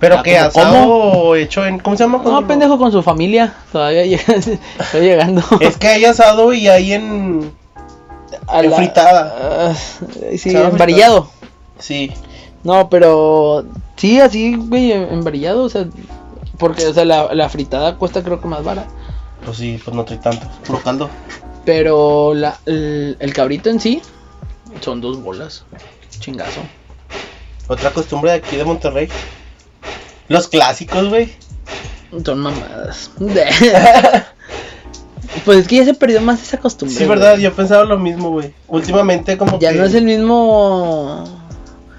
Pero 0.00 0.18
Ah, 0.18 0.22
que 0.22 0.36
¿cómo- 0.36 0.46
asado 0.46 1.36
hecho 1.36 1.66
en. 1.66 1.78
¿Cómo 1.80 1.96
se 1.96 2.04
llama? 2.04 2.22
No, 2.24 2.46
pendejo 2.46 2.78
con 2.78 2.92
su 2.92 3.02
familia. 3.02 3.54
Todavía 3.72 4.04
llega, 4.06 4.34
estoy 4.34 5.00
llegando. 5.00 5.42
Es 5.60 5.76
que 5.76 5.88
hay 5.88 6.04
asado 6.04 6.52
y 6.52 6.68
hay 6.68 6.92
en. 6.92 7.52
A 8.46 8.62
en 8.62 8.72
fritada. 8.72 9.70
Ah, 9.70 9.74
sí, 10.36 10.50
embarillado. 10.50 11.30
Sí. 11.78 12.12
No, 12.64 12.88
pero 12.88 13.64
sí, 13.96 14.20
así, 14.20 14.56
güey, 14.56 14.92
em- 14.92 15.12
embarillado, 15.12 15.64
o 15.64 15.68
sea, 15.68 15.86
porque, 16.58 16.86
o 16.86 16.94
sea, 16.94 17.04
la, 17.04 17.34
la 17.34 17.48
fritada 17.48 17.96
cuesta 17.96 18.22
creo 18.22 18.40
que 18.40 18.48
más 18.48 18.64
barata. 18.64 18.90
Pues 19.44 19.56
sí, 19.58 19.80
pues 19.82 19.96
no 19.96 20.04
trae 20.04 20.18
tanto. 20.18 20.46
Puro 20.66 20.80
caldo. 20.82 21.08
Pero 21.64 22.34
la, 22.34 22.58
el, 22.66 23.16
el 23.20 23.32
cabrito 23.32 23.70
en 23.70 23.80
sí 23.80 24.02
son 24.80 25.00
dos 25.00 25.22
bolas. 25.22 25.64
Chingazo. 26.18 26.60
Otra 27.68 27.90
costumbre 27.92 28.32
de 28.32 28.38
aquí 28.38 28.56
de 28.56 28.64
Monterrey. 28.64 29.08
Los 30.28 30.48
clásicos, 30.48 31.08
güey. 31.08 31.32
Son 32.24 32.38
mamadas. 32.40 33.10
pues 35.44 35.58
es 35.58 35.68
que 35.68 35.76
ya 35.76 35.84
se 35.84 35.94
perdió 35.94 36.20
más 36.20 36.42
esa 36.42 36.58
costumbre. 36.58 36.96
Sí, 36.96 37.04
güey. 37.04 37.18
verdad, 37.18 37.38
yo 37.38 37.52
pensaba 37.52 37.84
lo 37.84 37.98
mismo, 37.98 38.30
güey. 38.30 38.52
Últimamente 38.68 39.36
como 39.38 39.58
Ya 39.58 39.72
que 39.72 39.78
no 39.78 39.84
es 39.84 39.94
el 39.94 40.04
mismo. 40.04 41.24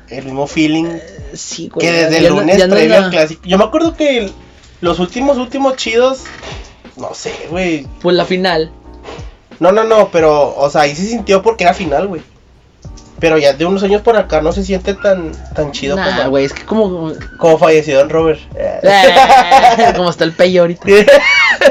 el 0.10 0.26
mismo 0.26 0.48
feeling 0.48 0.86
Sí, 1.34 1.70
güey. 1.70 1.86
que 1.86 1.92
desde 1.94 2.18
el 2.18 2.24
ya 2.24 2.30
lunes 2.30 2.58
ya 2.58 2.68
no 2.68 2.76
previo 2.76 2.96
al 2.98 3.10
clásico. 3.12 3.42
Yo 3.46 3.58
me 3.58 3.64
acuerdo 3.64 3.96
que 3.96 4.18
el- 4.18 4.32
los 4.82 5.00
últimos, 5.00 5.38
últimos 5.38 5.76
chidos, 5.76 6.24
no 6.98 7.14
sé, 7.14 7.34
güey. 7.50 7.86
Pues 8.02 8.16
la 8.16 8.26
final. 8.26 8.72
No, 9.60 9.72
no, 9.72 9.84
no, 9.84 10.10
pero, 10.10 10.56
o 10.56 10.70
sea, 10.70 10.82
ahí 10.82 10.96
se 10.96 11.06
sintió 11.06 11.42
porque 11.42 11.66
era 11.66 11.74
final, 11.74 12.08
güey. 12.08 12.22
Pero 13.20 13.38
ya 13.38 13.54
de 13.54 13.66
unos 13.66 13.84
años 13.84 14.02
por 14.02 14.16
acá 14.18 14.42
no 14.42 14.52
se 14.52 14.64
siente 14.64 14.94
tan, 14.94 15.32
tan 15.56 15.72
chido 15.72 15.96
Nah, 15.96 16.18
como, 16.18 16.30
güey, 16.30 16.46
es 16.46 16.54
que 16.54 16.64
como. 16.64 17.12
como 17.38 17.58
falleció 17.58 17.98
Don 18.00 18.10
Robert. 18.10 18.40
como 19.96 20.10
está 20.10 20.24
el 20.24 20.34
pello 20.34 20.62
ahorita. 20.62 20.88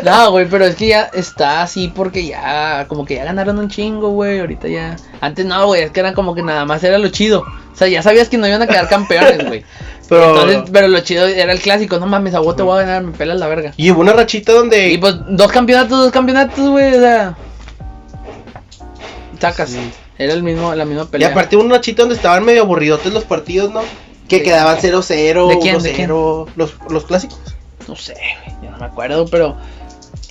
No, 0.04 0.30
güey, 0.32 0.46
pero 0.46 0.66
es 0.66 0.76
que 0.76 0.88
ya 0.88 1.08
está 1.14 1.62
así 1.62 1.88
porque 1.94 2.26
ya, 2.26 2.84
como 2.88 3.04
que 3.06 3.14
ya 3.16 3.24
ganaron 3.24 3.58
un 3.58 3.68
chingo, 3.70 4.10
güey. 4.10 4.38
Ahorita 4.38 4.68
ya. 4.68 4.96
Antes 5.20 5.46
no, 5.46 5.66
güey, 5.66 5.82
es 5.82 5.90
que 5.90 6.00
era 6.00 6.12
como 6.12 6.34
que 6.34 6.42
nada 6.42 6.64
más 6.66 6.84
era 6.84 6.98
lo 6.98 7.08
chido. 7.08 7.40
O 7.40 7.76
sea, 7.76 7.88
ya 7.88 8.02
sabías 8.02 8.28
que 8.28 8.36
no 8.36 8.46
iban 8.46 8.60
a 8.62 8.66
quedar 8.66 8.88
campeones, 8.88 9.46
güey. 9.46 9.64
Pero- 10.08 10.28
Entonces, 10.40 10.70
pero 10.72 10.88
lo 10.88 11.00
chido 11.00 11.26
era 11.26 11.52
el 11.52 11.60
clásico. 11.60 11.98
No 11.98 12.06
mames, 12.06 12.34
a 12.34 12.40
vos 12.40 12.56
te 12.56 12.62
voy 12.62 12.78
a 12.78 12.86
ganar, 12.86 13.02
me 13.02 13.12
pelas 13.12 13.38
la 13.38 13.46
verga. 13.46 13.72
Y 13.76 13.90
hubo 13.90 14.00
una 14.00 14.12
rachita 14.14 14.52
donde... 14.52 14.88
Y 14.88 14.96
pues, 14.98 15.16
dos 15.28 15.52
campeonatos, 15.52 15.98
dos 15.98 16.10
campeonatos, 16.12 16.68
güey, 16.70 16.94
o 16.96 17.00
sea. 17.00 17.36
Sacas. 19.38 19.70
Sí. 19.70 19.90
Era 20.18 20.32
el 20.32 20.42
mismo, 20.42 20.74
la 20.74 20.84
misma 20.84 21.04
Y 21.04 21.06
pelea. 21.06 21.28
aparte 21.28 21.56
hubo 21.56 21.64
una 21.64 21.76
rachita 21.76 22.02
donde 22.02 22.16
estaban 22.16 22.44
medio 22.44 22.62
aburridotes 22.62 23.12
los 23.12 23.24
partidos, 23.24 23.72
¿no? 23.72 23.82
Que 24.28 24.38
¿De- 24.38 24.42
quedaban 24.42 24.76
0-0, 24.78 25.48
¿De 25.48 25.58
quién, 25.60 25.82
de 25.82 25.92
quién? 25.92 26.10
1-0, 26.10 26.48
los, 26.56 26.74
los 26.90 27.04
clásicos. 27.04 27.38
No 27.86 27.96
sé, 27.96 28.14
güey, 28.44 28.56
ya 28.64 28.70
no 28.72 28.78
me 28.78 28.84
acuerdo, 28.86 29.26
pero. 29.26 29.56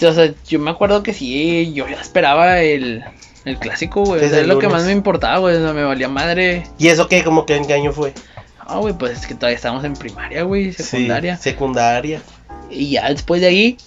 O 0.06 0.14
sea, 0.14 0.32
yo 0.48 0.60
me 0.60 0.70
acuerdo 0.70 1.02
que 1.02 1.14
sí, 1.14 1.74
yo 1.74 1.88
ya 1.88 2.00
esperaba 2.00 2.60
el, 2.62 3.04
el 3.46 3.58
clásico, 3.58 4.04
güey. 4.04 4.22
Desde 4.22 4.42
es 4.42 4.48
lo 4.48 4.60
que 4.60 4.68
más 4.68 4.84
me 4.84 4.92
importaba, 4.92 5.40
güey. 5.40 5.56
O 5.56 5.60
sea, 5.64 5.74
me 5.74 5.84
valía 5.84 6.08
madre. 6.10 6.68
¿Y 6.78 6.90
eso 6.90 7.08
qué? 7.08 7.24
¿Como 7.24 7.46
que 7.48 7.56
en 7.56 7.66
qué 7.66 7.74
año 7.74 7.92
fue? 7.92 8.14
Ah, 8.60 8.78
güey, 8.78 8.94
pues 8.94 9.20
es 9.22 9.26
que 9.26 9.34
todavía 9.34 9.56
estábamos 9.56 9.84
en 9.86 9.94
primaria, 9.94 10.44
güey, 10.44 10.72
secundaria. 10.74 11.38
Sí, 11.38 11.44
secundaria. 11.52 12.22
Y 12.70 12.92
ya 12.92 13.10
después 13.10 13.42
de 13.42 13.48
ahí, 13.48 13.78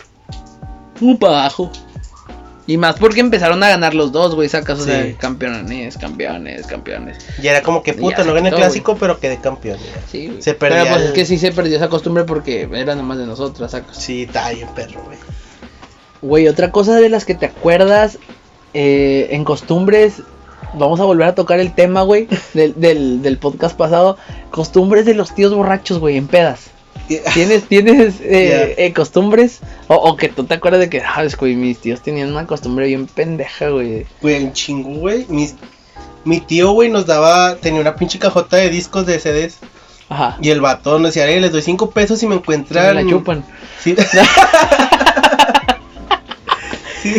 un 1.00 1.16
para 1.18 1.40
abajo. 1.40 1.70
Y 2.66 2.77
más 2.77 2.96
porque 2.96 3.20
empezaron 3.20 3.62
a 3.64 3.68
ganar 3.68 3.94
los 3.94 4.12
dos, 4.12 4.35
güey, 4.35 4.49
sacas, 4.49 4.79
o 4.81 4.85
Sí. 4.85 4.90
sea, 4.90 5.16
campeones, 5.16 5.96
campeones, 5.96 6.66
campeones. 6.66 7.18
Y 7.42 7.49
era 7.49 7.62
como 7.62 7.83
que 7.83 7.94
puta, 7.94 8.23
no 8.23 8.33
gané 8.35 8.51
el 8.51 8.55
clásico, 8.55 8.96
pero 9.01 9.18
quedé 9.18 9.38
campeón. 9.40 9.79
ya. 9.79 10.01
Sí, 10.11 10.29
güey. 10.29 10.42
Se 10.42 10.55
perdía 10.55 10.83
Pero 10.83 10.94
pues 10.94 11.03
el- 11.03 11.09
es 11.09 11.14
que 11.14 11.27
sí 11.27 11.38
se 11.38 11.51
perdió 11.53 11.77
esa 11.77 11.88
costumbre 11.88 12.25
porque 12.25 12.68
era 12.73 12.94
nomás 12.94 13.18
de 13.18 13.27
nosotras, 13.27 13.73
sacas. 13.73 13.96
Sí, 13.96 14.23
está 14.25 14.51
bien 14.51 14.68
perro, 14.75 15.03
güey. 15.05 15.18
Güey, 16.23 16.49
otra 16.49 16.70
cosa 16.70 16.96
de 16.96 17.09
las 17.09 17.25
que 17.25 17.35
te 17.35 17.46
acuerdas 17.46 18.18
eh, 18.75 19.29
en 19.33 19.42
costumbres, 19.44 20.23
vamos 20.75 21.01
a 21.01 21.05
volver 21.05 21.27
a 21.27 21.35
tocar 21.35 21.59
el 21.59 21.75
tema, 21.75 22.03
güey, 22.03 22.29
del, 22.55 22.79
del, 22.79 23.20
del 23.23 23.38
podcast 23.38 23.77
pasado. 23.77 24.16
Costumbres 24.53 25.07
de 25.07 25.14
los 25.14 25.35
tíos 25.35 25.53
borrachos, 25.55 25.99
güey, 25.99 26.16
en 26.18 26.29
pedas. 26.29 26.66
¿Tienes, 27.35 27.64
tienes 27.64 28.14
eh, 28.20 28.75
eh, 28.79 28.92
costumbres? 28.92 29.61
O, 29.88 29.94
o 29.96 30.16
que 30.16 30.29
tú 30.29 30.44
te 30.44 30.55
acuerdas 30.55 30.81
de 30.81 30.88
que, 30.88 31.01
ah, 31.03 31.25
es, 31.25 31.37
güey, 31.37 31.57
mis 31.57 31.79
tíos 31.79 32.03
tenían 32.03 32.31
una 32.31 32.46
costumbre 32.46 32.87
bien 32.87 33.07
pendeja, 33.07 33.68
güey. 33.70 34.07
Güey, 34.23 34.44
un 34.44 34.53
chingo, 34.53 34.90
güey. 35.01 35.27
Mis- 35.29 35.55
Mi 36.25 36.40
tío, 36.40 36.73
güey, 36.73 36.88
nos 36.90 37.07
daba, 37.07 37.57
tenía 37.57 37.81
una 37.81 37.96
pinche 37.96 38.18
cajota 38.18 38.57
de 38.59 38.68
discos 38.70 39.07
de 39.07 39.18
CDs. 39.18 39.59
Ajá. 40.09 40.37
Y 40.42 40.51
el 40.51 40.61
vato 40.61 40.99
nos 40.99 41.14
decía, 41.14 41.29
"Eh, 41.31 41.40
les 41.40 41.53
doy 41.53 41.62
cinco 41.62 41.90
pesos 41.90 42.18
si 42.18 42.27
me 42.27 42.35
encuentran. 42.35 42.94
la 42.94 43.07
chupan. 43.07 43.44
Sí. 43.83 43.94
Sí. 47.03 47.14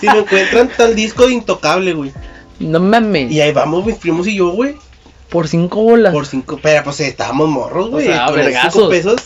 si 0.00 0.06
me 0.06 0.18
encuentran 0.18 0.70
tal 0.76 0.94
disco 0.94 1.26
de 1.26 1.32
intocable, 1.34 1.94
güey. 1.94 2.12
No 2.58 2.78
mames. 2.80 3.30
Y 3.32 3.40
ahí 3.40 3.52
vamos 3.52 3.84
mis 3.86 3.96
primos 3.96 4.26
y 4.26 4.34
yo, 4.34 4.50
güey. 4.50 4.76
Por 5.30 5.48
cinco 5.48 5.82
bolas. 5.82 6.12
Por 6.12 6.26
cinco, 6.26 6.58
pero 6.62 6.84
pues 6.84 7.00
estábamos 7.00 7.48
morros, 7.48 7.90
güey. 7.90 8.08
O 8.08 8.12
sea, 8.12 8.26
Con 8.26 8.42
cinco 8.72 8.88
pesos 8.88 9.20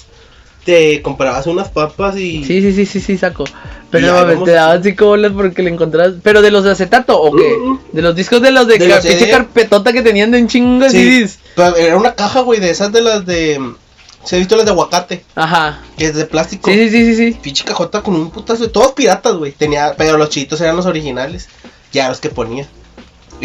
te 0.65 1.03
comprabas 1.03 1.47
unas 1.47 1.69
papas 1.69 2.17
y. 2.17 2.45
Sí, 2.45 2.61
sí, 2.63 2.73
sí, 2.73 2.87
sí, 2.87 3.01
sí, 3.01 3.19
saco. 3.19 3.45
Pero 3.91 4.09
no 4.09 4.15
vamos- 4.15 4.45
te 4.45 4.53
daban 4.53 4.83
cinco 4.83 5.07
bolas 5.07 5.33
porque 5.33 5.63
le 5.63 5.71
encontrabas. 5.71 6.15
¿Pero 6.23 6.41
de 6.43 6.51
los 6.51 6.65
de 6.65 6.71
acetato 6.73 7.21
o 7.21 7.35
qué? 7.35 7.57
Mm, 7.59 7.69
mm. 7.71 7.81
De 7.93 8.03
los 8.03 8.15
discos 8.17 8.41
de 8.43 8.51
los 8.51 8.67
de, 8.67 8.79
De 8.79 8.89
ca- 8.89 8.97
los 8.97 9.03
CD. 9.05 9.15
pinche 9.17 9.31
carpetota 9.31 9.93
que 9.93 10.03
tenían 10.03 10.31
de 10.31 10.41
un 10.41 10.49
chingo 10.49 10.85
de 10.85 10.91
Sí, 10.91 11.21
CDs. 11.27 11.39
era 11.79 11.97
una 11.97 12.15
caja, 12.15 12.41
güey, 12.41 12.61
de 12.61 12.71
esas 12.71 12.93
de 12.93 13.03
las 13.03 13.25
de. 13.27 13.61
Se 14.25 14.37
ha 14.37 14.39
visto 14.39 14.57
las 14.57 14.65
de 14.65 14.71
aguacate, 14.73 15.23
Ajá. 15.35 15.83
que 15.99 16.07
es 16.07 16.15
de 16.15 16.25
plástico. 16.25 16.71
Sí, 16.71 16.89
sí, 16.89 16.91
sí, 16.91 17.15
sí, 17.17 17.33
sí. 17.33 17.39
Pinche 17.43 17.63
cajota 17.65 18.01
con 18.03 18.15
un 18.17 18.31
putazo 18.31 18.71
todos 18.71 18.93
piratas, 18.93 19.35
güey. 19.35 19.53
Tenía, 19.53 19.95
pero 19.99 20.17
los 20.17 20.31
chitos 20.31 20.61
eran 20.63 20.77
los 20.77 20.87
originales. 20.87 21.49
Ya 21.93 22.09
los 22.09 22.21
que 22.21 22.31
ponía. 22.31 22.67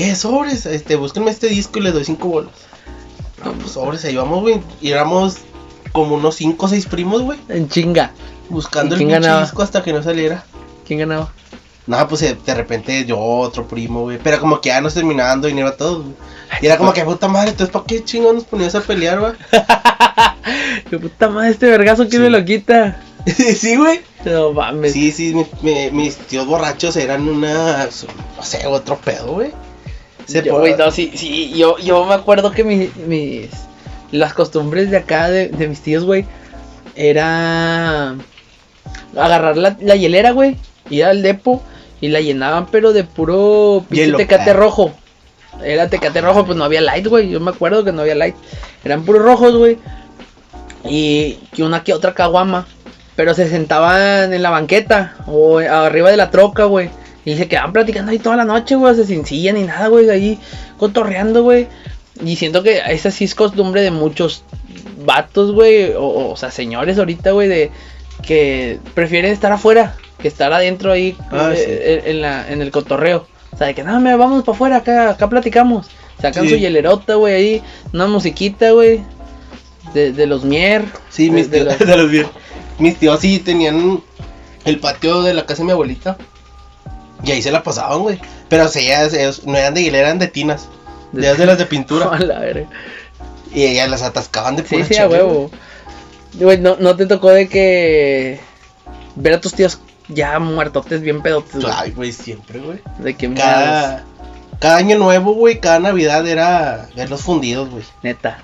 Eh, 0.02 0.16
sobres, 0.16 0.66
este, 0.66 0.96
búsquenme 0.96 1.30
este 1.32 1.48
disco 1.48 1.80
y 1.80 1.82
les 1.82 1.94
doy 1.94 2.06
cinco 2.06 2.28
bolas. 2.30 2.52
No, 3.44 3.52
pues 3.54 3.72
sobres, 3.72 4.06
ahí 4.06 4.16
vamos, 4.16 4.42
güey. 4.42 4.62
Y 4.82 4.92
éramos 4.92 5.38
como 5.92 6.16
unos 6.16 6.36
5 6.36 6.66
o 6.66 6.70
6 6.70 6.86
primos, 6.86 7.22
güey. 7.22 7.40
En 7.50 7.68
chinga. 7.68 8.12
Buscando 8.50 8.96
¿Y 8.96 9.02
el 9.04 9.08
pinche 9.10 9.40
disco 9.42 9.62
hasta 9.62 9.82
que 9.84 9.92
no 9.94 10.02
saliera. 10.04 10.44
¿Quién 10.86 11.00
ganaba? 11.00 11.32
No, 11.88 12.08
pues 12.08 12.22
eh, 12.22 12.38
de 12.46 12.54
repente 12.54 13.06
yo, 13.06 13.20
otro 13.20 13.68
primo, 13.68 14.02
güey. 14.02 14.20
Pero 14.24 14.40
como 14.40 14.62
que 14.62 14.70
ya 14.70 14.80
nos 14.82 14.94
terminaban 14.94 15.42
dinero 15.42 15.68
a 15.70 15.76
todos, 15.78 16.04
güey. 16.04 16.16
Y 16.62 16.66
era 16.68 16.78
como 16.78 16.94
que 16.94 17.04
puta 17.04 17.28
madre, 17.28 17.50
entonces 17.52 17.72
¿para 17.74 17.86
qué 17.86 18.04
chingón 18.04 18.36
nos 18.36 18.44
ponías 18.44 18.76
a 18.76 18.82
pelear, 18.82 19.20
güey? 19.20 19.34
¡Qué 20.90 20.98
puta 21.00 21.30
madre 21.30 21.50
este 21.52 21.68
vergazo! 21.68 22.04
¿Quién 22.08 22.22
Sí. 22.24 22.30
me 22.30 22.30
lo 22.30 22.46
quita? 22.46 23.02
sí, 23.58 23.76
güey. 23.76 24.02
No 24.26 24.54
mames. 24.54 24.94
Sí, 24.94 25.12
sí, 25.12 25.34
mi- 25.34 25.46
mi- 25.62 25.92
mis 25.92 26.18
tíos 26.18 26.46
borrachos 26.46 26.96
eran 26.98 27.28
una. 27.28 27.86
No 28.38 28.44
sé, 28.44 28.66
otro 28.68 28.98
pedo, 28.98 29.34
güey. 29.34 29.52
Se 30.32 30.42
güey, 30.42 30.76
no, 30.76 30.92
sí, 30.92 31.12
sí, 31.16 31.52
yo, 31.56 31.78
yo 31.80 32.06
me 32.06 32.14
acuerdo 32.14 32.52
que 32.52 32.64
mi- 32.64 32.90
mis, 33.08 33.50
las 34.12 34.34
costumbres 34.34 34.92
de 34.92 34.98
acá, 34.98 35.30
de, 35.30 35.50
de 35.50 35.68
mis 35.68 35.82
tíos, 35.82 36.04
güey, 36.06 36.26
era 36.96 38.16
agarrar 39.16 39.58
la, 39.58 39.76
la 39.80 39.96
hielera, 39.96 40.32
güey, 40.32 40.58
ir 40.90 41.06
al 41.06 41.22
depo 41.22 41.62
y 42.02 42.10
la 42.10 42.22
llenaban, 42.22 42.68
pero 42.68 42.94
de 42.94 43.04
puro 43.04 43.84
pinche 43.90 44.14
tecate 44.14 44.52
Ah. 44.52 44.54
rojo. 44.54 44.92
Era 45.64 45.90
tecate 45.90 46.22
rojo, 46.22 46.46
pues 46.46 46.58
no 46.58 46.64
había 46.64 46.82
light, 46.82 47.08
güey, 47.08 47.30
yo 47.30 47.40
me 47.40 47.52
acuerdo 47.52 47.84
que 47.84 47.92
no 47.92 48.02
había 48.02 48.16
light. 48.16 48.36
Eran 48.86 49.04
puros 49.04 49.22
rojos, 49.24 49.56
güey. 49.56 49.78
Y 50.86 51.34
que 51.54 51.64
una 51.64 51.84
que 51.84 51.94
otra 51.94 52.14
caguama. 52.14 52.66
Pero 53.18 53.34
se 53.34 53.50
sentaban 53.50 54.32
en 54.32 54.42
la 54.42 54.50
banqueta 54.50 55.16
o 55.28 55.58
arriba 55.60 56.10
de 56.10 56.16
la 56.16 56.30
troca, 56.32 56.64
güey. 56.66 56.90
Y 57.26 57.36
se 57.36 57.48
quedaban 57.48 57.74
platicando 57.74 58.12
ahí 58.12 58.20
toda 58.20 58.36
la 58.36 58.46
noche, 58.46 58.76
güey. 58.76 58.96
Se 58.96 59.06
sin 59.06 59.26
silla 59.26 59.54
ni 59.54 59.64
nada, 59.64 59.88
güey. 59.88 60.10
Ahí 60.10 60.40
cotorreando, 60.78 61.44
güey. 61.44 61.68
Y 62.24 62.36
siento 62.36 62.64
que 62.64 62.82
esa 62.90 63.12
sí 63.12 63.26
es 63.26 63.36
costumbre 63.36 63.82
de 63.82 63.92
muchos 63.92 64.44
vatos, 65.06 65.52
güey. 65.54 65.94
O, 65.94 66.32
o 66.32 66.38
sea, 66.38 66.52
señores 66.52 66.98
ahorita, 66.98 67.32
güey, 67.32 67.48
de 67.48 67.72
que 68.24 68.80
prefieren 68.94 69.32
estar 69.32 69.52
afuera 69.52 69.96
que 70.22 70.28
estar 70.28 70.52
adentro 70.52 70.92
ahí 70.92 71.16
Ah, 71.32 71.52
eh, 71.54 71.56
sí. 71.56 71.64
eh, 71.68 72.02
en, 72.12 72.22
la, 72.22 72.52
en 72.52 72.62
el 72.62 72.72
cotorreo. 72.72 73.26
O 73.54 73.58
sea, 73.58 73.68
de 73.68 73.76
que 73.76 73.84
no, 73.84 74.00
me 74.02 74.16
vamos 74.16 74.44
para 74.44 74.56
afuera, 74.56 74.76
acá, 74.78 75.10
acá 75.12 75.30
platicamos. 75.30 75.88
Sacan 76.22 76.44
Sí. 76.44 76.50
su 76.50 76.56
hielerota, 76.58 77.16
güey, 77.16 77.34
ahí. 77.36 77.62
Una 77.94 78.08
musiquita, 78.08 78.72
güey. 78.72 79.02
De, 79.94 80.12
de 80.12 80.28
los 80.28 80.44
mier. 80.44 80.84
Sí, 81.10 81.26
de- 81.28 81.32
mis 81.32 81.50
de 81.50 81.62
tíos, 81.62 81.80
los- 81.80 81.88
de 81.88 81.98
los 81.98 82.12
bien. 82.12 82.28
Mis 82.80 82.98
tíos 82.98 83.20
sí 83.22 83.40
tenían 83.40 84.02
el 84.66 84.80
patio 84.80 85.22
de 85.24 85.34
la 85.34 85.46
casa 85.46 85.62
de 85.62 85.68
mi 85.68 85.72
abuelita. 85.72 86.18
Y 87.24 87.32
ahí 87.32 87.42
se 87.42 87.52
la 87.52 87.64
pasaban, 87.64 88.00
güey. 88.02 88.20
Pero 88.48 88.68
sí, 88.68 88.80
ellas, 88.80 89.14
ellos 89.14 89.46
no 89.46 89.58
eran 89.58 89.74
de 89.74 89.84
hielera, 89.84 90.08
eran 90.08 90.20
de 90.20 90.28
tinas. 90.28 90.68
De, 91.12 91.34
de 91.36 91.46
las 91.46 91.58
de 91.58 91.66
pintura. 91.66 92.10
Y 93.52 93.64
ellas 93.64 93.90
las 93.90 94.04
atascaban 94.04 94.56
de 94.56 94.64
Sí, 94.64 94.76
pura 94.76 94.86
sí, 94.86 94.98
a 94.98 95.08
huevo. 95.08 95.50
Güey, 96.34 96.60
no, 96.60 96.76
no 96.80 96.96
te 96.96 97.08
tocó 97.08 97.32
de 97.32 97.48
que. 97.50 98.40
Ver 99.16 99.34
a 99.34 99.42
tus 99.42 99.54
tíos 99.54 99.80
ya 100.08 100.38
muertotes, 100.40 101.02
bien 101.02 101.22
pedotes, 101.24 101.56
güey. 101.60 101.74
Ay, 101.76 101.92
güey, 101.92 102.12
siempre, 102.12 102.60
güey. 102.60 102.80
De 103.00 103.16
que 103.16 103.34
Cada, 103.34 104.04
cada 104.60 104.78
año 104.78 105.00
nuevo, 105.00 105.34
güey, 105.34 105.60
cada 105.60 105.80
navidad 105.80 106.28
era 106.28 106.88
verlos 106.96 107.22
fundidos, 107.22 107.70
güey. 107.72 107.84
Neta. 108.04 108.44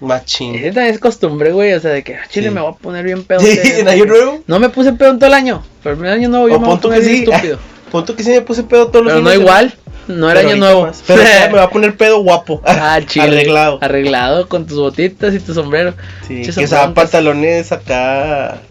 Machín. 0.00 0.56
Esa 0.56 0.88
es 0.88 0.98
costumbre, 0.98 1.52
güey. 1.52 1.72
O 1.74 1.80
sea, 1.80 1.92
de 1.92 2.02
que 2.02 2.16
ah, 2.16 2.22
chile 2.28 2.48
Sí. 2.48 2.54
me 2.54 2.60
voy 2.60 2.72
a 2.72 2.76
poner 2.76 3.04
bien 3.04 3.22
pedo. 3.24 3.40
Sí, 3.40 3.58
en 3.78 3.88
año 3.88 4.04
nuevo. 4.06 4.40
No 4.48 4.58
me 4.58 4.68
puse 4.68 4.92
pedo 4.92 5.10
en 5.10 5.18
todo 5.20 5.28
el 5.28 5.34
año. 5.34 5.62
Pero 5.84 5.92
el 5.92 5.98
primer 5.98 6.14
año 6.14 6.28
nuevo 6.28 6.48
yo 6.48 6.56
O 6.56 6.60
me 6.60 6.66
voy 6.66 6.76
a 6.76 6.80
poner 6.80 6.98
que 7.00 7.04
sí. 7.06 7.24
estúpido. 7.24 7.58
Punto 7.92 8.16
que 8.16 8.24
sí 8.24 8.30
me 8.30 8.40
puse 8.40 8.62
pedo 8.62 8.88
todos 8.88 9.04
los 9.04 9.12
Pero 9.12 9.22
no 9.22 9.34
igual. 9.34 9.74
No 10.08 10.30
era 10.30 10.40
año 10.40 10.56
nuevo. 10.56 10.86
más. 10.86 11.04
Pero 11.06 11.22
me 11.22 11.58
va 11.58 11.64
a 11.64 11.70
poner 11.70 11.94
pedo 11.94 12.22
guapo. 12.22 12.62
Ah, 12.66 12.98
chile. 13.06 13.26
Arreglado. 13.26 13.78
Arreglado 13.82 14.48
con 14.48 14.66
tus 14.66 14.78
botitas 14.78 15.34
y 15.34 15.38
tu 15.38 15.52
sombrero. 15.52 15.92
Sí, 16.26 16.40
que 16.42 16.64
usaban 16.64 16.94
pantalones 16.94 17.70
acá. 17.70 18.62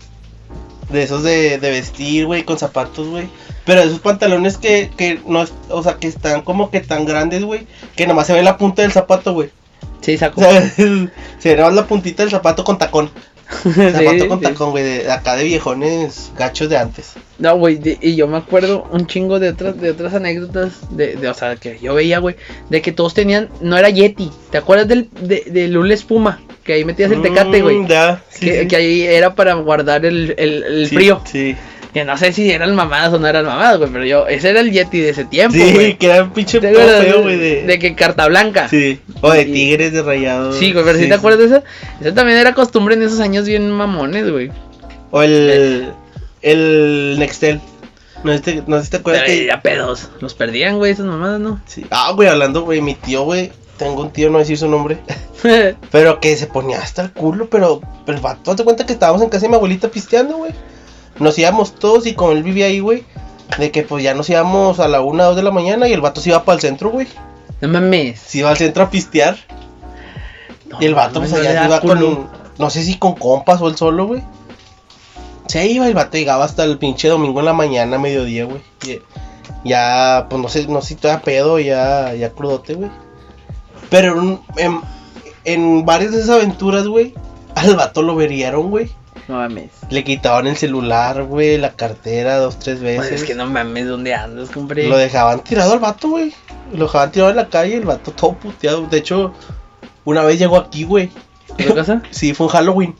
De 0.89 1.03
esos 1.03 1.21
de, 1.21 1.59
de 1.59 1.69
vestir, 1.69 2.25
güey, 2.25 2.43
con 2.43 2.57
zapatos, 2.57 3.07
güey. 3.07 3.29
Pero 3.63 3.81
esos 3.81 3.99
pantalones 3.99 4.57
que, 4.57 4.89
que 4.97 5.21
no, 5.27 5.45
o 5.69 5.83
sea, 5.83 5.97
que 5.97 6.07
están 6.07 6.41
como 6.41 6.71
que 6.71 6.79
tan 6.79 7.05
grandes, 7.05 7.43
güey, 7.43 7.67
que 7.95 8.07
nomás 8.07 8.25
se 8.25 8.33
ve 8.33 8.41
la 8.41 8.57
punta 8.57 8.81
del 8.81 8.91
zapato, 8.91 9.33
güey. 9.33 9.51
Sí, 10.01 10.17
saco. 10.17 10.41
O 10.41 10.43
sea, 10.51 10.61
se 10.71 11.49
ve 11.49 11.55
nomás 11.57 11.75
la 11.75 11.85
puntita 11.85 12.23
del 12.23 12.31
zapato 12.31 12.63
con 12.63 12.79
tacón. 12.79 13.11
Zapato 13.91 14.23
Sí, 14.23 14.27
con 14.27 14.39
sí. 14.39 14.43
tacón, 14.45 14.71
güey, 14.71 14.83
de 14.83 15.11
acá 15.11 15.35
de 15.35 15.43
viejones 15.43 16.31
gachos 16.37 16.69
de 16.69 16.77
antes. 16.77 17.13
No, 17.39 17.57
güey, 17.57 17.79
y 18.01 18.15
yo 18.15 18.27
me 18.27 18.37
acuerdo 18.37 18.87
un 18.91 19.07
chingo 19.07 19.39
de 19.39 19.49
otras, 19.49 19.79
de 19.79 19.91
otras 19.91 20.13
anécdotas, 20.13 20.79
de, 20.91 21.15
de, 21.15 21.29
o 21.29 21.33
sea, 21.33 21.55
que 21.55 21.79
yo 21.81 21.93
veía, 21.93 22.19
güey, 22.19 22.35
de 22.69 22.81
que 22.81 22.91
todos 22.91 23.13
tenían, 23.13 23.49
no 23.61 23.77
era 23.77 23.89
Yeti, 23.89 24.31
¿te 24.51 24.57
acuerdas 24.57 24.87
del, 24.87 25.09
de, 25.21 25.43
de 25.47 25.67
Lula 25.67 25.93
Espuma? 25.93 26.41
Que 26.63 26.73
ahí 26.73 26.85
metías 26.85 27.11
el 27.11 27.21
tecate, 27.23 27.61
güey. 27.63 27.77
Mm, 27.79 27.87
sí, 28.29 28.67
que, 28.67 28.75
ahí 28.75 29.01
era 29.01 29.33
para 29.33 29.55
guardar 29.55 30.05
el, 30.05 30.35
el, 30.37 30.63
el 30.63 30.87
frío. 30.87 31.21
Sí, 31.25 31.55
Que 31.93 32.05
no 32.05 32.17
sé 32.17 32.31
si 32.31 32.49
eran 32.49 32.73
mamadas 32.73 33.11
o 33.13 33.19
no 33.19 33.27
eran 33.27 33.45
mamadas, 33.45 33.77
güey, 33.77 33.89
pero 33.91 34.05
yo, 34.05 34.25
ese 34.27 34.49
era 34.51 34.61
el 34.61 34.71
Yeti 34.71 34.99
de 35.01 35.09
ese 35.09 35.25
tiempo, 35.25 35.57
sí, 35.57 35.73
güey. 35.73 35.97
que 35.97 36.05
era 36.05 36.23
un 36.23 36.31
pinche 36.31 36.59
¿Te 36.61 36.69
acuerdas 36.69 37.03
feo, 37.03 37.21
güey, 37.21 37.37
de... 37.37 37.63
de 37.63 37.79
que 37.79 37.95
carta 37.95 38.27
blanca? 38.27 38.69
Sí, 38.69 39.01
o 39.19 39.29
de 39.31 39.41
Y- 39.41 39.51
tigres 39.51 39.91
de 39.91 40.01
rayados. 40.01 40.55
Sí, 40.55 40.71
güey, 40.71 40.85
pero 40.85 40.97
si 40.97 41.07
te 41.09 41.13
acuerdas 41.15 41.39
de 41.39 41.45
eso, 41.57 41.63
eso 41.99 42.13
también 42.13 42.37
era 42.37 42.53
costumbre 42.53 42.95
en 42.95 43.03
esos 43.03 43.19
años 43.19 43.45
bien 43.45 43.69
mamones, 43.69 44.29
güey. 44.31 44.51
O 45.11 45.21
el. 45.21 45.91
El 46.41 47.15
Nextel. 47.19 47.59
No 48.23 48.31
sé, 48.31 48.37
si 48.37 48.43
te- 48.43 48.63
no 48.67 48.77
sé 48.79 48.85
si 48.85 48.91
te 48.91 48.97
acuerdas 48.97 49.23
Pero 49.25 49.39
que. 49.39 49.45
ya 49.47 49.61
pedos, 49.61 50.09
los 50.21 50.33
perdían, 50.33 50.77
güey, 50.77 50.91
esas 50.93 51.05
mamadas, 51.05 51.39
¿no? 51.39 51.59
Sí. 51.65 51.85
Ah, 51.89 52.11
güey, 52.15 52.29
hablando, 52.29 52.61
güey, 52.61 52.81
mi 52.81 52.93
tío, 52.95 53.23
güey. 53.23 53.51
Tengo 53.77 54.01
un 54.03 54.11
tío, 54.11 54.27
no 54.27 54.33
voy 54.33 54.39
a 54.41 54.43
decir 54.43 54.57
su 54.57 54.67
nombre. 54.69 54.99
Pero 55.91 56.19
que 56.19 56.37
se 56.37 56.45
ponía 56.47 56.79
hasta 56.79 57.01
el 57.01 57.11
culo, 57.11 57.49
pero. 57.49 57.81
Pero 58.05 58.15
el 58.17 58.23
vato, 58.23 58.55
te 58.55 58.63
cuenta 58.63 58.85
que 58.85 58.93
estábamos 58.93 59.21
en 59.23 59.29
casa 59.29 59.41
de 59.43 59.49
mi 59.49 59.55
abuelita 59.55 59.89
pisteando, 59.89 60.37
güey. 60.37 60.51
Nos 61.21 61.37
íbamos 61.39 61.75
todos 61.75 62.05
y 62.07 62.13
como 62.13 62.31
él 62.33 62.43
vivía 62.43 62.65
ahí, 62.65 62.79
güey. 62.79 63.03
De 63.57 63.71
que 63.71 63.83
pues 63.83 64.03
ya 64.03 64.13
nos 64.13 64.29
íbamos 64.29 64.79
a 64.79 64.87
la 64.87 65.01
una, 65.01 65.25
dos 65.25 65.35
de 65.35 65.43
la 65.43 65.51
mañana 65.51 65.87
y 65.87 65.93
el 65.93 66.01
vato 66.01 66.21
se 66.21 66.29
iba 66.29 66.43
para 66.43 66.55
el 66.55 66.61
centro, 66.61 66.89
güey. 66.89 67.07
no 67.61 67.67
mames. 67.69 68.19
Se 68.19 68.39
iba 68.39 68.49
al 68.49 68.57
centro 68.57 68.83
a 68.83 68.89
pistear. 68.89 69.37
y 70.79 70.85
el 70.85 70.95
vato, 70.95 71.19
pues 71.19 71.31
no 71.31 71.37
allá 71.37 71.65
iba 71.65 71.79
culo. 71.81 71.93
con. 72.15 72.29
No 72.57 72.69
sé 72.69 72.83
si 72.83 72.97
con 72.97 73.15
compas 73.15 73.61
o 73.61 73.67
él 73.67 73.75
solo, 73.75 74.07
güey. 74.07 74.21
Se 75.47 75.67
iba, 75.67 75.87
el 75.87 75.93
vato 75.93 76.17
llegaba 76.17 76.45
hasta 76.45 76.63
el 76.63 76.77
pinche 76.77 77.07
domingo 77.09 77.39
en 77.39 77.45
la 77.45 77.53
mañana, 77.53 77.97
mediodía, 77.97 78.45
güey. 78.45 78.61
Y- 78.87 78.99
Ya, 79.63 80.27
pues 80.29 80.41
no 80.41 80.47
sé, 80.49 80.65
no 80.67 80.81
sé 80.81 80.89
si 80.89 80.95
todavía 80.95 81.23
pedo, 81.23 81.59
ya, 81.59 82.13
ya 82.15 82.29
crudote, 82.31 82.73
güey. 82.75 82.89
Pero 83.89 84.19
en, 84.21 84.39
en, 84.57 84.81
en 85.43 85.85
varias 85.85 86.13
de 86.13 86.19
esas 86.19 86.29
aventuras, 86.37 86.87
güey, 86.87 87.13
al 87.55 87.75
vato 87.75 88.01
lo 88.01 88.15
verieron, 88.15 88.69
güey. 88.71 88.89
No 89.27 89.35
mames. 89.35 89.69
Le 89.89 90.03
quitaban 90.03 90.47
el 90.47 90.57
celular, 90.57 91.23
güey, 91.23 91.57
la 91.57 91.71
cartera 91.73 92.37
dos, 92.37 92.59
tres 92.59 92.79
veces. 92.81 93.07
Pues 93.09 93.21
es 93.21 93.23
que 93.27 93.35
no 93.35 93.47
mames, 93.47 93.87
¿dónde 93.87 94.13
andas, 94.13 94.49
compadre? 94.49 94.87
Lo 94.87 94.97
dejaban 94.97 95.43
tirado 95.43 95.73
al 95.73 95.79
vato, 95.79 96.09
güey. 96.09 96.33
Lo 96.73 96.85
dejaban 96.85 97.11
tirado 97.11 97.31
en 97.31 97.37
la 97.37 97.47
calle, 97.49 97.75
el 97.77 97.85
vato 97.85 98.11
todo 98.11 98.33
puteado. 98.33 98.87
De 98.87 98.97
hecho, 98.97 99.33
una 100.05 100.23
vez 100.23 100.39
llegó 100.39 100.57
aquí, 100.57 100.83
güey. 100.83 101.09
¿Qué 101.57 101.65
cosa? 101.65 102.01
Sí, 102.11 102.33
fue 102.33 102.47
un 102.47 102.51
Halloween. 102.53 102.95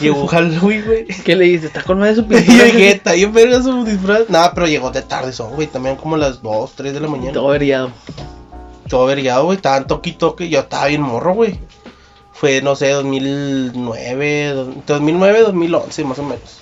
Llegó 0.00 0.22
un 0.22 0.26
Halloween, 0.28 0.84
güey. 0.84 1.06
¿Qué 1.06 1.36
le 1.36 1.44
dices? 1.44 1.66
¿Está 1.66 1.82
con 1.82 1.98
madre 1.98 2.14
de 2.14 2.22
su 2.22 2.22
yo 2.28 2.28
pintura? 2.38 2.64
dije, 2.64 2.90
está 2.90 3.12
bien 3.12 3.32
verga 3.32 3.62
su 3.62 3.84
disfraz. 3.84 4.28
Nada, 4.28 4.52
pero 4.54 4.66
llegó 4.66 4.90
de 4.90 5.02
tarde, 5.02 5.32
son, 5.32 5.54
güey. 5.54 5.66
También 5.68 5.96
como 5.96 6.16
las 6.16 6.42
2, 6.42 6.72
3 6.74 6.94
de 6.94 7.00
la 7.00 7.08
mañana. 7.08 7.32
Todo 7.32 7.48
averiado. 7.48 7.90
Todo 8.88 9.04
averiado, 9.04 9.44
güey. 9.46 9.56
Estaban 9.56 9.86
toque 9.86 10.10
y 10.10 10.12
toque. 10.14 10.48
Yo 10.48 10.60
estaba 10.60 10.86
bien 10.86 11.00
morro, 11.00 11.34
güey. 11.34 11.58
Fue, 12.44 12.60
no 12.60 12.76
sé, 12.76 12.90
2009, 12.90 14.48
dos- 14.52 14.68
2009, 14.86 15.40
2011, 15.40 16.04
más 16.04 16.18
o 16.18 16.22
menos. 16.24 16.60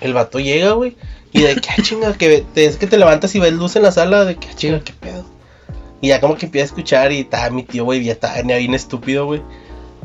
El 0.00 0.14
vato 0.14 0.38
llega, 0.38 0.72
güey. 0.74 0.96
Y 1.32 1.40
de 1.42 1.56
que, 1.56 1.68
ah, 1.70 1.82
chinga, 1.82 2.12
que 2.16 2.44
te- 2.54 2.66
es 2.66 2.76
que 2.76 2.86
te 2.86 2.96
levantas 2.96 3.34
y 3.34 3.40
ves 3.40 3.52
luz 3.52 3.74
en 3.74 3.82
la 3.82 3.90
sala. 3.90 4.24
De 4.24 4.36
que, 4.36 4.46
ah, 4.48 4.54
chinga, 4.54 4.80
qué 4.80 4.92
pedo. 4.92 5.24
Y 6.00 6.08
ya 6.08 6.20
como 6.20 6.36
que 6.36 6.46
empieza 6.46 6.64
a 6.64 6.66
escuchar 6.66 7.10
y 7.10 7.20
estaba 7.20 7.50
mi 7.50 7.64
tío, 7.64 7.84
güey. 7.84 8.04
Ya 8.04 8.16
venía 8.36 8.58
bien 8.58 8.74
estúpido, 8.74 9.26
güey. 9.26 9.42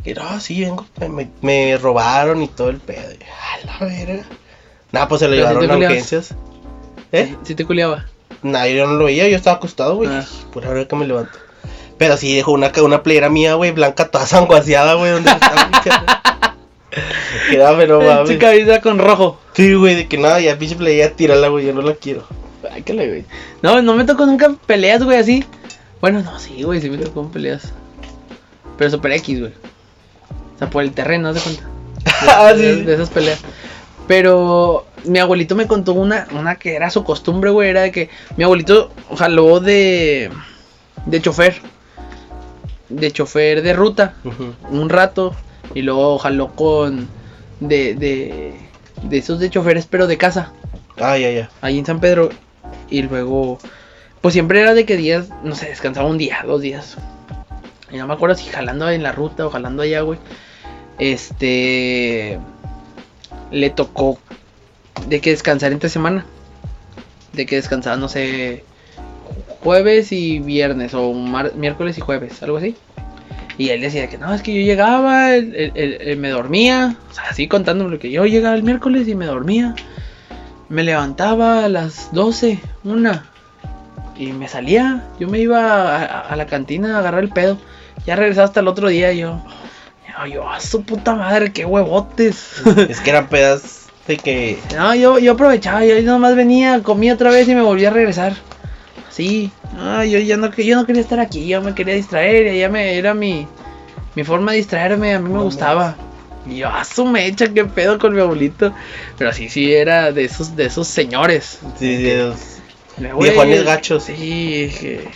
Y 0.04 0.14
no, 0.14 0.40
sí, 0.40 0.62
vengo. 0.62 0.86
Me, 1.10 1.30
me- 1.42 1.78
robaron 1.78 2.42
y 2.42 2.48
todo 2.48 2.70
el 2.70 2.78
pedo. 2.78 3.12
Y, 3.12 3.24
a 3.24 3.66
la 3.68 3.86
verga. 3.86 4.24
Nada, 4.92 5.08
pues 5.08 5.20
se 5.20 5.28
lo 5.28 5.36
Pero 5.36 5.48
si 5.48 5.54
llevaron 5.54 5.60
te 5.60 5.66
a 5.66 5.76
culiabas. 5.76 5.94
urgencias. 5.98 6.36
¿Eh? 7.12 7.36
¿Sí 7.44 7.54
te 7.54 7.66
culiaba? 7.66 8.06
Nadie 8.42 8.78
yo 8.78 8.88
no 8.88 8.94
lo 8.94 9.06
veía, 9.06 9.28
yo 9.30 9.36
estaba 9.38 9.58
acostado, 9.58 9.96
güey. 9.98 10.10
Ah. 10.12 10.26
Por 10.52 10.66
ahora 10.66 10.88
que 10.88 10.96
me 10.96 11.06
levanto. 11.06 11.38
Pero 12.02 12.18
sí 12.18 12.36
dejó 12.36 12.54
una, 12.54 12.72
una 12.82 13.04
playera 13.04 13.30
mía, 13.30 13.54
güey, 13.54 13.70
blanca, 13.70 14.10
toda 14.10 14.26
sanguaseada, 14.26 14.96
güey, 14.96 15.12
donde 15.12 15.30
estaba. 15.30 15.70
Queda, 17.52 17.78
pero 17.78 18.02
Su 18.02 18.08
mames. 18.08 18.38
cabeza 18.40 18.82
con 18.82 18.98
rojo. 18.98 19.40
Sí, 19.54 19.76
güey, 19.76 19.94
de 19.94 20.08
que 20.08 20.18
nada, 20.18 20.40
ya 20.40 20.58
pinche 20.58 20.76
playera, 20.76 21.14
tírala, 21.16 21.50
güey, 21.50 21.68
yo 21.68 21.74
no 21.74 21.84
la 21.84 21.94
quiero. 21.94 22.26
Ay, 22.72 22.82
qué 22.82 22.96
le, 22.96 23.08
güey. 23.08 23.26
No, 23.62 23.84
no 23.84 23.94
me 23.94 24.04
tocó 24.04 24.26
nunca 24.26 24.52
peleas, 24.66 25.04
güey, 25.04 25.20
así. 25.20 25.46
Bueno, 26.02 26.24
no, 26.24 26.40
sí, 26.40 26.64
güey, 26.64 26.82
sí 26.82 26.90
me 26.90 26.98
tocó 26.98 27.32
peleas. 27.32 27.72
Pero 28.80 28.90
super 28.90 29.12
X, 29.12 29.40
güey. 29.40 29.52
O 30.56 30.58
sea, 30.58 30.72
por 30.72 30.82
el 30.82 30.94
terreno, 30.94 31.28
¿no 31.28 31.34
te 31.36 31.40
cuenta? 31.40 31.70
Ah, 32.28 32.54
de, 32.54 32.78
sí. 32.78 32.82
de 32.82 32.96
esas 32.96 33.12
peleas. 33.12 33.42
Pero 34.08 34.88
mi 35.04 35.20
abuelito 35.20 35.56
me 35.56 35.68
contó 35.68 35.94
una, 35.94 36.28
una 36.32 36.56
que 36.56 36.74
era 36.74 36.90
su 36.90 37.04
costumbre, 37.04 37.52
güey, 37.52 37.70
era 37.70 37.82
de 37.82 37.92
que 37.92 38.10
mi 38.38 38.44
abuelito 38.44 38.90
jaló 39.16 39.60
de, 39.60 40.32
de 41.06 41.22
chofer. 41.22 41.62
De 42.92 43.12
chofer 43.12 43.62
de 43.62 43.74
ruta. 43.74 44.16
Un 44.70 44.90
rato. 44.90 45.36
Y 45.74 45.82
luego 45.82 46.18
jaló 46.18 46.54
con. 46.56 47.08
De, 47.60 47.96
de. 47.96 48.54
De 49.04 49.18
esos 49.18 49.40
de 49.40 49.50
choferes, 49.50 49.88
pero 49.88 50.08
de 50.08 50.18
casa. 50.18 50.52
Ah, 50.98 51.18
ya, 51.18 51.32
ya. 51.32 51.50
Ahí 51.62 51.80
en 51.80 51.86
San 51.86 52.00
Pedro. 52.00 52.30
Y 52.90 53.04
luego. 53.04 53.58
Pues 54.22 54.34
siempre 54.34 54.62
era 54.62 54.74
de 54.74 54.86
que 54.86 54.98
días. 54.98 55.30
No 55.44 55.56
sé, 55.56 55.70
descansaba 55.70 56.08
un 56.08 56.18
día, 56.18 56.44
dos 56.46 56.62
días. 56.62 56.98
Y 57.92 57.98
no 57.98 58.08
me 58.08 58.14
acuerdo 58.14 58.36
si 58.36 58.50
jalando 58.50 58.90
en 58.90 59.04
la 59.04 59.12
ruta 59.12 59.46
o 59.46 59.50
jalando 59.50 59.84
allá, 59.84 60.02
güey. 60.02 60.20
Este. 61.00 62.40
Le 63.52 63.70
tocó. 63.70 64.20
De 65.08 65.22
que 65.22 65.32
descansar 65.32 65.72
entre 65.72 65.90
semana. 65.90 66.26
De 67.34 67.46
que 67.46 67.56
descansaba, 67.56 67.98
no 67.98 68.10
sé. 68.10 68.64
Jueves 69.64 70.12
y 70.12 70.40
viernes. 70.40 70.94
O 70.94 71.14
miércoles 71.56 71.98
y 71.98 72.02
jueves, 72.02 72.42
algo 72.44 72.58
así. 72.58 72.76
Y 73.58 73.70
él 73.70 73.82
decía 73.82 74.08
que 74.10 74.18
no, 74.18 74.34
es 74.34 74.42
que 74.42 74.54
yo 74.54 74.62
llegaba, 74.62 75.36
él, 75.36 75.54
él- 75.56 75.72
él- 75.76 75.98
él 76.02 76.18
me 76.18 76.30
dormía. 76.30 76.96
O 77.10 77.14
sea, 77.14 77.26
así 77.30 77.48
contándome 77.48 78.00
que 78.00 78.10
yo 78.10 78.26
llegaba 78.26 78.56
el 78.56 78.64
miércoles 78.64 79.08
y 79.08 79.16
me 79.16 79.26
dormía. 79.26 79.76
Me 80.70 80.84
levantaba 80.84 81.66
a 81.66 81.70
las 81.70 82.12
12, 82.14 82.60
una. 82.84 83.30
Y 84.18 84.32
me 84.34 84.48
salía. 84.48 85.04
Yo 85.20 85.28
me 85.28 85.40
iba 85.40 85.60
a, 85.96 85.98
a- 86.06 86.20
a 86.22 86.36
la 86.36 86.46
cantina 86.48 86.96
a 86.96 87.00
agarrar 87.00 87.24
el 87.24 87.30
pedo. 87.30 87.58
Ya 88.06 88.16
regresaba 88.16 88.46
hasta 88.46 88.62
el 88.62 88.68
otro 88.68 88.88
día 88.88 89.12
y 89.14 89.20
yo. 89.20 89.44
Yo, 90.08 90.26
yo, 90.34 90.50
a 90.50 90.60
su 90.60 90.84
puta 90.84 91.14
madre, 91.16 91.52
qué 91.52 91.66
huevotes. 91.66 92.62
Es 92.90 93.00
que 93.02 93.10
eran 93.12 93.28
pedas 93.28 93.88
de 94.08 94.18
que. 94.18 94.58
no, 94.76 94.96
yo, 94.96 95.20
yo 95.20 95.34
aprovechaba, 95.34 95.86
yo 95.86 96.02
nomás 96.02 96.36
venía, 96.36 96.82
comía 96.84 97.14
otra 97.14 97.30
vez 97.32 97.48
y 97.48 97.54
me 97.56 97.62
volvía 97.62 97.90
a 97.90 97.94
regresar. 97.94 98.34
Sí, 99.12 99.52
no, 99.76 100.04
yo 100.06 100.20
ya 100.20 100.38
no, 100.38 100.50
que- 100.52 100.66
yo 100.66 100.76
no 100.76 100.86
quería 100.86 101.02
estar 101.02 101.20
aquí, 101.20 101.46
yo 101.48 101.62
me 101.62 101.76
quería 101.76 101.96
distraer, 101.96 102.56
ya 102.56 102.70
me, 102.70 102.96
era 102.98 103.14
mi, 103.14 103.46
mi 104.16 104.24
forma 104.24 104.52
de 104.52 104.58
distraerme, 104.60 105.14
a 105.14 105.20
mí 105.20 105.28
me 105.30 105.36
No 105.36 105.44
gustaba. 105.44 105.96
Y 106.48 106.58
yo, 106.58 106.70
a 106.70 106.84
su 106.86 107.06
mecha, 107.06 107.48
qué 107.54 107.66
pedo 107.66 108.00
con 108.00 108.16
mi 108.16 108.22
abuelito. 108.22 108.74
Pero 109.18 109.32
sí, 109.34 109.48
sí, 109.50 109.74
era 109.74 110.12
de 110.12 110.24
esos, 110.24 110.56
de 110.56 110.66
esos 110.66 110.88
señores. 110.88 111.60
Sí, 111.78 111.98
de 112.02 112.18
los- 112.24 113.18
Viejones 113.20 113.64
gachos. 113.64 114.04
Sí, 114.04 114.72
que 114.80 115.08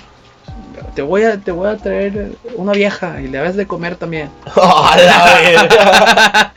te 0.93 1.02
voy 1.02 1.24
a 1.24 1.38
te 1.39 1.52
voy 1.52 1.68
a 1.70 1.78
traer 1.78 2.34
una 2.56 2.72
vieja 2.74 3.20
y 3.22 3.28
le 3.28 3.38
das 3.39 3.56
de 3.56 3.66
comer 3.68 3.96
también. 3.96 4.30
¡A 4.56 4.98
la 4.98 6.54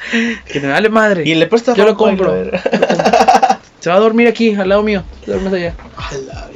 que 0.47 0.61
me 0.61 0.68
vale 0.68 0.89
madre. 0.89 1.22
Y 1.26 1.34
le 1.34 1.47
prestas 1.47 1.76
Yo 1.76 1.84
lo 1.84 1.97
compro. 1.97 2.28
la 2.28 2.32
verga. 2.34 3.59
Se 3.80 3.91
va 3.91 3.97
a 3.97 4.01
dormir 4.01 4.28
aquí, 4.28 4.55
al 4.55 4.68
lado 4.68 4.82
mío. 4.82 5.03
Duermes 5.26 5.53
allá. 5.53 5.74
A 5.97 6.14
la. 6.26 6.49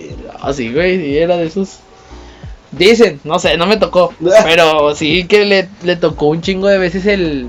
Así, 0.43 0.73
güey, 0.73 1.01
y 1.07 1.19
era 1.19 1.37
de 1.37 1.47
esos. 1.47 1.79
Dicen, 2.73 3.21
no 3.25 3.39
sé, 3.39 3.57
no 3.57 3.67
me 3.67 3.77
tocó. 3.77 4.13
pero 4.45 4.95
sí 4.95 5.25
que 5.25 5.45
le, 5.45 5.69
le 5.85 5.97
tocó 5.97 6.27
un 6.27 6.43
chingo 6.43 6.67
de 6.67 6.79
veces 6.79 7.07
el. 7.07 7.49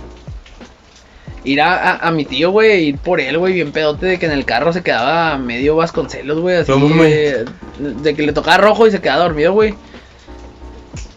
Ir 1.44 1.60
a, 1.60 1.74
a, 1.76 2.08
a 2.08 2.12
mi 2.12 2.24
tío, 2.24 2.52
güey, 2.52 2.86
ir 2.86 2.98
por 3.00 3.20
él, 3.20 3.38
güey, 3.38 3.54
bien 3.54 3.74
pedote, 3.74 4.06
de 4.06 4.20
que 4.20 4.28
en 4.28 4.32
el 4.32 4.46
carro 4.46 4.72
se 4.72 4.82
quedaba 4.82 5.38
medio 5.38 5.76
Vasconcelos, 5.76 6.40
güey, 6.40 6.58
así. 6.58 6.72
No 6.72 7.04
de, 7.04 7.46
de 7.80 8.16
que 8.16 8.22
le 8.24 8.32
tocaba 8.32 8.58
rojo 8.58 8.88
y 8.88 8.92
se 8.92 9.02
quedaba 9.02 9.24
dormido, 9.24 9.52
güey. 9.52 9.74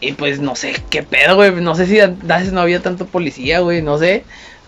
Y 0.00 0.12
pues 0.12 0.40
no 0.40 0.56
sé 0.56 0.74
qué 0.90 1.04
pedo, 1.04 1.36
güey, 1.36 1.52
no 1.52 1.76
sé 1.76 1.86
si 1.86 2.00
antes 2.00 2.52
no 2.52 2.60
había 2.60 2.82
tanto 2.82 3.06
policía, 3.06 3.60
güey, 3.60 3.82
no 3.82 3.98
sé. 3.98 4.24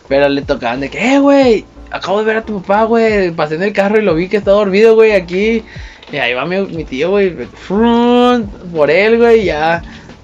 Pero 0.06 0.28
le 0.28 0.42
tocaban 0.42 0.80
de 0.80 0.90
que, 0.90 1.14
eh, 1.14 1.18
güey, 1.18 1.64
acabo 1.90 2.20
de 2.20 2.24
ver 2.24 2.36
a 2.36 2.44
tu 2.44 2.62
papá, 2.62 2.84
güey, 2.84 3.32
pasé 3.32 3.56
en 3.56 3.62
el 3.64 3.72
carro 3.72 3.98
y 3.98 4.04
lo 4.04 4.14
vi 4.14 4.28
que 4.28 4.36
está 4.36 4.52
dormido, 4.52 4.94
güey, 4.94 5.12
aquí. 5.12 5.64
Y 6.10 6.16
ahí 6.16 6.32
va 6.32 6.46
mi, 6.46 6.60
mi 6.66 6.84
tío, 6.84 7.10
güey, 7.10 7.34
por 7.68 8.90
él, 8.90 9.18
güey, 9.18 9.44
ya 9.44 9.82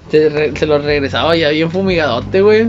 se, 0.09 0.65
lo 0.65 0.79
regresaba 0.79 1.35
ya 1.35 1.49
bien 1.49 1.69
fumigadote, 1.69 2.41
güey. 2.41 2.67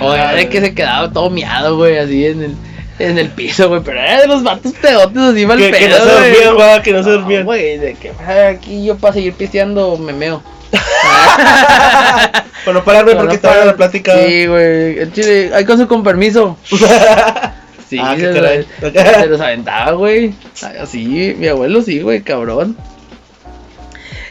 O 0.00 0.12
era 0.12 0.34
de 0.34 0.48
que 0.48 0.60
se 0.60 0.74
quedaba 0.74 1.12
todo 1.12 1.30
miado, 1.30 1.76
güey, 1.76 1.96
así 1.98 2.26
en 2.26 2.42
el, 2.42 2.54
en 2.98 3.18
el 3.18 3.30
piso, 3.30 3.68
güey, 3.68 3.80
pero 3.82 4.00
era 4.00 4.20
de 4.20 4.26
los 4.26 4.42
vatos 4.42 4.72
pedotes 4.72 5.22
así 5.22 5.46
mal 5.46 5.56
Que, 5.56 5.70
que 5.70 5.88
no 5.88 5.96
pedo, 5.96 6.04
se 6.04 6.10
dormían, 6.10 6.54
güey, 6.54 6.82
que 6.82 6.92
no 6.92 7.02
se 7.02 7.10
dormían. 7.10 7.44
güey, 7.44 7.78
de 7.78 7.94
que 7.94 8.12
ah, 8.26 8.48
aquí 8.48 8.84
yo 8.84 8.96
para 8.96 9.14
seguir 9.14 9.32
pisteando 9.34 9.96
me 9.96 10.12
meo. 10.12 10.42
Para 12.64 12.78
no 12.78 12.84
pararme 12.84 13.14
porque 13.14 13.38
Para 13.38 13.52
estaba 13.52 13.64
la 13.66 13.76
plática. 13.76 14.14
Sí, 14.26 14.46
güey, 14.46 15.12
chile, 15.12 15.50
hay 15.54 15.64
cosas 15.64 15.86
con 15.86 16.02
permiso. 16.02 16.56
Sí, 17.96 18.00
Ah, 18.02 18.16
se, 18.18 18.32
caray. 18.32 18.66
los, 18.80 18.92
se 18.92 19.26
los 19.26 19.40
aventaba, 19.40 19.92
güey. 19.92 20.34
Así, 20.80 21.34
mi 21.38 21.46
abuelo 21.48 21.80
sí, 21.82 22.00
güey, 22.00 22.22
cabrón. 22.22 22.76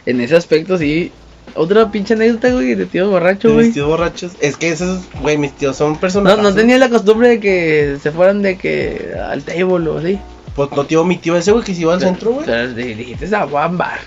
En 0.06 0.20
ese 0.22 0.36
aspecto 0.36 0.78
sí. 0.78 1.12
Otra 1.56 1.92
pinche 1.92 2.16
anécdota, 2.16 2.50
güey, 2.52 2.74
de 2.74 2.86
tío 2.88 3.10
borracho, 3.10 3.48
De 3.50 3.54
güey. 3.54 3.66
mis 3.68 3.74
tíos 3.76 3.88
borrachos. 3.88 4.32
Es 4.42 4.58
que 4.58 4.70
esos, 4.70 5.02
güey, 5.22 5.38
mis 5.38 5.54
tíos 5.54 5.78
son 5.78 5.94
No, 5.94 6.00
personas. 6.00 6.40
no 6.40 6.54
tenía 6.54 6.78
la 6.80 6.90
costumbre 6.90 7.30
de 7.30 7.40
que 7.40 7.98
se 8.02 8.12
fueran 8.12 8.42
de 8.42 8.58
que 8.58 9.14
al 9.30 9.44
table 9.44 9.88
o 9.90 10.00
así. 10.00 10.20
Pues 10.56 10.70
no 10.72 10.86
tío, 10.86 11.04
mi 11.06 11.18
tío 11.18 11.38
ese, 11.38 11.52
güey, 11.52 11.64
que 11.64 11.76
se 11.76 11.82
iba 11.82 11.94
al 11.94 12.02
centro, 12.02 12.32
güey. 12.34 12.46
Pero 12.46 12.74
di- 12.74 12.96
dijiste 12.96 13.34
a 13.36 13.48
Juan 13.48 13.78
Bar. 13.78 14.00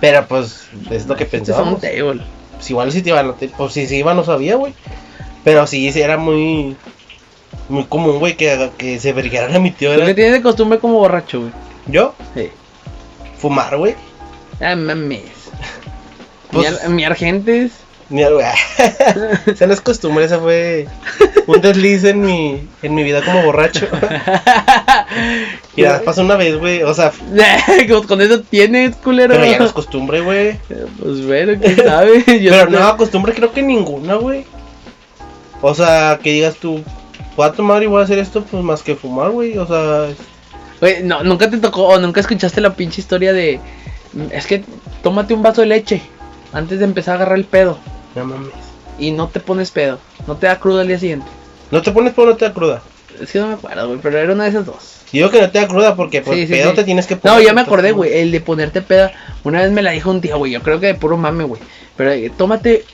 Pero 0.00 0.26
pues, 0.28 0.64
es 0.90 1.06
lo 1.06 1.16
que 1.16 1.24
pensábamos. 1.24 1.80
table. 1.80 2.20
Pues 2.56 2.70
igual 2.70 2.92
si 2.92 3.02
te 3.02 3.08
iban, 3.10 3.34
pues 3.56 3.72
si 3.72 3.86
se 3.86 3.96
iba 3.96 4.12
no 4.14 4.22
sabía, 4.24 4.56
güey. 4.56 4.74
Pero 5.44 5.66
sí, 5.66 5.90
sí, 5.92 6.00
era 6.02 6.18
muy. 6.18 6.76
Muy 7.72 7.84
común, 7.84 8.18
güey, 8.18 8.36
que, 8.36 8.70
que 8.76 8.98
se 9.00 9.14
verguearan 9.14 9.56
a 9.56 9.58
mi 9.58 9.70
tío. 9.70 9.94
¿Tú 9.98 10.04
qué 10.04 10.12
tienes 10.14 10.34
de 10.34 10.42
costumbre 10.42 10.78
como 10.78 10.98
borracho, 10.98 11.40
güey? 11.40 11.52
yo, 11.86 12.14
Sí. 12.34 12.50
fumar, 13.38 13.78
güey. 13.78 13.94
Ah, 14.60 14.76
mames. 14.76 15.22
Pues- 16.50 16.70
Miar, 16.70 16.88
miar 16.90 17.14
gentes. 17.14 17.72
Ni 18.10 18.22
algo. 18.22 18.40
Esa 19.46 19.66
no 19.66 19.72
es 19.72 19.80
costumbre, 19.80 20.26
esa 20.26 20.38
fue 20.38 20.86
un 21.46 21.62
desliz 21.62 22.04
en 22.04 22.20
mi, 22.20 22.68
en 22.82 22.94
mi 22.94 23.04
vida 23.04 23.22
como 23.24 23.42
borracho. 23.42 23.86
y 25.76 25.82
nada, 25.82 26.02
pasó 26.04 26.20
una 26.20 26.36
vez, 26.36 26.58
güey. 26.58 26.82
O 26.82 26.92
sea, 26.92 27.10
con, 27.88 28.06
con 28.06 28.20
eso 28.20 28.42
tienes, 28.42 28.96
culero. 28.96 29.32
pero 29.34 29.46
ya 29.46 29.58
no 29.58 29.64
es 29.64 29.72
costumbre, 29.72 30.20
güey. 30.20 30.58
Pues 31.00 31.24
bueno, 31.26 31.54
quién 31.58 31.76
sabe. 31.76 32.22
Yo 32.42 32.50
Pero 32.50 32.70
no- 32.70 32.80
no, 32.80 32.96
costumbre 32.98 33.32
creo 33.32 33.50
que 33.50 33.62
ninguna, 33.62 34.16
güey. 34.16 34.44
O 35.62 35.74
sea, 35.74 36.18
que 36.22 36.32
digas 36.32 36.56
tú, 36.56 36.82
voy 37.36 37.46
a 37.46 37.52
tomar 37.52 37.82
y 37.82 37.86
voy 37.86 38.00
a 38.00 38.04
hacer 38.04 38.18
esto, 38.18 38.42
pues 38.44 38.62
más 38.62 38.82
que 38.82 38.94
fumar, 38.96 39.30
güey. 39.30 39.56
O 39.58 39.66
sea, 39.66 40.08
Güey, 40.80 41.02
no, 41.04 41.22
nunca 41.22 41.48
te 41.48 41.58
tocó 41.58 41.84
o 41.88 41.98
nunca 42.00 42.20
escuchaste 42.20 42.60
la 42.60 42.74
pinche 42.74 43.00
historia 43.00 43.32
de. 43.32 43.60
Es 44.32 44.46
que 44.46 44.64
tómate 45.02 45.32
un 45.32 45.42
vaso 45.42 45.60
de 45.60 45.68
leche 45.68 46.02
antes 46.52 46.78
de 46.80 46.84
empezar 46.84 47.12
a 47.14 47.16
agarrar 47.16 47.38
el 47.38 47.44
pedo. 47.44 47.78
no 48.16 48.24
mames. 48.24 48.50
Y 48.98 49.10
no 49.12 49.28
te 49.28 49.40
pones 49.40 49.70
pedo. 49.70 49.98
No 50.26 50.36
te 50.36 50.46
da 50.46 50.58
cruda 50.58 50.82
al 50.82 50.88
día 50.88 50.98
siguiente. 50.98 51.26
No 51.70 51.80
te 51.82 51.92
pones 51.92 52.12
por 52.12 52.26
no 52.28 52.36
te 52.36 52.44
da 52.46 52.52
cruda. 52.52 52.82
Es 53.20 53.30
que 53.30 53.38
no 53.38 53.46
me 53.48 53.54
acuerdo, 53.54 53.86
güey, 53.88 54.00
pero 54.02 54.18
era 54.18 54.32
una 54.32 54.44
de 54.44 54.50
esas 54.50 54.66
dos. 54.66 54.96
Digo 55.12 55.30
que 55.30 55.40
no 55.40 55.50
te 55.50 55.60
da 55.60 55.68
cruda 55.68 55.94
porque 55.94 56.20
por 56.20 56.34
Sí, 56.34 56.46
sí, 56.46 56.52
pedo 56.52 56.70
sí. 56.70 56.76
te 56.76 56.84
tienes 56.84 57.06
que 57.06 57.16
poner. 57.16 57.36
No, 57.38 57.42
ya 57.42 57.52
me 57.52 57.60
acordé, 57.60 57.92
güey. 57.92 58.12
El 58.12 58.30
de 58.32 58.40
ponerte 58.40 58.82
peda. 58.82 59.12
Una 59.44 59.60
vez 59.62 59.70
me 59.70 59.82
la 59.82 59.92
dijo 59.92 60.10
un 60.10 60.20
tío, 60.20 60.36
güey. 60.38 60.52
Yo 60.52 60.62
creo 60.62 60.80
que 60.80 60.86
de 60.88 60.94
puro 60.94 61.16
mame, 61.16 61.44
güey. 61.44 61.60
Pero 61.96 62.10
eh, 62.10 62.30
tómate 62.36 62.84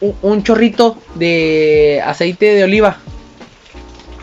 un, 0.00 0.14
un 0.22 0.42
chorrito 0.42 0.96
de 1.14 2.02
aceite 2.04 2.46
de 2.54 2.64
oliva. 2.64 2.98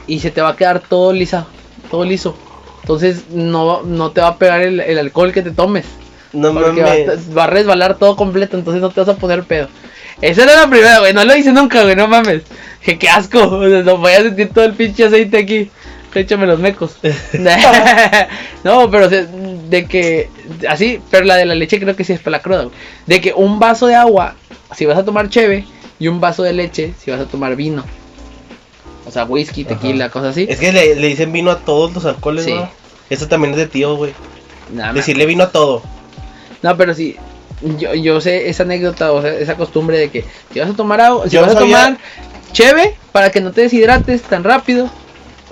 Y 0.08 0.20
se 0.20 0.32
te 0.32 0.42
va 0.42 0.50
a 0.50 0.56
quedar 0.56 0.80
todo 0.80 1.12
lisa. 1.14 1.46
Todo 1.90 2.04
liso. 2.06 2.38
Entonces 2.82 3.26
no, 3.32 3.82
no 3.84 4.12
te 4.12 4.22
va 4.22 4.28
a 4.30 4.38
pegar 4.38 4.62
el, 4.62 4.80
el 4.80 4.98
alcohol 5.00 5.32
que 5.34 5.42
te 5.42 5.52
tomes. 5.52 5.86
No 6.34 6.54
Porque 6.54 6.82
va, 6.82 6.90
mames. 6.90 7.10
a- 7.30 7.34
va 7.34 7.44
a 7.46 7.48
resbalar 7.48 7.98
todo 7.98 8.16
completo. 8.16 8.58
Entonces 8.58 8.82
no 8.82 8.90
te 8.90 9.00
vas 9.02 9.10
a 9.10 9.16
poner 9.18 9.44
pedo. 9.44 9.68
Esa 10.22 10.44
era 10.44 10.56
la 10.62 10.70
primera, 10.70 11.00
güey. 11.00 11.14
No 11.14 11.26
lo 11.26 11.36
hice 11.36 11.52
nunca, 11.52 11.84
güey. 11.84 11.96
No 11.96 12.08
mames. 12.08 12.44
Que 12.82 12.98
qué 13.00 13.10
asco. 13.10 13.40
O 13.44 13.70
sea, 13.70 13.82
no 13.84 13.98
voy 13.98 14.14
a 14.14 14.22
sentir 14.22 14.50
todo 14.50 14.66
el 14.66 14.74
pinche 14.74 15.06
aceite 15.06 15.38
aquí. 15.38 15.70
Échame 16.14 16.46
los 16.48 16.60
mecos. 16.60 16.96
no, 18.64 18.90
pero 18.90 19.08
o 19.08 19.10
sea, 19.10 19.26
de 19.70 19.86
que. 19.86 20.30
Así, 20.70 21.02
pero 21.10 21.26
la 21.26 21.36
de 21.36 21.46
la 21.46 21.56
leche 21.56 21.80
creo 21.80 21.96
que 21.96 22.04
sí 22.04 22.14
es 22.14 22.20
para 22.20 22.38
la 22.38 22.44
cruda, 22.44 22.64
güey. 22.64 22.76
De 23.06 23.20
que 23.22 23.34
un 23.34 23.60
vaso 23.60 23.88
de 23.88 23.96
agua, 23.96 24.36
si 24.76 24.86
vas 24.86 24.98
a 24.98 25.04
tomar 25.06 25.30
cheve, 25.30 25.66
y 26.00 26.08
un 26.08 26.22
vaso 26.22 26.44
de 26.44 26.54
leche, 26.54 26.94
si 27.00 27.12
vas 27.12 27.20
a 27.20 27.26
tomar 27.26 27.56
vino. 27.56 27.84
O 29.06 29.12
sea, 29.12 29.26
whisky, 29.26 29.64
tequila, 29.64 30.06
Ajá. 30.06 30.14
cosas 30.14 30.30
así. 30.32 30.48
Es 30.50 30.60
que 30.60 30.72
le, 30.72 30.96
le 30.96 31.08
dicen 31.08 31.32
vino 31.32 31.52
a 31.52 31.60
todos 31.60 31.94
los 31.94 32.06
alcoholes, 32.06 32.46
Sí. 32.46 32.54
¿no? 32.54 32.70
Eso 33.10 33.28
también 33.28 33.52
es 33.54 33.58
de 33.60 33.68
tío, 33.68 33.96
güey. 33.96 34.14
Más. 34.74 34.94
Decirle 34.96 35.26
vino 35.28 35.44
a 35.44 35.52
todo. 35.52 35.84
No, 36.64 36.76
pero 36.76 36.94
sí. 36.94 37.16
Yo, 37.78 37.94
yo 37.94 38.20
sé 38.20 38.50
esa 38.50 38.64
anécdota, 38.64 39.12
o 39.14 39.22
sea, 39.22 39.34
esa 39.34 39.56
costumbre 39.56 39.98
de 39.98 40.10
que 40.10 40.26
si 40.52 40.60
vas 40.60 40.70
a 40.70 40.74
tomar 40.74 41.00
agua, 41.02 41.26
si 41.30 41.36
Yo 41.36 41.42
vas 41.42 41.56
a 41.56 41.60
tomar 41.60 41.98
cheve, 42.52 42.96
para 43.12 43.32
que 43.32 43.40
no 43.42 43.52
te 43.52 43.62
deshidrates 43.62 44.24
tan 44.24 44.44
rápido, 44.44 44.90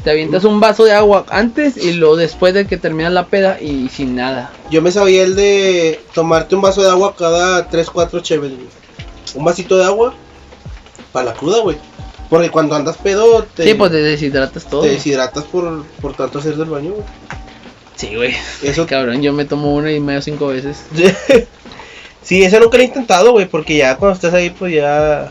te 0.03 0.09
avientas 0.11 0.43
un 0.43 0.59
vaso 0.59 0.83
de 0.83 0.91
agua 0.93 1.25
antes 1.29 1.77
y 1.77 1.93
luego 1.93 2.17
después 2.17 2.53
de 2.53 2.65
que 2.67 2.77
terminas 2.77 3.13
la 3.13 3.27
peda 3.27 3.59
y 3.61 3.87
sin 3.89 4.15
nada. 4.15 4.51
Yo 4.69 4.81
me 4.81 4.91
sabía 4.91 5.23
el 5.23 5.35
de 5.35 6.01
tomarte 6.13 6.55
un 6.55 6.61
vaso 6.61 6.81
de 6.81 6.89
agua 6.89 7.15
cada 7.15 7.69
3, 7.69 7.89
4 7.89 8.19
cheves, 8.19 8.51
güey. 8.51 8.67
Un 9.35 9.45
vasito 9.45 9.77
de 9.77 9.85
agua 9.85 10.13
para 11.13 11.27
la 11.27 11.33
cruda, 11.33 11.59
güey. 11.61 11.77
Porque 12.29 12.49
cuando 12.49 12.75
andas 12.75 12.97
pedo 12.97 13.43
te, 13.43 13.63
Sí, 13.63 13.73
pues 13.75 13.91
te 13.91 13.97
deshidratas 13.97 14.65
todo. 14.65 14.81
te 14.81 14.89
deshidratas 14.89 15.43
por, 15.45 15.85
por 16.01 16.15
tanto 16.15 16.39
hacer 16.39 16.55
del 16.55 16.69
baño, 16.69 16.91
güey. 16.91 17.03
Sí, 17.95 18.15
güey. 18.15 18.33
Eso 18.63 18.87
Cabrón, 18.87 19.21
yo 19.21 19.33
me 19.33 19.45
tomo 19.45 19.73
una 19.75 19.91
y 19.91 19.99
medio 19.99 20.21
cinco 20.21 20.47
veces. 20.47 20.83
Sí, 22.23 22.41
eso 22.41 22.57
nunca 22.61 22.77
lo 22.77 22.83
he 22.83 22.87
intentado, 22.87 23.33
güey, 23.33 23.47
porque 23.47 23.75
ya 23.75 23.97
cuando 23.97 24.15
estás 24.15 24.33
ahí, 24.33 24.49
pues 24.49 24.73
ya. 24.73 25.29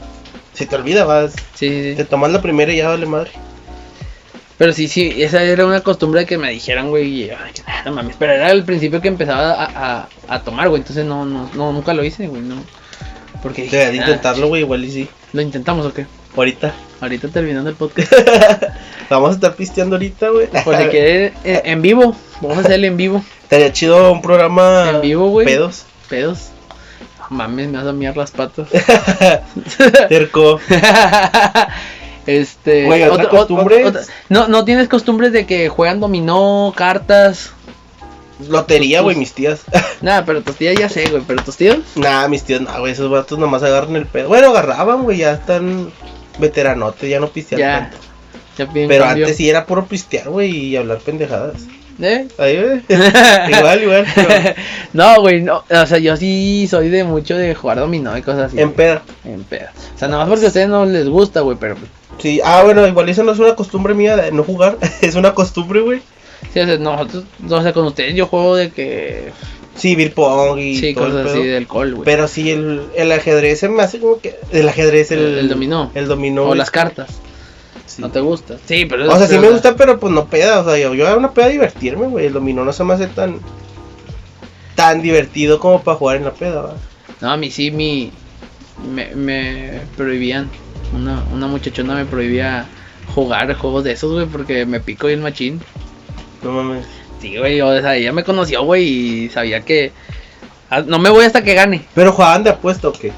Se 0.53 0.67
te 0.67 0.77
olvida, 0.77 1.05
vas. 1.07 1.33
Sí, 1.55 1.83
sí, 1.83 1.95
Te 1.97 2.05
tomas 2.05 2.31
la 2.31 2.43
primera 2.43 2.71
y 2.71 2.77
ya 2.77 2.89
vale 2.89 3.07
madre. 3.07 3.31
Pero 4.59 4.75
sí, 4.75 4.87
sí, 4.89 5.11
esa 5.17 5.43
era 5.43 5.65
una 5.65 5.81
costumbre 5.81 6.27
que 6.27 6.37
me 6.37 6.51
dijeran, 6.51 6.91
güey. 6.91 7.09
Y, 7.09 7.31
ay, 7.31 7.53
que 7.55 7.63
nada, 7.63 7.85
no 7.87 7.93
mames. 7.93 8.17
Pero 8.19 8.33
era 8.35 8.51
el 8.51 8.63
principio 8.65 9.01
que 9.01 9.09
empezaba 9.09 9.53
a, 9.55 10.01
a, 10.03 10.09
a 10.29 10.41
tomar, 10.43 10.69
güey. 10.69 10.83
Entonces 10.83 11.07
no, 11.07 11.25
no, 11.25 11.49
no, 11.55 11.73
nunca 11.73 11.95
lo 11.95 12.05
hice, 12.05 12.27
güey. 12.29 12.43
No. 12.43 12.57
Porque 13.43 13.63
dije, 13.63 13.77
Deberías 13.79 14.05
"Ah, 14.05 14.09
intentarlo, 14.11 14.49
güey, 14.49 14.61
igual 14.61 14.85
y 14.85 14.91
sí. 14.91 15.09
¿Lo 15.33 15.41
intentamos 15.41 15.87
o 15.87 15.95
qué? 15.95 16.07
Ahorita. 16.37 16.75
Ahorita 17.01 17.29
terminando 17.29 17.69
el 17.69 17.77
podcast. 17.77 18.13
Vamos 19.11 19.31
a 19.31 19.35
estar 19.35 19.55
pisteando 19.55 19.97
ahorita, 19.97 20.31
güey. 20.31 20.47
Por 20.65 20.77
si 20.77 20.97
eh, 20.97 21.33
en 21.45 21.83
vivo. 21.83 22.17
Vamos 22.41 22.59
a 22.59 22.61
hacerlo 22.61 22.87
en 22.87 22.97
vivo. 22.97 23.25
Estaría 23.43 23.73
chido 23.73 24.11
un 24.11 24.23
programa. 24.23 24.89
En 24.89 25.01
vivo, 25.03 25.29
güey. 25.29 25.45
Pedos. 25.45 25.85
Pedos. 26.09 26.49
No 27.19 27.37
mames, 27.37 27.69
me 27.69 27.77
vas 27.77 27.87
a 27.87 27.93
mirar 27.93 28.17
las 28.17 28.31
patas. 28.31 28.69
Terco. 30.09 30.59
este. 32.27 32.87
Güey, 32.87 33.03
otra 33.03 33.29
costumbre 33.29 33.93
no, 34.31 34.49
no 34.49 34.65
tienes 34.65 34.89
costumbres 34.89 35.33
de 35.33 35.45
que 35.45 35.69
juegan 35.69 36.01
dominó, 36.01 36.73
cartas. 36.75 37.51
Lotería, 38.49 39.03
güey, 39.03 39.17
mis 39.17 39.35
tías. 39.35 39.65
Nada, 40.01 40.25
pero 40.25 40.43
tus 40.43 40.57
tías 40.57 40.77
ya 40.79 40.89
sé, 40.89 41.11
güey. 41.11 41.23
Pero 41.27 41.45
tus 41.45 41.59
tíos. 41.59 41.79
nah, 41.95 42.27
mis 42.27 42.43
tías, 42.43 42.63
nah, 42.63 42.79
güey, 42.79 42.93
esos 42.93 43.11
vatos 43.11 43.39
nomás 43.39 43.63
agarran 43.63 43.97
el 43.97 44.07
pedo. 44.07 44.29
Bueno, 44.29 44.49
agarraban, 44.49 45.03
güey, 45.03 45.19
ya 45.19 45.33
están 45.33 45.93
veteranotes, 46.39 47.09
ya 47.09 47.21
no 47.21 47.29
pistean 47.29 47.59
Ya. 47.61 47.79
tanto. 47.91 47.97
Ya 48.59 48.69
Pero 48.73 49.05
cambio. 49.05 49.25
antes 49.25 49.37
sí 49.37 49.49
era 49.49 49.65
puro 49.67 49.87
pistear, 49.87 50.29
güey, 50.29 50.51
y 50.51 50.77
hablar 50.77 50.99
pendejadas. 50.99 51.63
¿Eh? 52.01 52.27
Ahí, 52.39 52.61
güey. 52.61 52.81
igual, 53.59 53.83
igual. 53.83 54.07
pero 54.15 54.29
no, 54.93 55.21
güey, 55.21 55.41
no. 55.43 55.63
O 55.71 55.87
sea, 55.87 55.99
yo 55.99 56.17
sí 56.17 56.67
soy 56.71 56.89
de 56.89 57.05
mucho 57.05 57.37
de 57.37 57.55
jugar 57.55 57.79
dominó 57.79 58.17
y 58.17 58.23
cosas 58.23 58.49
así. 58.49 58.61
En 58.61 58.73
peda. 58.73 59.03
En 59.25 59.45
pedo. 59.45 59.69
O 59.95 59.99
sea, 59.99 60.09
nada 60.09 60.23
más 60.25 60.29
porque 60.31 60.47
a 60.47 60.49
ustedes 60.49 60.69
no 60.69 60.85
les 60.85 61.09
gusta, 61.09 61.41
güey, 61.41 61.57
pero. 61.59 61.77
pues, 61.77 61.91
Sí, 62.19 62.41
ah, 62.45 62.63
bueno, 62.63 62.87
igual 62.87 63.09
eso 63.09 63.25
no 63.25 63.33
es 63.33 63.39
una 63.39 63.55
costumbre 63.57 63.95
mía 63.95 64.17
de 64.17 64.33
no 64.33 64.43
jugar, 64.45 64.79
es 65.01 65.15
una 65.15 65.35
costumbre, 65.35 65.81
güey. 65.81 66.03
Sí, 66.53 66.61
o 66.61 66.67
sea, 66.67 66.77
nosotros, 66.79 67.25
o 67.49 67.63
sea, 67.63 67.73
con 67.73 67.87
ustedes 67.87 68.15
yo 68.15 68.27
juego 68.27 68.57
de 68.57 68.71
que. 68.71 69.31
Sí, 69.75 69.95
beer 69.97 70.13
pong 70.13 70.59
y 70.59 70.77
Sí, 70.77 70.93
todo 70.95 71.07
el 71.07 71.13
cosas 71.13 71.27
pedo. 71.27 71.35
así 71.41 71.49
de 71.49 71.57
alcohol, 71.57 71.95
güey. 71.95 72.05
Pero 72.05 72.29
sí, 72.29 72.51
el, 72.51 72.83
el 72.95 73.11
ajedrez 73.13 73.59
se 73.61 73.69
me 73.69 73.83
hace 73.83 73.99
como 74.01 74.21
que. 74.21 74.37
El 74.53 74.69
ajedrez, 74.69 75.11
el, 75.13 75.19
El- 75.21 75.39
el 75.39 75.49
dominó. 75.49 75.91
El 75.95 76.09
dominó. 76.09 76.45
o 76.45 76.53
es- 76.53 76.59
las 76.59 76.71
cartas. 76.71 77.09
sí. 77.87 78.03
¿No 78.03 78.11
te 78.11 78.21
gusta? 78.21 78.57
Sí, 78.67 78.85
pero. 78.85 79.11
O 79.11 79.17
sea, 79.19 79.27
sí 79.27 79.39
me 79.39 79.49
gusta, 79.51 79.75
pero 79.77 79.99
pues 79.99 80.13
no 80.13 80.27
peda. 80.27 80.61
O 80.61 80.65
sea, 80.65 80.77
yo, 80.79 80.95
yo 80.95 81.09
a 81.09 81.17
una 81.17 81.33
peda 81.33 81.49
divertirme, 81.49 82.07
güey. 82.07 82.27
El 82.27 82.33
dominó 82.35 82.65
no 82.65 82.73
se 82.73 82.85
me 82.85 82.93
hace 82.95 83.07
tan. 83.07 83.39
tan 84.75 85.01
divertido 85.03 85.59
como 85.59 85.83
para 85.83 85.97
jugar 85.97 86.17
en 86.17 86.25
la 86.25 86.33
peda, 86.33 86.61
¿va? 86.63 86.75
No, 87.21 87.31
a 87.31 87.37
mí 87.37 87.51
sí, 87.51 87.71
mi. 87.71 88.11
Me, 88.95 89.15
me 89.15 89.81
prohibían. 89.97 90.51
Una, 90.95 91.23
una 91.33 91.47
muchachona 91.47 91.95
me 91.95 92.05
prohibía 92.05 92.67
jugar 93.15 93.55
juegos 93.55 93.85
de 93.85 93.93
esos, 93.93 94.13
güey, 94.13 94.27
porque 94.27 94.67
me 94.67 94.81
pico 94.81 95.07
bien 95.07 95.23
machín. 95.23 95.61
No 96.43 96.53
mames. 96.53 96.85
Sí, 97.23 97.39
güey, 97.39 97.61
o 97.63 97.81
sea, 97.81 97.97
ella 97.97 98.13
me 98.13 98.25
conoció, 98.25 98.63
güey, 98.65 98.85
y 98.85 99.29
sabía 99.31 99.61
que. 99.63 99.93
ah, 100.69 100.83
No 100.85 100.99
me 100.99 101.09
voy 101.09 101.25
hasta 101.25 101.43
que 101.43 101.55
gane. 101.55 101.85
Pero 101.95 102.13
jugaban 102.13 102.43
de 102.45 102.51
apuesta 102.51 102.89
o 102.89 102.93
qué? 102.93 103.13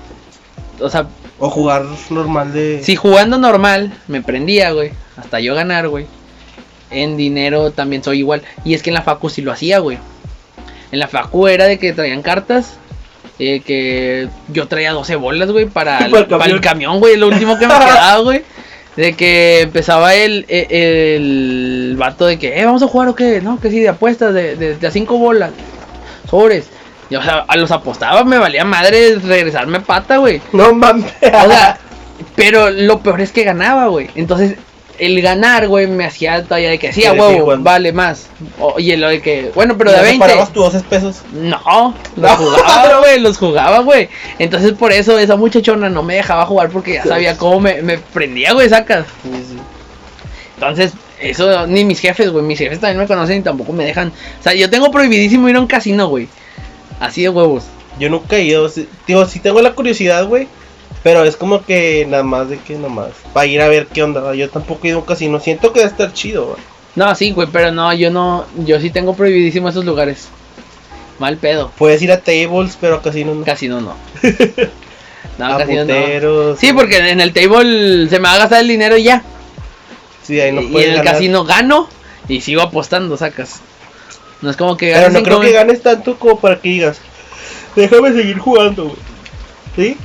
O 0.81 0.89
sea, 0.89 1.07
O 1.41 1.51
jugar 1.51 1.85
normal 2.11 2.53
de. 2.53 2.81
si 2.85 2.95
jugando 2.97 3.39
normal 3.39 3.93
me 4.07 4.21
prendía, 4.23 4.71
güey, 4.73 4.93
hasta 5.17 5.41
yo 5.41 5.55
ganar, 5.57 5.89
güey. 5.89 6.07
En 6.91 7.17
dinero 7.17 7.73
también 7.73 8.05
soy 8.05 8.19
igual. 8.21 8.43
Y 8.65 8.75
es 8.75 8.83
que 8.83 8.91
en 8.91 8.95
la 8.95 9.03
facu 9.03 9.29
sí 9.31 9.43
lo 9.43 9.51
hacía, 9.51 9.79
güey. 9.81 9.99
En 10.93 10.99
la 11.01 11.09
facu 11.09 11.49
era 11.49 11.65
de 11.65 11.79
que 11.79 11.93
traían 11.93 12.23
cartas. 12.23 12.77
eh, 13.41 13.63
que 13.67 14.29
yo 14.53 14.69
traía 14.69 14.93
12 14.93 15.17
bolas, 15.17 15.51
güey, 15.51 15.67
para, 15.67 15.99
el- 16.05 16.11
Para 16.13 16.23
el 16.25 16.29
para 16.29 16.45
el 16.45 16.51
camión. 16.51 16.61
camión, 16.61 17.01
güey. 17.01 17.17
Lo 17.17 17.27
último 17.27 17.59
que 17.59 17.67
me 17.67 17.75
quedaba, 17.79 18.19
güey. 18.19 18.43
De 18.97 19.15
que 19.15 19.63
empezaba 19.63 20.15
el, 20.15 20.47
el, 20.49 20.67
el 20.71 21.97
vato 21.97 22.27
de 22.27 22.39
que, 22.39 22.61
eh, 22.61 22.65
vamos 22.65 22.83
a 22.83 22.89
jugar 22.89 23.09
o 23.09 23.15
qué, 23.15 23.41
no, 23.41 23.61
que 23.61 23.71
sí, 23.71 23.81
de 23.81 23.89
apuestas, 23.89 24.33
de, 24.33 24.55
de, 24.57 24.77
de 24.77 24.87
a 24.87 24.91
5 24.91 25.19
bolas, 25.19 25.51
sobres. 26.31 26.69
Y 27.11 27.17
o 27.17 27.23
sea, 27.23 27.45
a 27.47 27.57
los 27.57 27.71
apostaba, 27.71 28.25
me 28.25 28.39
valía 28.39 28.65
madre 28.65 29.17
regresarme 29.17 29.81
pata, 29.81 30.19
güey. 30.19 30.41
No 30.53 30.73
mames. 30.73 31.13
O 31.23 31.49
sea, 31.49 31.79
pero 32.37 32.71
lo 32.71 33.01
peor 33.01 33.21
es 33.21 33.33
que 33.33 33.45
ganaba, 33.45 33.89
güey. 33.89 34.11
Entonces, 34.15 34.57
el 34.99 35.21
ganar, 35.23 35.69
güey, 35.69 35.87
me 35.87 36.05
hacía 36.05 36.43
todavía 36.45 36.71
de 36.71 36.79
que 36.79 36.93
sí, 36.93 37.05
a 37.05 37.13
huevo, 37.13 37.55
vale 37.59 37.93
más. 37.93 38.27
Oye, 38.61 38.97
lo 38.97 39.09
de 39.09 39.21
que, 39.21 39.51
bueno, 39.55 39.77
pero 39.77 39.91
de 39.91 39.97
¿No 39.99 40.03
20. 40.03 40.25
separabas 40.25 40.53
tus 40.53 40.73
12 40.73 40.81
pesos? 40.89 41.23
No, 41.33 41.95
los 42.17 42.31
No. 42.31 42.37
jugaba, 42.37 42.99
güey, 43.01 43.21
los 43.21 43.39
jugaba, 43.39 43.79
güey. 43.81 44.09
Entonces, 44.39 44.73
por 44.73 44.93
eso 44.93 45.19
esa 45.19 45.37
muchachona 45.37 45.89
no 45.89 46.03
me 46.03 46.15
dejaba 46.15 46.47
jugar 46.47 46.71
porque 46.71 46.95
ya 46.95 47.05
sabía 47.05 47.37
cómo 47.37 47.61
me, 47.61 47.83
me 47.83 47.99
prendía, 47.99 48.53
güey, 48.53 48.69
sacas. 48.69 49.07
Entonces, 50.57 50.93
eso 51.21 51.67
ni 51.67 51.85
mis 51.85 52.01
jefes, 52.01 52.31
güey, 52.31 52.45
mis 52.45 52.59
jefes 52.59 52.81
también 52.81 52.99
me 52.99 53.07
conocen 53.07 53.39
y 53.39 53.43
tampoco 53.43 53.73
me 53.73 53.85
dejan. 53.85 54.09
O 54.41 54.43
sea, 54.43 54.55
yo 54.55 54.71
tengo 54.71 54.91
prohibidísimo 54.91 55.49
ir 55.49 55.57
a 55.57 55.61
un 55.61 55.67
casino, 55.67 56.09
güey. 56.09 56.29
Así 57.01 57.23
de 57.23 57.29
huevos. 57.29 57.65
Yo 57.99 58.09
nunca 58.11 58.37
he 58.37 58.43
ido. 58.45 58.71
Digo, 59.07 59.27
sí 59.27 59.41
tengo 59.41 59.61
la 59.63 59.73
curiosidad, 59.73 60.27
güey. 60.27 60.49
Pero 61.05 61.23
es 61.25 61.37
como 61.37 61.65
que 61.65 62.07
nada 62.09 62.23
más 62.23 62.49
de 62.49 62.59
que 62.59 62.75
nada 62.75 62.89
más. 62.89 63.11
Para 63.33 63.47
ir 63.47 63.61
a 63.61 63.69
ver 63.69 63.87
qué 63.87 64.03
onda. 64.03 64.21
¿va? 64.21 64.35
Yo 64.35 64.49
tampoco 64.51 64.81
he 64.85 64.89
ido 64.89 64.99
a 64.99 65.01
un 65.03 65.07
casino. 65.07 65.39
Siento 65.39 65.73
que 65.73 65.81
va 65.81 65.87
a 65.87 65.91
estar 65.91 66.13
chido, 66.13 66.49
¿va? 66.49 66.57
No, 66.97 67.15
sí, 67.15 67.33
güey, 67.33 67.49
pero 67.53 67.73
no, 67.73 67.93
yo 67.93 68.11
no, 68.11 68.47
yo 68.65 68.81
sí 68.81 68.91
tengo 68.91 69.15
prohibidísimo 69.15 69.69
esos 69.69 69.85
lugares. 69.85 70.29
Mal 71.19 71.37
pedo. 71.37 71.71
Puedes 71.77 72.01
ir 72.03 72.11
a 72.11 72.21
tables, 72.21 72.79
pero 72.81 72.97
a 72.97 73.03
casinos 73.03 73.37
no. 73.37 73.45
Casino 73.45 73.81
no. 73.81 73.95
No, 75.39 75.47
a 75.47 75.59
casino 75.59 75.85
no. 75.85 75.95
puteros. 75.95 76.59
Sí, 76.61 76.73
porque 76.73 76.99
en 76.99 77.21
el 77.21 77.33
table 77.33 78.09
se 78.09 78.21
me 78.21 78.29
va 78.29 78.35
a 78.35 78.39
gastar 78.39 78.61
el 78.61 78.69
dinero 78.69 78.97
y 78.97 79.05
ya. 79.05 79.25
Sí, 80.23 80.41
ahí 80.41 80.53
no 80.53 80.63
y 80.63 80.69
puedes 80.69 80.91
en 80.91 80.95
el 80.95 81.03
casino 81.03 81.45
gano 81.45 81.89
y 82.29 82.41
sigo 82.41 82.63
apostando, 82.63 83.17
sacas. 83.17 83.61
No 84.43 84.51
es 84.51 84.57
como 84.57 84.77
que 84.77 84.93
Pero 84.93 85.01
ganes 85.01 85.13
no 85.13 85.19
cinco 85.19 85.31
creo 85.31 85.41
que 85.41 85.53
ganes 85.53 85.83
tanto 85.83 86.19
como 86.19 86.39
para 86.39 86.61
que 86.61 86.69
digas. 86.69 86.99
Déjame 87.75 88.13
seguir 88.13 88.39
jugando, 88.39 88.85
güey. 88.85 88.97
¿Sí? 89.75 89.97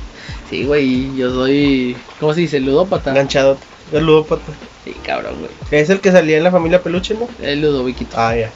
Sí, 0.50 0.64
güey, 0.64 1.16
yo 1.16 1.32
soy. 1.32 1.96
¿Cómo 2.18 2.34
se 2.34 2.40
dice? 2.40 2.58
Ludópata. 2.58 3.10
Enganchado. 3.10 3.56
El 3.92 4.04
ludópata. 4.04 4.52
Sí, 4.84 4.94
cabrón, 5.04 5.36
güey. 5.38 5.50
Es 5.70 5.90
el 5.90 6.00
que 6.00 6.10
salía 6.10 6.38
en 6.38 6.44
la 6.44 6.50
familia 6.50 6.82
peluche, 6.82 7.14
¿no? 7.14 7.28
El 7.40 7.62
ludoviquito. 7.62 8.16
Ah, 8.18 8.34
ya. 8.34 8.50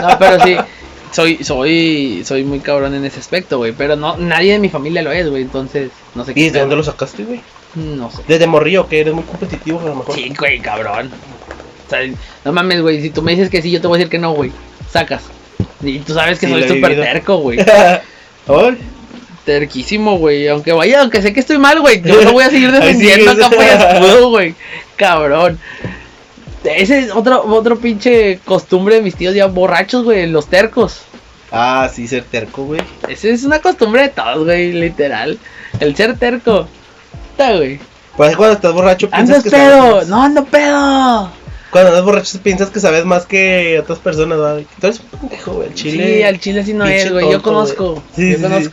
No, 0.00 0.18
pero 0.18 0.44
sí. 0.44 0.56
Soy, 1.10 1.44
soy, 1.44 2.22
soy 2.24 2.44
muy 2.44 2.60
cabrón 2.60 2.94
en 2.94 3.04
ese 3.04 3.18
aspecto, 3.18 3.58
güey. 3.58 3.72
Pero 3.72 3.96
no, 3.96 4.16
nadie 4.16 4.52
de 4.52 4.58
mi 4.58 4.68
familia 4.68 5.02
lo 5.02 5.12
es, 5.12 5.28
güey. 5.28 5.42
Entonces, 5.42 5.90
no 6.14 6.24
sé 6.24 6.32
¿Y 6.34 6.50
de 6.50 6.60
dónde 6.60 6.76
lo 6.76 6.84
sacaste, 6.84 7.24
güey? 7.24 7.42
No 7.74 8.10
sé. 8.10 8.22
Desde 8.28 8.46
morrillo, 8.46 8.88
que 8.88 9.00
eres 9.00 9.12
muy 9.12 9.24
competitivo, 9.24 9.80
a 9.80 9.84
lo 9.84 9.96
mejor. 9.96 10.14
Sí, 10.14 10.32
güey, 10.38 10.60
cabrón. 10.60 11.10
O 11.86 11.90
sea, 11.90 12.00
no 12.44 12.52
mames, 12.52 12.80
güey. 12.80 13.02
Si 13.02 13.10
tú 13.10 13.22
me 13.22 13.32
dices 13.32 13.50
que 13.50 13.60
sí, 13.60 13.70
yo 13.70 13.80
te 13.80 13.88
voy 13.88 13.96
a 13.96 13.98
decir 13.98 14.10
que 14.10 14.18
no, 14.18 14.32
güey. 14.32 14.52
Sacas. 14.90 15.24
Y 15.82 15.98
tú 15.98 16.14
sabes 16.14 16.38
que 16.38 16.46
Sí, 16.46 16.52
soy 16.52 16.68
súper 16.68 16.94
terco, 16.94 17.38
güey. 17.38 17.58
Terquísimo, 19.44 20.18
güey. 20.18 20.46
Aunque 20.48 20.72
vaya, 20.72 21.00
aunque 21.00 21.20
sé 21.22 21.32
que 21.32 21.40
estoy 21.40 21.58
mal, 21.58 21.80
güey. 21.80 22.00
Yo 22.02 22.22
lo 22.22 22.32
voy 22.32 22.44
a 22.44 22.50
seguir 22.50 22.70
defendiendo 22.72 23.30
acá 23.32 23.50
por 23.50 23.64
escudo, 23.64 24.30
güey. 24.30 24.54
Cabrón. 24.96 25.58
Ese 26.64 27.00
es 27.00 27.10
otro, 27.10 27.44
otro 27.44 27.76
pinche 27.78 28.38
costumbre 28.44 28.96
de 28.96 29.02
mis 29.02 29.16
tíos 29.16 29.34
ya 29.34 29.46
borrachos, 29.46 30.04
güey. 30.04 30.26
Los 30.28 30.46
tercos. 30.46 31.00
Ah, 31.50 31.90
sí, 31.92 32.06
ser 32.06 32.24
terco, 32.24 32.64
güey. 32.64 32.80
Esa 33.08 33.28
es 33.28 33.42
una 33.44 33.60
costumbre 33.60 34.02
de 34.02 34.08
todos, 34.10 34.44
güey. 34.44 34.72
Literal. 34.72 35.38
El 35.80 35.96
ser 35.96 36.16
terco. 36.18 36.68
Está, 37.32 37.56
güey. 37.56 37.80
Pues 38.16 38.36
cuando 38.36 38.54
estás 38.56 38.72
borracho 38.72 39.10
piensas 39.10 39.38
Andas 39.38 39.42
que 39.44 39.50
sabes 39.50 39.72
pedo. 39.72 39.96
más. 39.96 40.08
No 40.08 40.22
ando 40.22 40.44
pedo. 40.44 41.30
Cuando 41.70 41.88
andas 41.90 42.04
borracho 42.04 42.38
piensas 42.42 42.70
que 42.70 42.78
sabes 42.78 43.04
más 43.06 43.26
que 43.26 43.78
otras 43.80 43.98
personas, 43.98 44.38
¿verdad? 44.38 44.62
Tú 44.80 44.86
eres 44.86 45.00
un 45.00 45.18
pendejo, 45.18 45.52
güey. 45.54 45.68
El 45.68 45.74
chile. 45.74 46.16
Sí, 46.16 46.22
al 46.22 46.38
chile 46.38 46.64
sí 46.64 46.74
no 46.74 46.86
es, 46.86 47.10
güey. 47.10 47.30
Yo 47.30 47.42
conozco. 47.42 47.92
güey. 47.94 48.02
Sí, 48.14 48.30
yo 48.32 48.48
sí, 48.48 48.64
sí. 48.64 48.70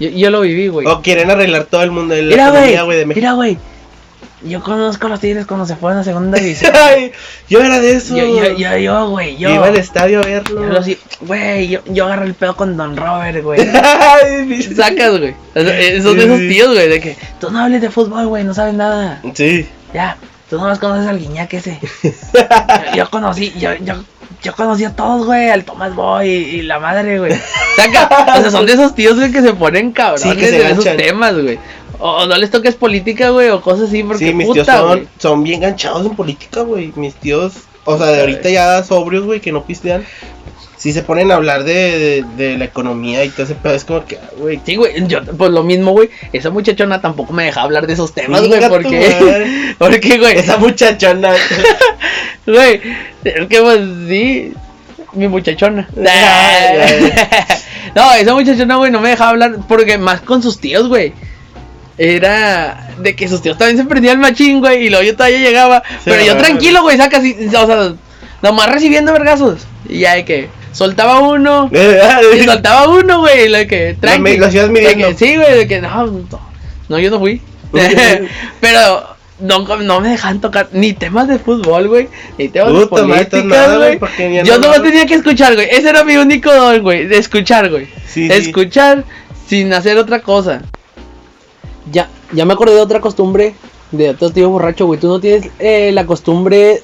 Yo, 0.00 0.08
yo 0.10 0.30
lo 0.30 0.40
viví, 0.42 0.68
güey. 0.68 0.86
O 0.86 1.00
quieren 1.02 1.30
arreglar 1.30 1.64
todo 1.64 1.82
el 1.82 1.90
mundo. 1.90 2.14
La 2.14 2.22
Mira, 2.22 2.48
economía, 2.48 2.82
güey. 2.82 2.98
de 2.98 3.06
México. 3.06 3.20
Mira, 3.20 3.32
güey. 3.34 3.58
Yo 4.42 4.62
conozco 4.62 5.06
a 5.06 5.10
los 5.10 5.20
Tigres 5.20 5.46
cuando 5.46 5.64
se 5.64 5.74
fueron 5.74 6.00
a 6.00 6.04
segunda 6.04 6.38
división. 6.40 6.72
Ay, 6.74 7.12
yo 7.48 7.60
era 7.62 7.80
de 7.80 7.92
eso. 7.96 8.14
yo, 8.14 8.26
yo, 8.26 8.56
yo, 8.58 8.76
yo, 8.76 9.08
güey. 9.08 9.36
Yo. 9.38 9.48
Iba 9.54 9.68
al 9.68 9.76
estadio 9.76 10.20
a 10.20 10.22
verlo. 10.22 10.82
Güey, 11.22 11.68
yo, 11.68 11.80
yo 11.86 12.04
agarro 12.04 12.24
el 12.24 12.34
pedo 12.34 12.54
con 12.54 12.76
Don 12.76 12.94
Robert, 12.96 13.42
güey. 13.42 13.60
Sacas, 14.76 15.18
güey. 15.18 15.34
Eh, 15.54 16.00
Son 16.02 16.16
de 16.18 16.24
esos 16.24 16.38
tíos, 16.40 16.74
güey, 16.74 16.88
de 16.88 17.00
que 17.00 17.16
tú 17.40 17.50
no 17.50 17.60
hables 17.60 17.80
de 17.80 17.90
fútbol, 17.90 18.26
güey, 18.26 18.44
no 18.44 18.52
sabes 18.52 18.74
nada. 18.74 19.22
Sí. 19.34 19.66
Ya, 19.94 20.18
tú 20.50 20.56
no 20.58 20.64
más 20.64 20.78
conoces 20.78 21.06
al 21.06 21.18
guiñac 21.20 21.54
ese. 21.54 21.78
yo, 22.02 22.96
yo 22.96 23.10
conocí, 23.10 23.52
yo, 23.58 23.70
yo, 23.76 23.94
yo 24.44 24.54
conocí 24.54 24.84
a 24.84 24.94
todos, 24.94 25.26
güey, 25.26 25.48
al 25.48 25.64
Tomás 25.64 25.94
Boy 25.94 26.28
y, 26.28 26.32
y 26.32 26.62
la 26.62 26.78
madre, 26.78 27.18
güey. 27.18 27.32
Saca, 27.76 28.36
o 28.36 28.40
sea, 28.42 28.50
son 28.50 28.66
de 28.66 28.74
esos 28.74 28.94
tíos, 28.94 29.16
güey, 29.16 29.32
que 29.32 29.40
se 29.40 29.54
ponen 29.54 29.90
cabrones 29.90 30.22
Sí, 30.22 30.36
que 30.36 30.48
se 30.48 30.60
en 30.60 30.78
esos 30.78 30.96
temas, 30.96 31.34
güey. 31.34 31.58
O, 31.98 32.26
no 32.26 32.36
les 32.36 32.50
toques 32.50 32.74
política, 32.74 33.30
güey, 33.30 33.48
o 33.48 33.62
cosas 33.62 33.88
así, 33.88 34.02
porque 34.02 34.26
Sí, 34.26 34.34
mis 34.34 34.52
tíos 34.52 34.66
son, 34.66 35.08
son 35.18 35.42
bien 35.42 35.60
ganchados 35.60 36.04
en 36.04 36.14
política, 36.14 36.60
güey. 36.60 36.92
Mis 36.96 37.14
tíos, 37.14 37.54
o 37.84 37.96
sea, 37.96 38.08
de 38.08 38.20
ahorita 38.20 38.50
ya 38.50 38.82
sobrios, 38.84 39.24
güey, 39.24 39.40
que 39.40 39.50
no 39.50 39.64
pistean. 39.64 40.04
Si 40.84 40.92
se 40.92 41.00
ponen 41.00 41.32
a 41.32 41.36
hablar 41.36 41.64
de, 41.64 41.72
de, 41.72 42.24
de 42.36 42.58
la 42.58 42.66
economía 42.66 43.24
y 43.24 43.30
todo 43.30 43.44
ese 43.44 43.54
pedo, 43.54 43.72
es 43.72 43.86
como 43.86 44.04
que, 44.04 44.18
ah, 44.18 44.28
güey. 44.36 44.60
Sí, 44.66 44.76
güey, 44.76 45.06
yo, 45.06 45.24
pues 45.24 45.50
lo 45.50 45.62
mismo, 45.62 45.92
güey. 45.92 46.10
Esa 46.30 46.50
muchachona 46.50 47.00
tampoco 47.00 47.32
me 47.32 47.44
deja 47.44 47.62
hablar 47.62 47.86
de 47.86 47.94
esos 47.94 48.12
temas, 48.12 48.46
güey, 48.46 48.60
porque. 48.68 49.74
Porque, 49.78 50.18
güey. 50.18 50.36
Esa 50.36 50.58
muchachona. 50.58 51.32
Güey, 52.46 52.82
es 53.24 53.46
que 53.48 53.60
pues 53.62 53.80
sí, 54.06 54.52
mi 55.14 55.26
muchachona. 55.26 55.88
No, 57.94 58.12
esa 58.12 58.34
muchachona, 58.34 58.76
güey, 58.76 58.90
no 58.90 59.00
me 59.00 59.08
dejaba 59.10 59.30
hablar 59.30 59.56
porque 59.68 59.96
más 59.96 60.20
con 60.20 60.42
sus 60.42 60.60
tíos, 60.60 60.88
güey. 60.88 61.14
Era 61.96 62.90
de 62.98 63.16
que 63.16 63.28
sus 63.28 63.40
tíos 63.40 63.56
también 63.56 63.78
se 63.78 63.84
prendían 63.84 64.16
el 64.16 64.20
machín, 64.20 64.60
güey, 64.60 64.86
y 64.86 64.90
luego 64.90 65.04
yo 65.04 65.16
todavía 65.16 65.38
llegaba. 65.38 65.82
pero 66.04 66.22
yo 66.22 66.36
tranquilo, 66.36 66.82
güey, 66.82 66.98
saca 66.98 67.18
así, 67.18 67.34
o 67.46 67.66
sea, 67.66 67.94
nomás 68.42 68.70
recibiendo 68.70 69.12
vergazos. 69.12 69.66
Y 69.88 70.00
ya 70.00 70.14
de 70.14 70.24
que 70.26 70.50
soltaba 70.74 71.20
uno, 71.20 71.70
y 72.36 72.44
soltaba 72.44 72.88
uno, 72.88 73.20
güey, 73.20 73.48
lo 73.48 73.66
que 73.66 73.96
Lo 74.00 74.18
me- 74.18 74.36
lo 74.36 74.48
de 74.48 74.96
que, 74.96 75.14
sí, 75.14 75.36
güey, 75.36 75.54
de 75.58 75.66
que 75.66 75.80
no, 75.80 76.06
no, 76.06 76.40
no, 76.88 76.98
yo 76.98 77.10
no 77.10 77.18
fui. 77.18 77.40
pero 78.60 79.02
no, 79.40 79.58
no 79.78 80.00
me 80.00 80.10
dejaban 80.10 80.40
tocar 80.40 80.68
ni 80.72 80.92
temas 80.92 81.26
de 81.28 81.38
fútbol, 81.38 81.88
güey, 81.88 82.08
ni 82.38 82.48
temas 82.48 82.72
de 82.78 82.86
política, 82.86 83.76
güey, 83.78 83.98
Yo 84.44 84.54
no- 84.58 84.62
nomás 84.66 84.82
tenía 84.82 85.06
que 85.06 85.14
escuchar, 85.14 85.54
güey. 85.54 85.68
Ese 85.70 85.88
era 85.88 86.04
mi 86.04 86.16
único 86.16 86.52
don, 86.52 86.82
güey, 86.82 87.06
de 87.06 87.18
escuchar, 87.18 87.70
güey. 87.70 87.86
Sí, 88.06 88.28
sí. 88.28 88.32
escuchar 88.32 89.04
sin 89.48 89.72
hacer 89.72 89.96
otra 89.98 90.20
cosa. 90.20 90.62
Ya, 91.90 92.08
ya 92.32 92.44
me 92.44 92.52
acordé 92.54 92.74
de 92.74 92.80
otra 92.80 93.00
costumbre 93.00 93.54
de 93.90 94.10
otro 94.10 94.30
tío 94.30 94.48
borracho, 94.50 94.86
güey. 94.86 94.98
Tú 94.98 95.08
no 95.08 95.20
tienes 95.20 95.50
eh, 95.58 95.90
la 95.92 96.06
costumbre 96.06 96.82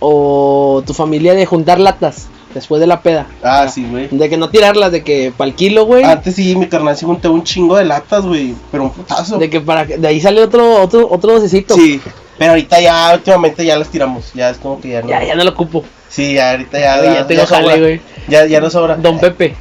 o 0.00 0.82
tu 0.86 0.92
familia 0.94 1.34
de 1.34 1.46
juntar 1.46 1.80
latas 1.80 2.28
después 2.54 2.80
de 2.80 2.86
la 2.86 3.02
peda. 3.02 3.26
Ah, 3.42 3.68
sí, 3.68 3.86
güey. 3.90 4.08
De 4.10 4.28
que 4.30 4.36
no 4.36 4.48
tirarlas, 4.48 4.92
de 4.92 5.02
que 5.02 5.32
para 5.36 5.48
el 5.50 5.54
kilo, 5.56 5.84
güey. 5.84 6.04
Antes 6.04 6.36
sí, 6.36 6.54
mi 6.56 6.66
carnal 6.68 6.96
se 6.96 7.04
juntó 7.06 7.32
un 7.32 7.42
chingo 7.44 7.76
de 7.76 7.84
latas, 7.84 8.24
güey. 8.24 8.54
Pero 8.70 8.84
un 8.84 8.90
putazo. 8.90 9.38
De 9.38 9.50
que 9.50 9.60
para 9.60 9.86
que- 9.86 9.98
de 9.98 10.08
ahí 10.08 10.20
sale 10.20 10.42
otro 10.42 10.80
otro 10.80 11.08
otro 11.10 11.32
docecito. 11.34 11.74
Sí. 11.74 12.00
Pero 12.38 12.50
ahorita 12.52 12.80
ya, 12.80 13.12
últimamente 13.14 13.64
ya 13.64 13.78
las 13.78 13.88
tiramos. 13.88 14.32
Ya 14.34 14.50
es 14.50 14.58
como 14.58 14.80
que 14.80 14.88
ya 14.88 15.02
no. 15.02 15.08
Ya, 15.08 15.22
ya 15.24 15.34
no 15.36 15.44
lo 15.44 15.50
ocupo. 15.50 15.84
Sí, 16.08 16.34
ya 16.34 16.52
ahorita 16.52 16.78
ya. 16.78 16.98
Güey, 17.00 17.14
ya 17.14 17.26
tengo 17.26 17.46
jale, 17.46 17.80
güey. 17.80 18.00
Ya, 18.28 18.46
ya 18.46 18.60
no 18.60 18.70
sobra. 18.70 18.96
Don 18.96 19.18
Pepe. 19.20 19.54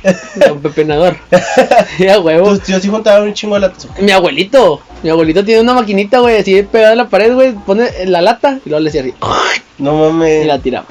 Don 0.47 0.59
Pepe 0.61 0.85
Nador. 0.85 1.17
ya, 1.99 2.19
huevo. 2.19 2.49
Tus 2.49 2.61
tíos 2.61 2.81
sí 2.81 2.87
juntaban 2.89 3.23
un 3.23 3.33
chingo 3.33 3.55
de 3.55 3.61
latas. 3.61 3.87
Mi 3.99 4.11
abuelito, 4.11 4.81
mi 5.03 5.09
abuelito 5.09 5.43
tiene 5.43 5.61
una 5.61 5.73
maquinita, 5.73 6.19
güey, 6.19 6.37
así 6.37 6.63
pegada 6.63 6.93
a 6.93 6.95
la 6.95 7.09
pared, 7.09 7.33
güey, 7.33 7.53
pone 7.53 7.89
la 8.05 8.21
lata 8.21 8.59
y 8.65 8.69
luego 8.69 8.81
le 8.83 8.89
hacía 8.89 9.01
así, 9.01 9.13
No 9.77 9.93
y 9.93 10.11
mames. 10.11 10.45
la 10.47 10.59
tira. 10.59 10.85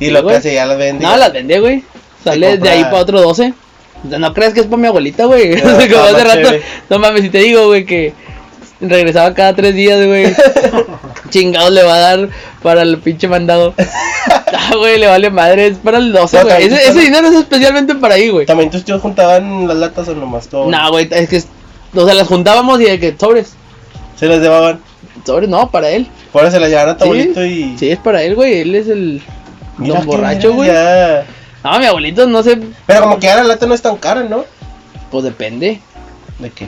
Y 0.00 0.10
lo 0.10 0.26
que 0.26 0.34
hace 0.34 0.54
ya 0.54 0.66
las 0.66 0.78
vende. 0.78 1.04
No, 1.04 1.16
las 1.16 1.32
vendía, 1.32 1.60
güey. 1.60 1.84
Sale 2.24 2.58
de 2.58 2.68
ahí 2.68 2.82
para 2.84 2.98
otro 2.98 3.20
12. 3.20 3.52
O 4.04 4.08
sea, 4.08 4.18
No 4.18 4.32
crees 4.34 4.54
que 4.54 4.60
es 4.60 4.66
para 4.66 4.78
mi 4.80 4.88
abuelita, 4.88 5.24
güey. 5.26 5.54
Ya, 5.56 5.62
Como 5.62 6.04
hace 6.04 6.24
rato. 6.24 6.34
chévere. 6.42 6.62
No 6.90 6.98
mames, 6.98 7.22
si 7.22 7.30
te 7.30 7.38
digo, 7.38 7.66
güey, 7.66 7.84
que 7.84 8.12
regresaba 8.80 9.32
cada 9.34 9.54
tres 9.54 9.74
días, 9.74 10.04
güey. 10.06 10.34
Chingados 11.30 11.70
le 11.72 11.82
va 11.82 11.94
a 11.94 11.98
dar 11.98 12.28
para 12.62 12.82
el 12.82 12.98
pinche 12.98 13.28
mandado. 13.28 13.74
Ah, 14.54 14.76
güey, 14.76 14.98
le 14.98 15.06
vale 15.08 15.30
madre, 15.30 15.66
es 15.68 15.78
para 15.78 15.98
el 15.98 16.12
12, 16.12 16.36
No, 16.36 16.44
güey. 16.44 16.66
Ese, 16.66 16.92
dinero 16.92 17.26
es 17.26 17.34
especialmente 17.34 17.94
para 17.94 18.14
ahí, 18.14 18.28
güey. 18.28 18.46
También 18.46 18.70
tus 18.70 18.84
tíos 18.84 19.00
juntaban 19.00 19.66
las 19.66 19.76
latas 19.78 20.06
o 20.08 20.14
nomás 20.14 20.46
todo. 20.46 20.70
No, 20.70 20.90
güey, 20.90 21.08
es 21.10 21.28
que. 21.28 21.42
O 21.98 22.04
sea, 22.04 22.14
las 22.14 22.28
juntábamos 22.28 22.80
y 22.80 22.84
de 22.84 23.00
que 23.00 23.16
sobres. 23.18 23.54
Se 24.14 24.26
las 24.26 24.40
llevaban. 24.40 24.80
Sobres, 25.24 25.48
no, 25.48 25.70
para 25.70 25.88
él. 25.90 26.06
Por 26.32 26.42
eso 26.42 26.52
se 26.52 26.60
las 26.60 26.68
llevaban 26.68 26.90
a 26.90 26.96
tu 26.98 27.04
Sí, 27.04 27.10
abuelito 27.10 27.44
y. 27.44 27.76
Sí, 27.78 27.90
es 27.90 27.98
para 27.98 28.22
él, 28.22 28.34
güey. 28.36 28.60
Él 28.60 28.74
es 28.74 28.88
el 28.88 29.22
Mira 29.78 29.96
don 29.96 30.06
borracho, 30.06 30.52
güey. 30.54 30.68
ya. 30.70 31.24
No, 31.64 31.78
mi 31.78 31.86
abuelito 31.86 32.26
no 32.26 32.42
sé. 32.42 32.58
Pero 32.86 33.02
como 33.02 33.18
que 33.18 33.26
ya 33.26 33.36
la 33.36 33.44
lata 33.44 33.66
no 33.66 33.74
es 33.74 33.82
tan 33.82 33.96
cara, 33.96 34.22
¿no? 34.24 34.44
Pues 35.10 35.24
depende. 35.24 35.80
¿De 36.38 36.50
qué? 36.50 36.66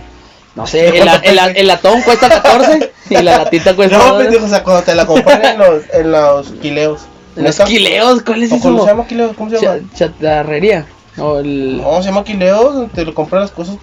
No 0.55 0.66
sé, 0.66 0.88
el, 1.00 1.09
el, 1.24 1.38
a- 1.38 1.46
el 1.46 1.70
atón 1.70 2.00
cuesta 2.02 2.28
14 2.28 2.92
y 3.11 3.14
la 3.14 3.38
latita 3.38 3.74
cuesta. 3.76 3.98
No, 3.98 4.18
pendejo, 4.18 4.44
o 4.44 4.48
sea, 4.48 4.62
cuando 4.62 4.82
te 4.84 4.94
la 4.94 5.05
compran 5.07 5.44
en 5.44 5.59
los, 5.59 5.82
en 5.92 6.12
los 6.12 6.46
quileos. 6.62 7.00
En 7.36 7.42
los 7.44 7.59
quileos, 7.61 8.22
¿cuál 8.22 8.44
es 8.44 8.52
¿O 8.52 8.55
eso? 8.57 8.62
¿Cómo 8.68 8.82
se 8.84 8.90
llama 8.90 9.07
quileo? 9.09 9.34
¿Cómo 9.34 9.50
se 9.50 9.61
llama? 9.61 9.78
Cha- 9.92 9.96
chatarrería. 10.12 10.86
O 11.18 11.38
el. 11.40 11.78
No, 11.78 12.00
se 12.00 12.09
llama 12.11 12.22
quileo, 12.22 12.72
donde 12.72 12.94
te 12.94 13.05
lo 13.05 13.12
compran 13.14 13.42
las 13.42 13.50
cosas. 13.50 13.76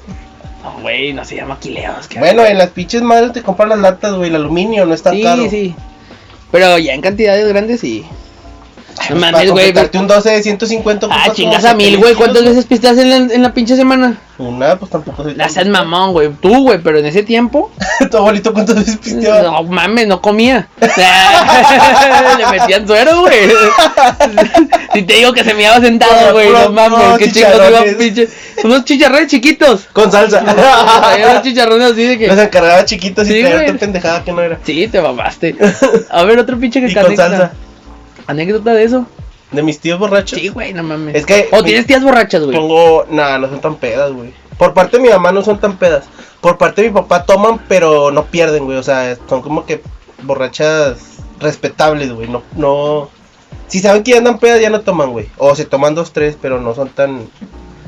No, 0.63 0.79
güey, 0.81 1.11
no 1.11 1.25
se 1.25 1.35
llama 1.35 1.57
quileos. 1.59 2.07
Bueno, 2.17 2.45
en 2.45 2.57
las 2.57 2.69
pinches 2.69 3.01
madres 3.01 3.33
te 3.33 3.41
compran 3.41 3.67
las 3.69 3.79
latas, 3.79 4.13
güey, 4.13 4.29
el 4.29 4.35
aluminio 4.37 4.85
no 4.85 4.93
es 4.93 5.01
tan 5.03 5.15
sí, 5.15 5.23
caro. 5.23 5.49
sí. 5.49 5.75
Pero 6.51 6.77
ya 6.77 6.93
en 6.93 7.01
cantidades 7.01 7.47
grandes 7.49 7.81
sí. 7.81 8.05
Ay, 9.09 9.15
mames, 9.15 9.51
güey, 9.51 9.73
un 9.93 10.07
12 10.07 10.29
de 10.29 10.43
150 10.43 11.07
Ah, 11.09 11.31
chingas 11.33 11.65
a 11.65 11.73
mil, 11.73 11.87
7,000 11.87 11.97
güey. 11.99 12.15
¿Cuántas 12.15 12.43
veces 12.43 12.65
pistaste 12.65 13.01
en 13.01 13.09
la, 13.09 13.33
en 13.33 13.41
la 13.41 13.53
pinche 13.53 13.75
semana? 13.75 14.17
Una, 14.37 14.75
pues 14.77 14.89
tampoco 14.89 15.23
soy 15.23 15.35
La 15.35 15.49
seas 15.49 15.67
mamón, 15.67 16.13
güey. 16.13 16.29
Tú, 16.41 16.63
güey, 16.63 16.79
pero 16.79 16.97
en 16.99 17.05
ese 17.05 17.21
tiempo. 17.23 17.71
¿Tu 18.11 18.17
abuelito 18.17 18.53
cuántas 18.53 18.75
veces 18.77 18.97
pisteaba? 18.97 19.43
No 19.43 19.63
mames, 19.63 20.07
no 20.07 20.21
comía. 20.21 20.67
Le 22.37 22.47
metían 22.47 22.87
suero, 22.87 23.21
güey. 23.21 23.51
Si 24.93 25.03
te 25.03 25.13
digo 25.13 25.33
que 25.33 25.43
se 25.43 25.53
me 25.53 25.63
iba 25.63 25.79
sentado, 25.79 26.33
güey. 26.33 26.49
No 26.49 26.71
mames, 26.71 27.17
qué 27.19 27.31
chingos 27.31 27.53
iba 27.69 27.97
pinche. 27.97 28.29
Unos 28.63 28.85
chicharrones 28.85 29.27
chiquitos. 29.27 29.87
Con 29.93 30.11
salsa. 30.11 30.43
Unos 31.29 31.43
chicharrones 31.43 31.91
así 31.91 32.03
de 32.03 32.27
Los 32.27 32.35
que. 32.35 32.43
encargaba 32.43 32.85
chiquitos 32.85 33.29
y 33.29 33.43
otra 33.43 33.73
pendejada 33.77 34.23
que 34.23 34.31
no 34.31 34.41
era. 34.41 34.59
Sí, 34.63 34.87
te 34.87 35.01
mamaste. 35.01 35.55
A 36.09 36.23
ver, 36.23 36.39
otro 36.39 36.59
pinche 36.59 36.81
que 36.81 36.87
Y 36.87 36.93
con 36.93 37.15
salsa. 37.15 37.51
Anécdota 38.31 38.73
de 38.73 38.83
eso. 38.83 39.05
De 39.51 39.61
mis 39.63 39.79
tíos 39.79 39.99
borrachos. 39.99 40.39
Sí, 40.39 40.47
güey, 40.47 40.73
no 40.73 40.81
mames. 40.83 41.15
Es 41.15 41.25
que 41.25 41.49
O 41.51 41.57
mi- 41.57 41.63
tienes 41.63 41.85
tías 41.85 42.03
borrachas, 42.03 42.43
güey. 42.43 42.55
Pongo, 42.57 43.05
nada, 43.09 43.37
no 43.37 43.49
son 43.49 43.59
tan 43.61 43.75
pedas, 43.75 44.11
güey. 44.13 44.33
Por 44.57 44.73
parte 44.73 44.97
de 44.97 45.03
mi 45.03 45.09
mamá 45.09 45.31
no 45.31 45.41
son 45.41 45.59
tan 45.59 45.77
pedas. 45.77 46.05
Por 46.39 46.57
parte 46.57 46.81
de 46.81 46.87
mi 46.89 46.93
papá 46.93 47.25
toman, 47.25 47.59
pero 47.67 48.11
no 48.11 48.25
pierden, 48.25 48.65
güey. 48.65 48.77
O 48.77 48.83
sea, 48.83 49.17
son 49.27 49.41
como 49.41 49.65
que 49.65 49.81
borrachas 50.23 50.97
respetables, 51.39 52.11
güey. 52.13 52.27
No, 52.27 52.43
no. 52.55 53.09
Si 53.67 53.79
saben 53.79 54.03
que 54.03 54.11
ya 54.11 54.17
andan 54.17 54.39
pedas, 54.39 54.61
ya 54.61 54.69
no 54.69 54.81
toman, 54.81 55.11
güey. 55.11 55.27
O 55.37 55.55
se 55.55 55.65
toman 55.65 55.95
dos, 55.95 56.13
tres, 56.13 56.37
pero 56.41 56.59
no 56.61 56.73
son 56.73 56.89
tan. 56.89 57.27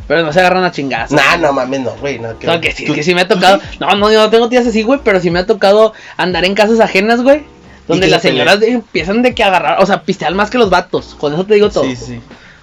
Pero 0.08 0.24
no 0.24 0.34
se 0.34 0.40
agarran 0.42 0.66
a 0.66 0.72
chingazos. 0.72 1.16
Nah, 1.16 1.38
no 1.38 1.54
mames, 1.54 1.80
no, 1.82 1.92
güey. 2.02 2.20
No, 2.20 2.30
No, 2.44 2.60
que 2.62 2.72
sí, 2.74 2.86
tú- 2.86 2.94
que 2.94 3.04
sí 3.04 3.16
me 3.16 3.22
ha 3.22 3.28
tocado. 3.28 3.60
sí. 3.60 3.78
No, 3.80 3.96
no, 3.96 4.12
yo 4.12 4.20
no 4.22 4.30
tengo 4.30 4.50
tías 4.50 4.68
así, 4.68 4.84
güey, 4.84 5.00
pero 5.04 5.20
sí 5.22 5.32
me 5.32 5.40
ha 5.40 5.46
tocado 5.46 5.94
andar 6.18 6.44
en 6.44 6.56
casas 6.56 6.80
ajenas, 6.82 7.22
güey. 7.22 7.46
Donde 7.88 8.08
las 8.08 8.22
señoras 8.22 8.62
empiezan 8.62 9.22
de 9.22 9.36
que 9.36 9.44
agarrar, 9.44 9.82
o 9.82 9.86
sea, 9.86 10.04
pistear 10.04 10.34
más 10.34 10.50
que 10.50 10.58
los 10.58 10.70
vatos. 10.70 11.16
Con 11.20 11.34
eso 11.34 11.46
te 11.46 11.56
digo 11.56 11.70
todo. 11.70 11.84
Sí, 11.84 11.96
sí. 11.96 12.20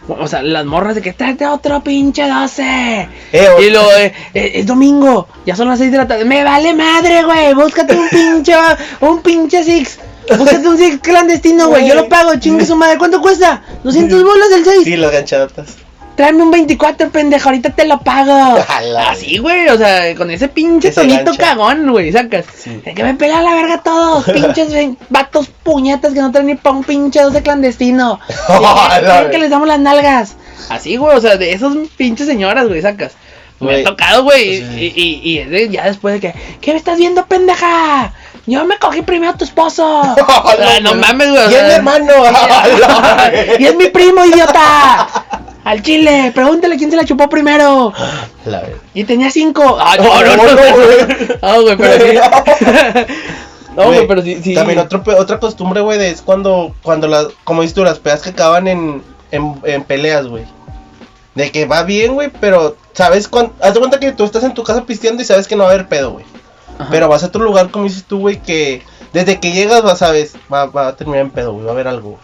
O 0.09 0.27
sea, 0.27 0.43
las 0.43 0.65
morras 0.65 0.95
de 0.95 1.03
que 1.03 1.13
tráete 1.13 1.47
otro 1.47 1.83
pinche 1.85 2.27
12. 2.27 2.63
Eh, 3.33 3.49
Y 3.61 3.71
luego, 3.71 3.93
eh, 3.99 4.13
eh, 4.35 4.53
es 4.55 4.67
domingo, 4.67 5.29
ya 5.47 5.55
son 5.55 5.69
las 5.69 5.79
6 5.79 5.93
de 5.93 5.99
la 5.99 6.09
tarde. 6.09 6.25
Me 6.25 6.43
vale 6.43 6.75
madre, 6.75 7.23
güey. 7.23 7.55
Búscate 7.55 7.95
un 7.95 8.09
pinche, 8.09 8.55
un 9.01 9.21
pinche 9.21 9.63
Six. 9.63 9.99
Búscate 10.37 10.67
un 10.67 10.79
Six 10.79 10.99
clandestino, 11.01 11.69
güey. 11.69 11.87
Yo 11.87 11.95
lo 11.95 12.09
pago, 12.09 12.35
chingue 12.37 12.65
su 12.65 12.75
madre. 12.77 12.99
¿Cuánto 12.99 13.21
cuesta? 13.21 13.63
200 13.85 14.25
bolas 14.25 14.51
del 14.51 14.65
6. 14.65 14.85
Sí, 14.85 14.97
las 14.97 15.13
ganchadotas. 15.13 15.77
Tráeme 16.21 16.43
un 16.43 16.51
24, 16.51 17.09
pendejo, 17.09 17.49
ahorita 17.49 17.71
te 17.71 17.87
lo 17.87 17.99
pago. 18.01 18.59
Así, 19.09 19.39
güey, 19.39 19.69
o 19.69 19.79
sea, 19.79 20.15
con 20.17 20.31
ese 20.31 20.49
pinche 20.49 20.89
Ese 20.89 21.01
tonito 21.01 21.25
gancho. 21.25 21.41
cagón, 21.41 21.91
güey, 21.91 22.13
sacas. 22.13 22.45
Sí. 22.63 22.77
De 22.85 22.93
que 22.93 23.03
me 23.03 23.15
pela 23.15 23.41
la 23.41 23.55
verga 23.55 23.83
todos, 23.83 24.25
pinches 24.31 24.71
ven- 24.71 24.99
vatos 25.09 25.49
puñetas 25.63 26.13
que 26.13 26.21
no 26.21 26.31
traen 26.31 26.49
ni 26.49 26.57
pa' 26.57 26.73
un 26.73 26.85
pinche 26.85 27.23
12 27.23 27.43
clandestino. 27.43 28.21
Quieren 29.01 29.31
que 29.31 29.39
les 29.39 29.49
damos 29.49 29.67
las 29.67 29.79
nalgas. 29.81 30.37
Así, 30.69 30.99
güey, 30.99 31.17
o 31.17 31.21
sea, 31.23 31.39
de 31.39 31.55
esas 31.55 31.73
pinches 31.97 32.27
señoras, 32.27 32.69
güey, 32.69 32.83
sacas. 32.83 33.13
Me 33.59 33.77
ha 33.81 33.85
tocado, 33.85 34.23
güey, 34.25 34.59
Sí. 34.59 34.93
y, 34.95 35.03
y, 35.03 35.31
y 35.33 35.39
es 35.39 35.71
ya 35.71 35.85
después 35.87 36.13
de 36.13 36.21
que, 36.21 36.35
¿qué 36.61 36.73
me 36.73 36.77
estás 36.79 36.99
viendo, 36.99 37.25
pendeja? 37.25 38.13
Yo 38.47 38.67
me 38.67 38.77
cogí 38.79 39.01
primero 39.01 39.33
a 39.33 39.37
tu 39.39 39.45
esposo. 39.47 40.03
Ah, 40.19 40.81
no 40.83 40.95
mames, 40.97 41.31
güey. 41.31 41.51
Y 41.51 41.55
es 41.55 41.63
mi 41.65 41.71
hermano. 41.71 42.13
Y 43.59 43.65
es 43.65 43.75
mi 43.77 43.87
primo, 43.89 44.23
idiota. 44.27 45.09
Al 45.65 45.83
chile, 45.83 46.33
pregúntale 46.35 46.77
quién 46.77 46.91
se 46.91 46.97
la 46.97 47.05
chupó 47.05 47.29
primero. 47.29 47.93
La 48.47 48.61
verdad. 48.61 48.77
Y 48.95 49.05
tenía 49.05 49.31
cinco. 49.31 49.77
Ah, 49.79 49.97
no, 49.99 50.05
No, 50.05 50.37
no, 50.37 50.55
no. 50.55 50.75
güey. 50.75 51.29
Ah, 51.43 51.59
güey, 51.61 51.77
pero 51.77 52.05
sí. 52.05 52.17
No, 53.77 53.85
güey, 53.87 54.07
pero 54.07 54.21
sí, 54.23 54.41
sí. 54.43 54.55
También 54.55 54.81
otro, 54.81 55.03
otra 55.17 55.39
costumbre, 55.39 55.81
güey, 55.81 56.01
es 56.05 56.23
cuando, 56.23 56.75
cuando 56.83 57.07
las, 57.07 57.29
como 57.45 57.63
dices 57.63 57.75
tú, 57.75 57.85
las 57.85 58.01
pedas 58.01 58.21
que 58.21 58.31
acaban 58.31 58.67
en, 58.67 59.03
en, 59.31 59.61
en 59.65 59.85
peleas, 59.85 60.27
güey. 60.27 60.45
De 61.37 61.53
que 61.53 61.67
va 61.67 61.85
bien, 61.85 62.15
güey, 62.15 62.31
pero 62.41 62.77
sabes 62.93 63.29
cuándo, 63.29 63.55
haz 63.61 63.75
de 63.75 63.79
cuenta 63.79 64.01
que 64.01 64.11
tú 64.11 64.25
estás 64.25 64.43
en 64.43 64.55
tu 64.55 64.65
casa 64.65 64.85
pisteando 64.85 65.23
y 65.23 65.25
sabes 65.25 65.47
que 65.47 65.55
no 65.55 65.63
va 65.63 65.71
a 65.71 65.73
haber 65.75 65.87
pedo, 65.87 66.11
güey. 66.13 66.25
Pero 66.91 67.09
vas 67.09 67.23
a 67.23 67.27
otro 67.27 67.43
lugar, 67.45 67.71
como 67.71 67.85
dices 67.85 68.05
tú, 68.05 68.19
güey, 68.19 68.41
que 68.43 68.83
desde 69.13 69.39
que 69.39 69.53
llegas, 69.53 69.83
vas, 69.83 69.99
sabes, 69.99 70.35
va, 70.53 70.67
va 70.67 70.89
a 70.89 70.97
terminar 70.97 71.23
en 71.23 71.31
pedo, 71.31 71.53
güey, 71.53 71.65
va 71.65 71.71
a 71.71 71.75
haber 71.75 71.87
algo. 71.89 72.19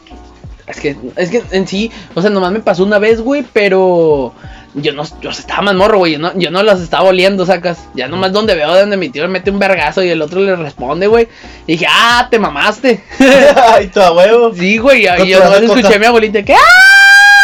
Es 0.66 0.80
que, 0.80 0.96
es 1.16 1.30
que 1.30 1.42
en 1.52 1.68
sí, 1.68 1.92
o 2.14 2.20
sea, 2.20 2.30
nomás 2.30 2.50
me 2.50 2.60
pasó 2.60 2.82
una 2.82 2.98
vez, 2.98 3.20
güey, 3.20 3.44
pero 3.52 4.34
yo 4.74 4.92
no, 4.92 5.04
yo 5.20 5.30
estaba 5.30 5.62
más 5.62 5.74
morro, 5.74 5.98
güey, 5.98 6.12
yo 6.12 6.18
no, 6.18 6.36
yo 6.36 6.50
no 6.50 6.62
las 6.62 6.80
estaba 6.80 7.04
oliendo, 7.08 7.46
sacas. 7.46 7.78
Ya 7.94 8.08
nomás 8.08 8.32
donde 8.32 8.54
veo 8.54 8.74
donde 8.74 8.96
mi 8.96 9.08
tío 9.08 9.22
le 9.22 9.28
mete 9.28 9.50
un 9.50 9.58
vergazo 9.58 10.02
y 10.02 10.10
el 10.10 10.20
otro 10.20 10.40
le 10.40 10.56
responde, 10.56 11.06
güey. 11.06 11.28
Y 11.66 11.72
dije, 11.72 11.86
ah, 11.88 12.26
te 12.30 12.38
mamaste. 12.38 13.02
Ay, 13.68 13.86
tu 13.88 14.00
huevo. 14.00 14.52
sí, 14.54 14.78
güey, 14.78 15.06
y 15.22 15.28
yo 15.28 15.42
nomás 15.42 15.62
escuché 15.62 15.94
a 15.94 15.98
mi 15.98 16.06
abuelita 16.06 16.42
que, 16.42 16.54
¡ah! 16.54 16.58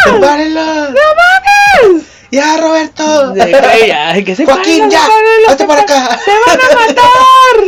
¡No 0.06 0.18
mames! 0.18 1.41
¡Ya, 2.32 2.56
Roberto! 2.56 3.34
Ya, 3.36 3.44
que 4.24 4.34
se 4.34 4.46
Joaquín, 4.46 4.88
ya, 4.90 5.00
hazte 5.48 5.64
para 5.66 5.84
que- 5.84 5.92
acá. 5.92 6.18
¡Se 6.24 6.30
van 6.46 6.58
a 6.60 6.74
matar! 6.88 7.02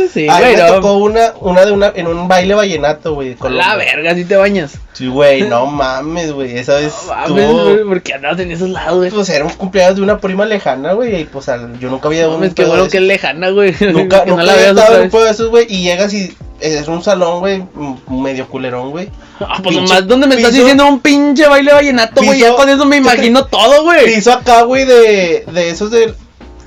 Sí, 0.11 0.27
A 0.29 0.35
mí 0.35 0.39
güey, 0.41 0.55
me 0.55 0.61
no. 0.63 0.73
tocó 0.75 0.93
una, 0.93 1.33
una 1.41 1.65
de 1.65 1.71
una, 1.71 1.91
en 1.95 2.07
un 2.07 2.27
baile 2.27 2.53
vallenato, 2.55 3.13
güey. 3.13 3.35
Colombia. 3.35 3.67
La 3.67 3.75
verga, 3.75 4.15
si 4.15 4.23
te 4.25 4.35
bañas. 4.37 4.73
Sí, 4.93 5.07
güey, 5.07 5.41
no 5.43 5.65
mames, 5.67 6.31
güey. 6.31 6.57
Esa 6.57 6.75
vez 6.77 6.93
No 7.27 7.35
mames, 7.35 7.51
güey, 7.53 7.83
¿por 7.83 8.01
qué 8.01 8.13
andabas 8.13 8.39
en 8.39 8.51
esos 8.51 8.69
lados, 8.69 8.97
güey? 8.97 9.11
Pues 9.11 9.29
era 9.29 9.43
un 9.45 9.51
cumpleaños 9.51 9.97
de 9.97 10.01
una 10.01 10.19
prima 10.19 10.45
lejana, 10.45 10.93
güey. 10.93 11.21
Y 11.21 11.25
pues 11.25 11.47
al- 11.49 11.77
yo 11.79 11.89
nunca 11.89 12.07
había 12.07 12.21
No 12.23 12.27
dado 12.27 12.35
un 12.35 12.41
mames, 12.41 12.55
qué 12.55 12.63
pedo 12.63 12.71
bueno 12.75 12.89
que 12.89 12.97
es 12.97 13.03
lejana, 13.03 13.49
güey. 13.49 13.71
Nunca, 13.81 14.23
que 14.23 14.29
nunca 14.31 14.41
no 14.41 14.43
la 14.43 14.53
había 14.53 14.69
en 14.69 15.03
un 15.03 15.09
pedo 15.09 15.23
de 15.25 15.31
esos, 15.31 15.49
güey. 15.49 15.65
Y 15.69 15.83
llegas 15.83 16.13
y 16.13 16.35
es 16.59 16.87
un 16.87 17.03
salón, 17.03 17.39
güey, 17.39 17.63
medio 18.09 18.47
culerón, 18.47 18.91
güey. 18.91 19.09
Ah, 19.39 19.59
pues 19.61 19.75
pinche 19.75 19.93
nomás, 19.93 20.07
¿dónde 20.07 20.27
me 20.27 20.35
estás 20.35 20.53
diciendo 20.53 20.87
un 20.87 20.99
pinche 20.99 21.47
baile 21.47 21.73
vallenato, 21.73 22.23
güey? 22.23 22.39
Ya 22.39 22.55
con 22.55 22.69
eso 22.69 22.85
me 22.85 22.97
imagino 23.03 23.45
todo, 23.45 23.83
güey. 23.83 24.05
Piso 24.05 24.31
acá, 24.31 24.63
güey, 24.63 24.85
de, 24.85 25.45
de 25.51 25.69
esos 25.69 25.91
de 25.91 26.13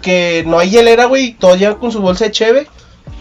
que 0.02 0.44
no 0.46 0.58
hay 0.58 0.70
hielera, 0.70 1.06
güey. 1.06 1.24
y 1.26 1.32
Todos 1.32 1.58
llegan 1.58 1.76
con 1.76 1.92
su 1.92 2.00
bolsa 2.00 2.26
de 2.26 2.30
cheve. 2.32 2.66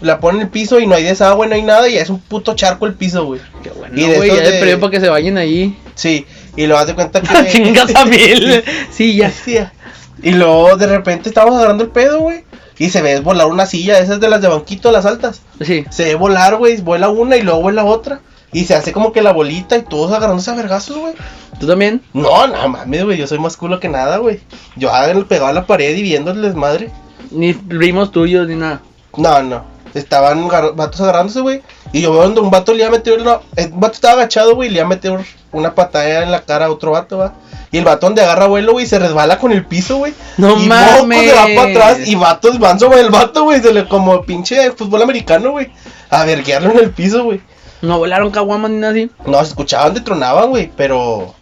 La 0.02 0.20
ponen 0.20 0.42
en 0.42 0.48
el 0.48 0.52
piso 0.52 0.80
y 0.80 0.86
no 0.86 0.94
hay 0.94 1.04
desagüe, 1.04 1.48
no 1.48 1.56
hay 1.56 1.64
nada. 1.64 1.90
Y 1.90 1.98
es 1.98 2.10
un 2.10 2.20
puto 2.20 2.54
charco 2.54 2.86
el 2.86 2.94
piso, 2.94 3.26
güey. 3.26 3.42
Qué 3.64 3.72
bueno, 3.72 4.00
Y 4.00 4.06
de 4.06 4.18
güey, 4.18 4.30
ya 4.30 4.50
de 4.50 4.78
para 4.78 4.92
que 4.92 5.00
se 5.00 5.10
bañen 5.10 5.38
ahí. 5.40 5.76
Sí, 5.96 6.26
y 6.56 6.68
lo 6.68 6.76
das 6.76 6.88
de 6.88 6.94
cuenta 6.96 7.22
que. 7.22 7.52
Chingas 7.52 7.96
a 7.96 8.06
mil. 8.06 8.64
Sí, 8.92 9.16
ya. 9.16 9.30
Hostia. 9.30 9.74
Y 10.22 10.32
luego 10.32 10.76
de 10.78 10.88
repente 10.88 11.30
estamos 11.30 11.56
agarrando 11.56 11.84
el 11.84 11.90
pedo, 11.90 12.20
güey. 12.20 12.44
Y 12.80 12.90
se 12.90 13.02
ve 13.02 13.20
volar 13.20 13.48
una 13.48 13.66
silla, 13.66 14.00
esas 14.00 14.20
de 14.20 14.30
las 14.30 14.42
de 14.42 14.48
banquito, 14.48 14.92
las 14.92 15.06
altas. 15.06 15.42
Sí. 15.62 15.86
Se 15.90 16.06
ve 16.06 16.16
volar, 16.16 16.58
güey. 16.58 16.80
Vuela 16.82 17.10
una 17.10 17.38
y 17.38 17.42
luego 17.42 17.62
vuela 17.62 17.86
otra. 17.86 18.22
Y 18.54 18.66
se 18.66 18.76
hace 18.76 18.94
como 18.94 19.12
que 19.12 19.22
la 19.22 19.34
bolita 19.34 19.78
y 19.78 19.84
todos 19.84 20.12
agarrándose 20.12 20.52
a 20.52 20.56
vergazos, 20.56 20.98
güey. 20.98 21.14
¿Tú 21.60 21.68
también? 21.68 22.02
No, 22.14 22.48
no 22.48 22.70
mames, 22.70 23.04
güey. 23.04 23.18
Yo 23.18 23.28
soy 23.28 23.40
más 23.40 23.58
culo 23.58 23.80
que 23.80 23.90
nada, 23.90 24.18
güey. 24.18 24.40
Yo 24.76 24.94
ah, 24.94 25.08
pegado 25.28 25.48
a 25.48 25.54
la 25.54 25.66
pared 25.66 25.96
y 25.96 26.02
viendo 26.02 26.32
el 26.32 26.42
desmadre. 26.42 26.92
Ni 27.32 27.54
primos 27.54 28.12
tuyos, 28.12 28.48
ni 28.48 28.56
nada. 28.56 28.82
No, 29.18 29.42
no. 29.42 29.66
Estaban 29.94 30.48
vatos 30.48 31.02
agarrándose, 31.02 31.42
güey. 31.42 31.62
Y 31.92 32.02
yo 32.02 32.12
veo 32.12 32.24
donde 32.24 32.42
un 32.42 32.52
vato 32.52 32.74
le 32.74 32.80
iba 32.80 32.88
a 32.88 32.92
meter 32.92 33.20
una. 33.20 33.40
El 33.56 33.70
vato 33.74 33.94
estaba 33.94 34.14
agachado, 34.16 34.56
güey. 34.56 34.70
y 34.70 34.72
Le 34.72 34.78
iba 34.78 34.86
a 34.86 34.90
meter 34.90 35.20
una 35.52 35.74
patada 35.74 36.24
en 36.24 36.32
la 36.32 36.42
cara 36.42 36.66
a 36.66 36.72
otro 36.72 36.92
vato, 36.92 37.18
va. 37.18 37.34
Y 37.72 37.78
el 37.78 37.86
vato 37.86 38.08
donde 38.08 38.22
agarra 38.22 38.48
vuelo, 38.48 38.74
güey, 38.74 38.86
se 38.86 39.00
resbala 39.00 39.40
con 39.40 39.52
el 39.52 39.66
piso, 39.66 39.98
güey. 39.98 40.14
No 40.38 40.58
y 40.58 40.68
mames. 40.68 41.02
moco 41.02 41.22
se 41.22 41.34
va 41.34 41.48
para 41.56 41.72
atrás. 41.72 42.08
Y 42.08 42.16
vatos 42.16 42.60
van 42.60 42.80
sobre 42.80 43.02
el 43.02 43.10
vato, 43.10 43.44
güey. 43.44 43.62
Se 43.62 43.74
le 43.74 43.88
como 43.88 44.22
pinche 44.24 44.72
fútbol 44.72 45.02
americano, 45.02 45.52
güey. 45.52 45.72
A 46.10 46.24
verguearlo 46.24 46.72
en 46.72 46.80
el 46.80 46.92
piso, 46.92 47.24
güey. 47.24 47.42
No 47.82 48.00
volaron 48.00 48.32
caguamas 48.32 48.72
ni 48.72 48.78
nada 48.78 48.94
así. 48.94 49.12
No, 49.26 49.38
se 49.40 49.50
escuchaban 49.50 49.94
de 49.94 50.02
tronaban, 50.02 50.50
güey. 50.50 50.72
Pero. 50.76 51.34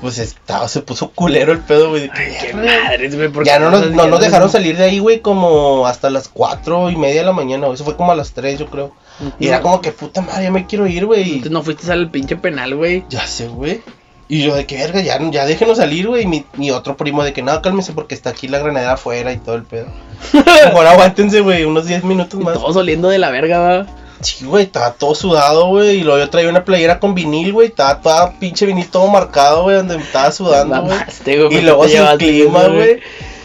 Pues 0.00 0.18
estaba, 0.18 0.68
se 0.68 0.80
puso 0.80 1.10
culero 1.10 1.52
el 1.52 1.58
pedo, 1.58 1.90
güey. 1.90 2.08
Qué 2.08 2.54
madres, 2.54 3.16
güey. 3.16 3.28
¿por 3.28 3.44
Ya 3.44 3.58
no 3.58 3.68
nos, 3.68 3.90
no 3.90 4.06
nos 4.06 4.20
dejaron 4.20 4.48
salir 4.48 4.76
de 4.76 4.84
ahí, 4.84 5.00
güey, 5.00 5.20
como 5.20 5.88
hasta 5.88 6.08
las 6.08 6.28
cuatro 6.28 6.88
y 6.88 6.96
media 6.96 7.22
de 7.22 7.26
la 7.26 7.32
mañana. 7.32 7.66
Eso 7.66 7.84
fue 7.84 7.96
como 7.96 8.12
a 8.12 8.14
las 8.14 8.32
3, 8.32 8.60
yo 8.60 8.66
creo. 8.66 8.92
Y 9.38 9.48
era 9.48 9.60
como 9.60 9.80
que 9.80 9.92
puta 9.92 10.20
madre, 10.20 10.44
ya 10.44 10.50
me 10.50 10.66
quiero 10.66 10.86
ir, 10.86 11.06
güey. 11.06 11.24
Entonces 11.24 11.52
no 11.52 11.62
fuiste 11.62 11.90
al 11.90 12.10
pinche 12.10 12.36
penal, 12.36 12.74
güey. 12.74 13.04
Ya 13.08 13.26
sé, 13.26 13.48
güey. 13.48 13.82
Y 14.30 14.42
yo 14.42 14.54
de 14.54 14.66
que 14.66 14.76
verga, 14.76 15.00
ya, 15.00 15.18
ya 15.30 15.46
déjenos 15.46 15.78
salir, 15.78 16.06
güey. 16.06 16.24
Y 16.24 16.26
mi, 16.26 16.44
mi 16.56 16.70
otro 16.70 16.96
primo 16.96 17.24
de 17.24 17.32
que 17.32 17.42
no, 17.42 17.60
cálmese 17.62 17.92
porque 17.92 18.14
está 18.14 18.30
aquí 18.30 18.46
la 18.46 18.58
granadera 18.58 18.92
afuera 18.92 19.32
y 19.32 19.38
todo 19.38 19.54
el 19.54 19.62
pedo. 19.62 19.86
Mejor 20.32 20.86
aguántense, 20.86 21.40
güey, 21.40 21.64
unos 21.64 21.86
10 21.86 22.04
minutos 22.04 22.38
más. 22.38 22.54
todos 22.54 22.76
oliendo 22.76 23.08
de 23.08 23.18
la 23.18 23.30
verga, 23.30 23.58
va. 23.58 23.86
Sí, 24.20 24.44
güey, 24.44 24.64
estaba 24.64 24.92
todo 24.92 25.14
sudado, 25.14 25.68
güey. 25.68 26.00
Y 26.00 26.02
luego 26.02 26.18
yo 26.18 26.28
traía 26.28 26.48
una 26.48 26.64
playera 26.64 27.00
con 27.00 27.14
vinil, 27.14 27.52
güey. 27.52 27.68
Estaba 27.68 28.00
toda 28.00 28.32
pinche 28.38 28.66
vinil 28.66 28.88
todo 28.88 29.06
marcado, 29.08 29.62
güey, 29.62 29.76
donde 29.76 29.96
me 29.96 30.02
estaba 30.02 30.30
sudando, 30.30 30.82
güey. 30.82 30.98
Y 31.24 31.36
¿por 31.38 31.62
luego 31.62 31.88
sin 31.88 32.04
clima, 32.18 32.66
güey. 32.66 33.00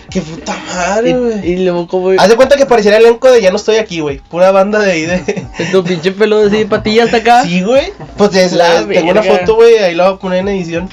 Qué 0.09 0.21
puta 0.21 0.55
madre, 0.73 1.13
güey. 1.17 1.49
Y, 1.49 1.53
y 1.53 1.63
luego 1.63 1.87
como... 1.87 2.09
Haz 2.11 2.29
de 2.29 2.35
cuenta 2.35 2.55
que 2.55 2.65
pareciera 2.65 2.97
el 2.97 3.05
elenco 3.05 3.31
de 3.31 3.41
Ya 3.41 3.49
no 3.49 3.57
estoy 3.57 3.77
aquí, 3.77 3.99
güey. 3.99 4.19
Pura 4.19 4.51
banda 4.51 4.79
de 4.79 4.91
ahí 4.91 5.01
de. 5.03 5.45
Tu 5.71 5.83
pinche 5.83 6.11
pelo 6.11 6.39
así 6.39 6.57
de 6.57 6.65
patilla 6.65 7.05
hasta 7.05 7.17
acá. 7.17 7.43
Sí, 7.43 7.63
güey. 7.63 7.91
Pues 8.17 8.35
es 8.35 8.53
La 8.53 8.81
la, 8.81 8.87
tengo 8.87 9.11
una 9.11 9.23
foto, 9.23 9.55
güey. 9.55 9.77
Ahí 9.77 9.95
la 9.95 10.05
voy 10.09 10.15
a 10.15 10.19
poner 10.19 10.39
en 10.39 10.49
edición. 10.49 10.89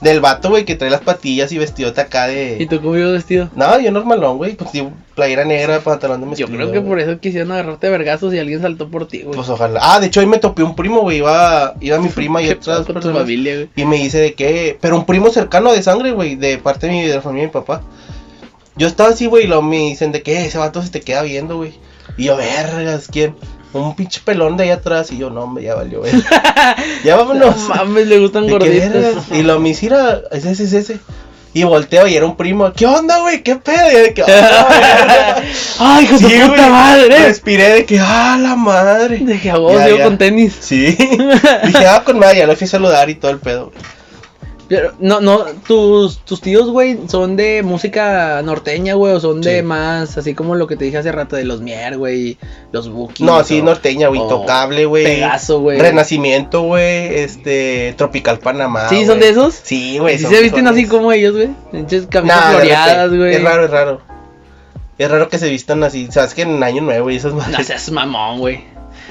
Del 0.00 0.20
vato, 0.20 0.48
güey, 0.48 0.64
que 0.64 0.74
trae 0.74 0.90
las 0.90 1.00
patillas 1.02 1.52
y 1.52 1.58
vestidote 1.58 2.00
acá 2.00 2.28
¿Y 2.28 2.34
de. 2.58 2.66
tú 2.66 2.80
cómo 2.80 2.96
ibas 2.96 3.12
vestido? 3.12 3.50
No, 3.54 3.78
yo 3.78 3.92
normalón, 3.92 4.36
güey. 4.36 4.54
Pues 4.56 4.72
tío, 4.72 4.90
playera 5.14 5.44
negra, 5.44 5.78
pantalón 5.78 6.18
de 6.20 6.24
Yo 6.24 6.30
mezclilla, 6.48 6.56
creo 6.56 6.72
que 6.72 6.80
por 6.80 6.98
eso 6.98 7.20
quisieron 7.20 7.52
agarrarte 7.52 7.88
vergazos 7.88 8.34
y 8.34 8.40
alguien 8.40 8.60
saltó 8.60 8.88
por 8.88 9.06
ti, 9.06 9.22
güey. 9.22 9.36
Pues 9.36 9.48
ojalá. 9.48 9.78
Ah, 9.80 10.00
de 10.00 10.08
hecho, 10.08 10.18
ahí 10.18 10.26
me 10.26 10.38
topé 10.38 10.64
un 10.64 10.74
primo, 10.74 11.02
güey. 11.02 11.18
Iba, 11.18 11.74
iba 11.80 11.98
mi 12.00 12.08
prima 12.08 12.42
y 12.42 12.46
¿Qué 12.48 12.54
otras 12.54 12.84
personas. 12.84 13.18
familia, 13.20 13.54
güey? 13.54 13.68
Y 13.76 13.84
me 13.84 13.96
dice 13.98 14.18
de 14.18 14.34
que. 14.34 14.76
Pero 14.80 14.96
un 14.96 15.06
primo 15.06 15.30
cercano 15.30 15.72
de 15.72 15.84
sangre, 15.84 16.10
güey. 16.10 16.34
De 16.34 16.58
parte 16.58 16.88
de, 16.88 16.92
mi, 16.94 17.02
de 17.02 17.14
la 17.14 17.22
familia 17.22 17.42
de 17.42 17.46
mi 17.46 17.52
papá. 17.52 17.82
Yo 18.82 18.88
estaba 18.88 19.10
así, 19.10 19.26
güey. 19.26 19.44
Y 19.44 19.46
luego 19.46 19.62
me 19.62 19.76
dicen 19.76 20.10
de 20.10 20.24
que 20.24 20.44
ese 20.44 20.58
vato 20.58 20.82
se 20.82 20.90
te 20.90 21.02
queda 21.02 21.22
viendo, 21.22 21.56
güey. 21.56 21.72
Y 22.16 22.24
yo, 22.24 22.36
vergas, 22.36 23.06
¿quién? 23.08 23.36
Un 23.72 23.94
pinche 23.94 24.20
pelón 24.24 24.56
de 24.56 24.64
ahí 24.64 24.70
atrás. 24.70 25.12
Y 25.12 25.18
yo, 25.18 25.30
no, 25.30 25.42
hombre, 25.42 25.62
ya 25.62 25.76
valió, 25.76 26.00
güey. 26.00 26.10
ya 27.04 27.14
vámonos. 27.14 27.56
No 27.68 27.74
mames, 27.76 28.08
le 28.08 28.18
gustan 28.18 28.46
¿De 28.46 28.50
gorditos. 28.50 29.24
Y 29.30 29.44
lo 29.44 29.60
me 29.60 29.70
es 29.70 29.84
ese, 29.84 30.64
es 30.64 30.72
ese. 30.72 30.98
Y 31.54 31.62
volteo 31.62 32.08
y 32.08 32.16
era 32.16 32.26
un 32.26 32.36
primo. 32.36 32.72
¿Qué 32.72 32.84
onda, 32.84 33.20
güey? 33.20 33.44
¿Qué 33.44 33.54
pedo? 33.54 33.88
Y 33.88 33.92
yo 33.92 33.98
de 34.00 34.14
que. 34.14 34.24
¡Ay, 35.78 36.06
tu 36.06 36.18
Sí, 36.28 36.40
puta 36.44 36.68
madre! 36.68 37.18
Respiré 37.28 37.74
de 37.74 37.84
que, 37.84 38.00
ah, 38.00 38.36
la 38.40 38.56
madre. 38.56 39.18
Dije, 39.18 39.48
a 39.52 39.58
vos, 39.58 39.74
ya. 39.74 40.02
con 40.02 40.18
tenis. 40.18 40.56
Sí. 40.60 40.86
Dije, 41.66 41.86
ah, 41.86 42.02
con 42.04 42.18
madre, 42.18 42.38
ya 42.38 42.46
lo 42.48 42.56
fui 42.56 42.64
a 42.64 42.70
saludar 42.70 43.08
y 43.10 43.14
todo 43.14 43.30
el 43.30 43.38
pedo. 43.38 43.70
No, 45.00 45.20
no, 45.20 45.44
tus, 45.66 46.18
tus 46.24 46.40
tíos, 46.40 46.70
güey, 46.70 46.98
son 47.08 47.36
de 47.36 47.62
música 47.62 48.40
norteña, 48.42 48.94
güey, 48.94 49.14
o 49.14 49.20
son 49.20 49.40
de 49.40 49.62
más, 49.62 50.16
así 50.18 50.34
como 50.34 50.54
lo 50.54 50.66
que 50.66 50.76
te 50.76 50.84
dije 50.84 50.98
hace 50.98 51.10
rato 51.12 51.36
de 51.36 51.44
los 51.44 51.60
Mier, 51.60 51.98
güey, 51.98 52.38
los 52.72 52.88
Bookies. 52.88 53.26
No, 53.26 53.42
sí, 53.44 53.60
o- 53.60 53.64
norteña, 53.64 54.08
güey, 54.08 54.20
o 54.20 54.24
intocable, 54.24 54.84
güey. 54.86 55.04
Pegaso, 55.04 55.60
güey. 55.60 55.78
Renacimiento, 55.80 56.62
güey, 56.62 57.14
este, 57.16 57.94
Tropical 57.98 58.38
Panamá. 58.38 58.88
¿Sí, 58.88 59.04
son 59.06 59.20
de 59.20 59.28
esos? 59.30 59.54
Sí, 59.62 59.98
güey. 59.98 60.16
¿Sí 60.18 60.24
son- 60.24 60.34
se 60.34 60.42
visten 60.42 60.66
así 60.68 60.86
como 60.86 61.12
ellos, 61.12 61.34
güey? 61.34 61.48
Camisas 62.08 62.24
Nah, 62.24 62.50
floreadas, 62.52 63.14
güey. 63.14 63.34
Es 63.34 63.42
raro, 63.42 63.64
es 63.64 63.70
raro. 63.70 64.00
Es 64.98 65.10
raro 65.10 65.28
que 65.28 65.38
se 65.38 65.48
vistan 65.48 65.82
así. 65.82 66.08
Sabes 66.10 66.34
que 66.34 66.42
en 66.42 66.62
Año 66.62 66.82
Nuevo 66.82 67.10
y 67.10 67.16
esas 67.16 67.32
No 67.32 67.40
madres. 67.40 67.66
seas 67.66 67.90
mamón, 67.90 68.38
güey. 68.38 68.64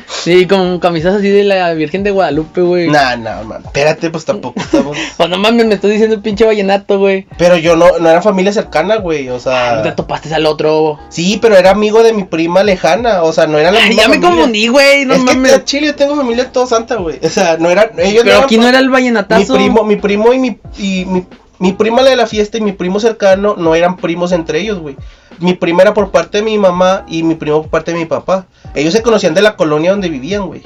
Sí, 0.07 0.45
con 0.45 0.79
camisas 0.79 1.15
así 1.15 1.29
de 1.29 1.43
la 1.43 1.73
Virgen 1.73 2.03
de 2.03 2.11
Guadalupe, 2.11 2.61
güey. 2.61 2.89
Nah, 2.89 3.15
nah, 3.15 3.41
man. 3.43 3.63
Espérate, 3.63 4.09
pues 4.09 4.25
tampoco 4.25 4.59
estamos. 4.61 4.97
Pues 5.17 5.29
no 5.29 5.37
mames, 5.37 5.65
me 5.65 5.75
estás 5.75 5.89
diciendo 5.89 6.15
el 6.15 6.21
pinche 6.21 6.45
vallenato, 6.45 6.99
güey. 6.99 7.25
Pero 7.37 7.57
yo 7.57 7.75
no, 7.75 7.97
no 7.99 8.09
era 8.09 8.21
familia 8.21 8.51
cercana, 8.51 8.97
güey. 8.97 9.29
O 9.29 9.33
No 9.33 9.37
te 9.37 9.43
sea. 9.43 9.95
topaste 9.95 10.33
al 10.33 10.45
otro. 10.45 10.99
Sí, 11.09 11.39
pero 11.41 11.55
era 11.57 11.71
amigo 11.71 12.03
de 12.03 12.13
mi 12.13 12.23
prima 12.25 12.63
lejana. 12.63 13.23
O 13.23 13.31
sea, 13.33 13.47
no 13.47 13.57
era 13.57 13.71
la 13.71 13.79
Ay, 13.79 13.89
misma 13.89 14.03
ya 14.03 14.09
me 14.09 14.19
confundí, 14.21 14.67
güey, 14.67 15.05
no 15.05 15.13
es 15.15 15.19
que 15.21 15.25
mames. 15.25 15.53
en 15.53 15.65
Chile 15.65 15.87
yo 15.87 15.95
tengo 15.95 16.15
familia 16.15 16.51
todo 16.51 16.67
santa, 16.67 16.95
güey. 16.97 17.19
O 17.23 17.29
sea, 17.29 17.57
no 17.57 17.69
era. 17.69 17.89
Ellos 17.97 18.23
Pero 18.25 18.39
aquí 18.39 18.57
no 18.57 18.67
era 18.67 18.79
el 18.79 18.87
Mi 18.87 18.93
vallenatazo. 18.93 19.53
primo, 19.55 19.83
mi 19.83 19.95
primo 19.95 20.33
y 20.33 20.39
mi, 20.39 20.57
y 20.77 21.05
mi, 21.05 21.25
mi 21.61 21.73
prima 21.73 22.01
la 22.01 22.09
de 22.09 22.15
la 22.15 22.25
fiesta 22.25 22.57
y 22.57 22.61
mi 22.61 22.71
primo 22.71 22.99
cercano 22.99 23.55
no 23.55 23.75
eran 23.75 23.95
primos 23.95 24.31
entre 24.31 24.59
ellos, 24.59 24.79
güey. 24.79 24.97
Mi 25.37 25.53
prima 25.53 25.83
era 25.83 25.93
por 25.93 26.09
parte 26.09 26.39
de 26.39 26.43
mi 26.43 26.57
mamá 26.57 27.05
y 27.07 27.21
mi 27.21 27.35
primo 27.35 27.61
por 27.61 27.69
parte 27.69 27.93
de 27.93 27.99
mi 27.99 28.05
papá. 28.05 28.47
Ellos 28.73 28.93
se 28.93 29.03
conocían 29.03 29.35
de 29.35 29.43
la 29.43 29.55
colonia 29.55 29.91
donde 29.91 30.09
vivían, 30.09 30.47
güey. 30.47 30.63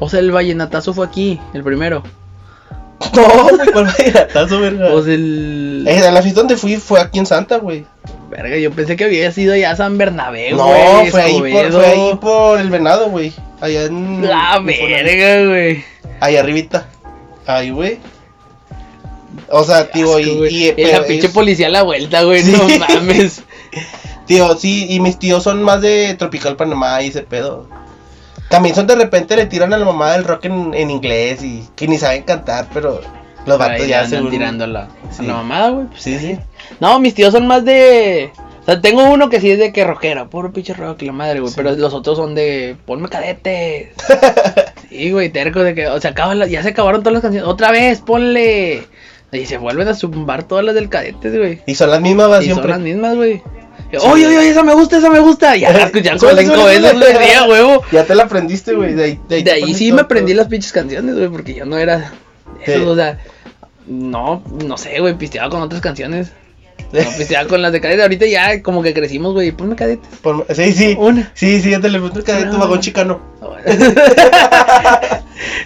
O 0.00 0.08
sea, 0.10 0.18
el 0.18 0.32
vallenatazo 0.32 0.92
fue 0.92 1.06
aquí, 1.06 1.40
el 1.54 1.62
primero. 1.62 2.02
No, 3.14 3.22
güey, 3.44 3.72
¿cuál 3.72 3.84
vallenatazo, 3.86 4.60
verga? 4.60 4.90
Pues 4.90 5.06
el. 5.06 5.84
Eh, 5.86 6.00
la 6.10 6.20
fiesta 6.22 6.40
donde 6.40 6.56
fui 6.56 6.76
fue 6.78 7.00
aquí 7.00 7.20
en 7.20 7.26
Santa, 7.26 7.58
güey. 7.58 7.84
Verga, 8.28 8.56
yo 8.56 8.72
pensé 8.72 8.96
que 8.96 9.04
había 9.04 9.30
sido 9.30 9.52
allá 9.54 9.70
a 9.70 9.76
San 9.76 9.98
Bernabé, 9.98 10.50
No, 10.50 10.66
güey. 10.66 11.10
fue 11.10 11.22
ahí, 11.22 11.38
por, 11.38 11.46
Escobedo. 11.46 11.78
fue 11.80 11.86
ahí 11.86 12.14
por 12.20 12.60
el 12.60 12.70
venado, 12.70 13.10
güey. 13.10 13.32
Allá 13.60 13.84
en. 13.84 14.26
La 14.26 14.58
verga, 14.58 15.48
güey. 15.48 15.84
Ahí 16.18 16.36
arribita. 16.36 16.88
Ahí, 17.46 17.70
güey. 17.70 17.98
O 19.48 19.64
sea, 19.64 19.90
tío, 19.90 20.18
y, 20.18 20.22
Asco, 20.24 20.46
y, 20.46 20.74
Y 20.76 20.84
la 20.86 21.04
pinche 21.04 21.28
policía 21.28 21.66
a 21.66 21.70
la 21.70 21.82
vuelta, 21.82 22.22
güey. 22.22 22.42
Sí. 22.42 22.52
No 22.52 22.68
mames. 22.78 23.42
Tío, 24.26 24.56
sí, 24.56 24.86
y 24.88 25.00
mis 25.00 25.18
tíos 25.18 25.42
son 25.42 25.62
más 25.62 25.82
de 25.82 26.14
Tropical 26.18 26.56
Panamá 26.56 27.02
y 27.02 27.08
ese 27.08 27.22
pedo. 27.22 27.68
También 28.48 28.74
son 28.74 28.86
de 28.86 28.94
repente 28.94 29.36
le 29.36 29.44
tiran 29.46 29.74
a 29.74 29.78
la 29.78 29.84
mamá 29.84 30.12
del 30.12 30.24
rock 30.24 30.46
en, 30.46 30.72
en 30.72 30.90
inglés 30.90 31.42
y 31.42 31.62
que 31.76 31.86
ni 31.88 31.98
saben 31.98 32.22
cantar, 32.22 32.68
pero 32.72 33.02
los 33.46 33.58
vatos 33.58 33.86
ya 33.86 33.98
andan 34.00 34.10
según- 34.20 34.30
tirando 34.30 34.66
la, 34.66 34.84
a 34.84 35.22
la 35.22 35.32
mamada, 35.34 35.68
güey. 35.70 35.86
pues. 35.88 36.02
Sí, 36.02 36.18
sí. 36.18 36.38
No, 36.80 36.98
mis 37.00 37.14
tíos 37.14 37.32
son 37.32 37.46
más 37.46 37.64
de. 37.66 38.30
O 38.62 38.64
sea, 38.64 38.80
tengo 38.80 39.04
uno 39.04 39.28
que 39.28 39.42
sí 39.42 39.50
es 39.50 39.58
de 39.58 39.72
que 39.74 39.84
rockero, 39.84 40.30
puro 40.30 40.50
pinche 40.50 40.72
rock 40.72 41.02
y 41.02 41.06
la 41.06 41.12
madre, 41.12 41.40
güey. 41.40 41.50
Sí. 41.50 41.56
Pero 41.58 41.72
los 41.72 41.92
otros 41.92 42.16
son 42.16 42.34
de. 42.34 42.76
Ponme 42.86 43.10
cadete. 43.10 43.92
sí, 44.88 45.10
güey, 45.10 45.28
terco 45.28 45.62
de 45.62 45.74
que. 45.74 45.86
O 45.88 46.00
sea, 46.00 46.14
ya 46.46 46.62
se 46.62 46.68
acabaron 46.70 47.02
todas 47.02 47.12
las 47.14 47.22
canciones. 47.22 47.46
Otra 47.48 47.70
vez, 47.72 48.00
ponle. 48.00 48.86
Y 49.34 49.46
se 49.46 49.58
vuelven 49.58 49.88
a 49.88 49.94
zumbar 49.94 50.44
todas 50.44 50.64
las 50.64 50.74
del 50.74 50.88
cadete, 50.88 51.36
güey. 51.36 51.60
Y 51.66 51.74
son 51.74 51.90
las 51.90 52.00
mismas 52.00 52.30
va, 52.30 52.36
Y 52.42 52.46
son 52.46 52.54
siempre. 52.54 52.70
las 52.70 52.80
mismas, 52.80 53.16
güey. 53.16 53.42
Sí. 53.90 53.98
Oye, 54.10 54.26
oye, 54.26 54.38
oye, 54.38 54.48
esa 54.50 54.62
me 54.62 54.74
gusta, 54.74 54.98
esa 54.98 55.10
me 55.10 55.20
gusta. 55.20 55.56
Ya 55.56 55.72
la 55.72 55.84
escuchan 55.84 56.18
como 56.18 56.30
Suele, 56.32 56.46
cinco 56.46 56.64
veces, 56.64 56.92
güey, 56.94 57.50
huevo. 57.50 57.82
Ya 57.92 58.04
te 58.04 58.14
la 58.14 58.24
aprendiste, 58.24 58.72
güey. 58.74 58.94
De 58.94 59.04
ahí, 59.04 59.20
de 59.28 59.34
ahí, 59.36 59.42
De 59.42 59.50
te 59.50 59.50
ahí 59.52 59.60
aprendes 59.62 59.78
sí 59.78 59.88
todo, 59.88 59.96
me 59.96 60.02
aprendí 60.02 60.32
todo. 60.32 60.42
las 60.42 60.48
pinches 60.48 60.72
canciones, 60.72 61.14
güey, 61.16 61.28
porque 61.28 61.54
yo 61.54 61.64
no 61.64 61.78
era. 61.78 62.12
Sí. 62.64 62.72
Eso, 62.72 62.90
o 62.90 62.96
sea, 62.96 63.18
No, 63.86 64.42
no 64.66 64.76
sé, 64.78 64.98
güey, 65.00 65.16
pisteaba 65.16 65.50
con 65.50 65.60
otras 65.62 65.80
canciones. 65.80 66.32
No, 66.92 67.00
pisteaba 67.18 67.48
con 67.48 67.60
las 67.60 67.72
de 67.72 67.80
cadetes. 67.80 68.02
Ahorita 68.02 68.26
ya 68.26 68.62
como 68.62 68.80
que 68.82 68.94
crecimos, 68.94 69.32
güey. 69.32 69.50
Ponme 69.50 69.74
cadetes. 69.74 70.06
Por- 70.22 70.46
Sí, 70.54 70.72
sí. 70.72 70.96
Una. 70.98 71.30
Sí, 71.34 71.60
sí, 71.60 71.74
ándale, 71.74 71.98
ponte 71.98 72.18
el 72.20 72.24
cadete, 72.24 72.46
No. 72.46 72.58
vagón 72.58 72.80
chicano. 72.80 73.20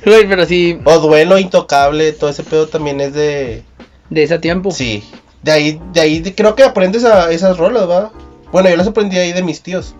Güey, 0.05 0.27
pero 0.29 0.47
sí, 0.47 0.81
O 0.85 0.99
duelo 0.99 1.39
intocable, 1.39 2.13
todo 2.13 2.31
ese 2.31 2.43
pedo 2.43 2.67
también 2.69 3.01
es 3.01 3.13
de. 3.15 3.63
de 4.11 4.23
ese 4.23 4.39
tiempo. 4.39 4.71
Sí. 4.71 5.05
De 5.43 5.53
ahí, 5.53 5.81
de 5.93 6.01
ahí 6.01 6.21
de- 6.21 6.35
creo 6.35 6.55
que 6.55 6.65
aprendes 6.65 7.05
a 7.05 7.31
esas 7.31 7.59
rolas, 7.59 7.89
¿va? 7.89 8.11
Bueno, 8.53 8.69
yo 8.71 8.77
las 8.77 8.87
aprendí 8.87 9.19
ahí 9.19 9.33
de 9.33 9.43
mis 9.43 9.63
tíos. 9.63 9.95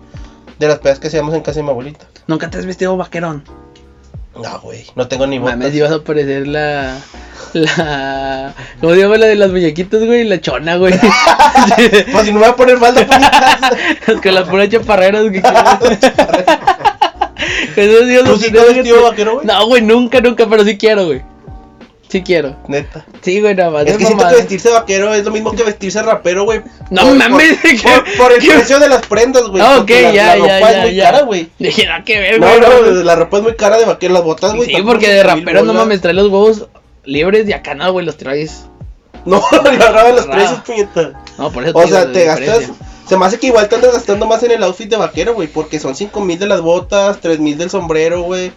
De 0.57 0.67
las 0.67 0.79
pedas 0.79 0.99
que 0.99 1.07
hacíamos 1.07 1.33
en 1.35 1.41
casa 1.41 1.59
de 1.59 1.63
mi 1.63 1.69
abuelita. 1.69 2.05
Nunca 2.27 2.49
te 2.49 2.57
has 2.57 2.65
vestido 2.65 2.97
vaquerón. 2.97 3.43
No, 4.35 4.59
güey, 4.61 4.85
no 4.95 5.07
tengo 5.07 5.27
ni 5.27 5.37
botas. 5.39 5.57
Mames, 5.57 5.75
ibas 5.75 5.91
a 5.91 5.99
parecer 6.03 6.47
la. 6.47 6.97
La. 7.53 8.53
¿Cómo 8.79 8.93
se 8.93 8.99
llama 9.01 9.17
la 9.17 9.25
de 9.25 9.35
las 9.35 9.49
muñequitos, 9.51 10.05
güey? 10.05 10.23
La 10.23 10.39
chona, 10.39 10.75
güey. 10.77 10.93
Pues 12.11 12.25
si 12.25 12.31
no 12.31 12.39
me 12.39 12.45
voy 12.45 12.49
a 12.49 12.55
poner 12.55 12.77
falda, 12.77 13.05
puñetas. 13.05 14.21
Con 14.21 14.35
las 14.35 14.47
puras 14.49 14.69
chaparreras 14.69 15.23
que 15.31 15.41
Esos 17.75 18.07
días 18.07 18.23
¿Tú 18.23 18.37
sí 18.37 18.51
vestido 18.51 18.97
te- 18.97 19.03
vaquero, 19.03 19.33
güey? 19.35 19.45
No, 19.47 19.65
güey, 19.67 19.81
nunca, 19.81 20.21
nunca, 20.21 20.45
pero 20.47 20.63
sí 20.63 20.77
quiero, 20.77 21.05
güey. 21.07 21.21
Sí 22.09 22.23
quiero. 22.23 22.55
Neta. 22.67 23.05
Sí, 23.21 23.39
güey, 23.39 23.53
nada 23.55 23.69
más. 23.69 23.85
Es 23.85 23.95
que 23.97 24.05
siento 24.05 24.27
que 24.27 24.35
vestirse 24.35 24.69
vaquero 24.71 25.13
es 25.13 25.23
lo 25.23 25.31
mismo 25.31 25.51
que 25.51 25.63
vestirse 25.63 26.01
rapero, 26.01 26.43
güey. 26.43 26.61
No 26.89 27.03
Por- 27.03 27.15
mames, 27.15 27.53
Por, 27.59 27.69
¿qué- 27.71 27.77
por- 27.83 28.17
por 28.17 28.31
el 28.33 28.39
precio 28.47 28.79
de 28.79 28.89
las 28.89 29.05
prendas, 29.05 29.43
güey. 29.43 29.61
Ah, 29.63 29.77
ok, 29.79 29.89
la, 29.89 30.11
ya, 30.11 30.11
la 30.11 30.13
ya, 30.13 30.35
ropa 30.35 30.71
ya, 30.71 30.71
es 30.71 30.81
muy 30.87 30.95
ya. 30.95 31.03
cara, 31.11 31.21
güey. 31.21 31.49
Dije, 31.59 31.85
nada 31.85 32.03
que 32.03 32.19
ver, 32.19 32.39
No, 32.39 32.47
güey. 32.47 32.59
no, 32.61 33.03
la 33.03 33.15
ropa 33.15 33.37
es 33.37 33.43
muy 33.43 33.55
cara 33.55 33.77
de 33.77 33.85
vaquero, 33.85 34.13
las 34.13 34.23
botas, 34.23 34.55
güey. 34.55 34.67
Sí, 34.73 34.81
porque 34.81 35.07
de 35.07 35.21
5,000 35.21 35.23
rapero 35.45 35.63
no 35.63 35.73
mames, 35.73 36.01
trae 36.01 36.13
los 36.15 36.25
huevos 36.29 36.67
libres 37.05 37.47
y 37.47 37.53
acá 37.53 37.75
no, 37.75 37.91
güey, 37.91 38.05
los 38.05 38.17
traes. 38.17 38.65
No, 39.25 39.43
le 39.63 39.69
agarraban 39.69 40.15
los 40.15 40.25
precios, 40.25 40.59
puñeta. 40.65 41.21
No, 41.37 41.51
por 41.51 41.63
eso 41.63 41.77
O 41.77 41.87
sea, 41.87 42.11
te 42.11 42.25
gastas. 42.25 42.71
Se 43.07 43.17
me 43.17 43.25
hace 43.25 43.39
que 43.39 43.47
igual 43.47 43.67
te 43.69 43.75
andas 43.75 43.93
gastando 43.93 44.25
más 44.27 44.41
en 44.43 44.51
el 44.51 44.63
outfit 44.63 44.89
de 44.89 44.95
vaquero, 44.95 45.33
güey. 45.35 45.47
Porque 45.47 45.79
son 45.79 45.95
5 45.95 46.21
mil 46.21 46.39
de 46.39 46.45
las 46.47 46.61
botas, 46.61 47.19
3 47.21 47.39
mil 47.39 47.57
del 47.57 47.69
sombrero, 47.69 48.21
güey. 48.21 48.51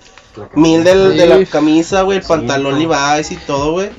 Mil 0.54 0.82
del, 0.84 1.16
de 1.16 1.26
la 1.26 1.38
Sí. 1.38 1.46
camisa, 1.46 2.02
güey. 2.02 2.18
El 2.18 2.24
pantalón. 2.24 2.78
Levi's 2.78 3.30
y 3.32 3.36
todo, 3.36 3.72
güey. 3.72 3.90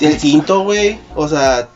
El 0.00 0.18
cinto, 0.18 0.62
güey. 0.64 0.98
O 1.14 1.28
sea, 1.28 1.68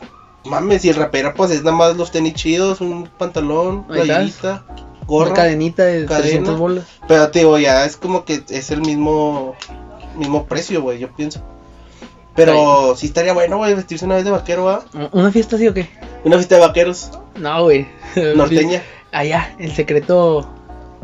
mames, 0.45 0.83
y 0.85 0.89
el 0.89 0.95
rapero, 0.95 1.33
pues 1.35 1.51
es 1.51 1.63
nada 1.63 1.75
más 1.75 1.95
los 1.97 2.11
tenis 2.11 2.33
chidos, 2.33 2.81
un 2.81 3.07
pantalón, 3.17 3.85
playerita, 3.85 4.63
Una 4.67 5.05
gorra. 5.05 5.33
cadenita 5.33 5.83
de 5.83 6.05
cadena. 6.05 6.21
300 6.23 6.57
bolas. 6.59 6.85
Pero 7.07 7.29
te 7.31 7.39
digo, 7.39 7.57
ya 7.59 7.85
es 7.85 7.95
como 7.97 8.25
que 8.25 8.43
es 8.49 8.71
el 8.71 8.81
mismo 8.81 9.55
mismo 10.17 10.45
precio, 10.45 10.81
güey, 10.81 10.97
yo 10.99 11.09
pienso. 11.15 11.41
Pero 12.35 12.95
sí 12.95 13.07
estaría 13.07 13.33
bueno, 13.33 13.57
güey, 13.57 13.73
vestirse 13.73 14.05
una 14.05 14.15
vez 14.15 14.25
de 14.25 14.31
vaquero, 14.31 14.63
¿va? 14.65 14.83
¿Una 15.11 15.31
fiesta 15.31 15.55
así 15.55 15.67
o 15.67 15.73
qué? 15.73 15.89
Una 16.23 16.35
fiesta 16.37 16.55
de 16.55 16.61
vaqueros, 16.61 17.11
No, 17.35 17.63
güey. 17.63 17.87
norteña. 18.35 18.81
Allá, 19.11 19.55
el 19.59 19.73
secreto. 19.73 20.47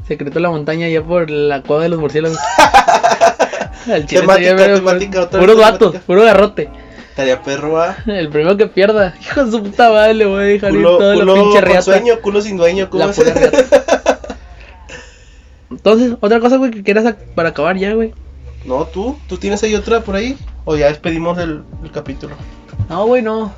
Secreto 0.07 0.35
de 0.35 0.39
la 0.41 0.49
montaña, 0.49 0.87
allá 0.87 1.01
por 1.03 1.29
la 1.29 1.61
cueva 1.61 1.83
de 1.83 1.89
los 1.89 1.99
murciélagos. 1.99 2.37
Al 3.91 4.05
chile 4.05 4.21
Temática, 4.21 4.53
verga, 4.53 4.75
temática, 4.75 5.29
puro- 5.29 5.53
otra 5.53 5.55
vatos, 5.71 5.79
temática. 5.91 6.05
puro 6.05 6.23
garrote. 6.23 6.69
Estaría 7.09 7.41
perro, 7.43 7.73
¿va? 7.73 7.97
El 8.07 8.29
primero 8.29 8.57
que 8.57 8.67
pierda. 8.67 9.13
Hijo 9.21 9.45
de 9.45 9.51
su 9.51 9.61
puta 9.63 9.89
madre, 9.91 10.13
le 10.15 10.25
voy 10.25 10.39
a 10.41 10.45
dejar 10.45 10.71
ir 10.71 10.77
Culo, 10.77 10.99
la 10.99 11.19
culo 11.19 11.33
pinche 11.35 11.59
con 11.59 11.63
riata. 11.67 11.81
sueño, 11.81 12.19
culo 12.21 12.41
sin 12.41 12.57
dueño, 12.57 12.89
¿cómo 12.89 13.05
La 13.05 13.11
pura 13.11 13.33
riata. 13.33 14.17
Entonces, 15.71 16.13
otra 16.21 16.39
cosa, 16.39 16.57
güey, 16.57 16.71
que 16.71 16.83
quieras 16.83 17.15
para 17.35 17.49
acabar 17.49 17.77
ya, 17.77 17.93
güey. 17.93 18.13
No, 18.65 18.85
tú, 18.85 19.17
tú 19.27 19.37
tienes 19.37 19.61
ahí 19.63 19.75
otra 19.75 20.01
por 20.01 20.15
ahí. 20.15 20.37
O 20.65 20.75
ya 20.77 20.87
despedimos 20.87 21.37
el, 21.39 21.63
el 21.83 21.91
capítulo. 21.91 22.35
No, 22.89 23.05
güey, 23.05 23.21
no. 23.21 23.53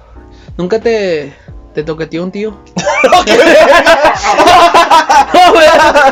Nunca 0.58 0.80
te. 0.80 1.34
Te 1.76 1.84
toqueteó 1.84 2.24
un 2.24 2.32
tío. 2.32 2.58
No, 5.34 5.52
güey. 5.52 5.66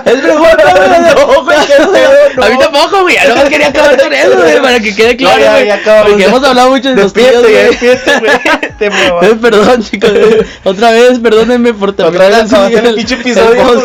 Es 0.06 0.22
pregunta. 0.22 1.14
No, 1.16 1.44
güey, 1.44 1.58
qué 1.66 1.74
pedo, 1.74 2.12
no. 2.36 2.44
A 2.44 2.50
mí 2.50 2.58
tampoco, 2.60 3.02
güey. 3.04 3.16
Nomás 3.28 3.50
quería 3.50 3.68
acabar 3.68 4.02
con 4.02 4.14
eso, 4.14 4.38
güey. 4.38 4.62
Para 4.62 4.80
que 4.80 4.96
quede 4.96 5.16
claro, 5.16 5.40
ya, 5.40 5.64
ya 5.64 5.76
acabamos. 5.76 6.10
Porque 6.10 6.26
hemos 6.26 6.44
hablado 6.44 6.70
mucho 6.72 6.90
de 6.90 6.96
los 7.02 7.14
tíos, 7.14 7.42
güey. 7.42 7.54
güey. 7.78 7.98
Te 8.80 8.90
muevas. 8.90 9.24
Eh, 9.26 9.36
perdón, 9.42 9.84
chicos. 9.84 10.12
eh, 10.14 10.46
Otra 10.64 10.92
vez, 10.92 11.20
perdónenme 11.20 11.74
por 11.74 11.94
terminar 11.94 12.32
el 12.34 12.96
pinche 12.96 13.16
episodio. 13.16 13.84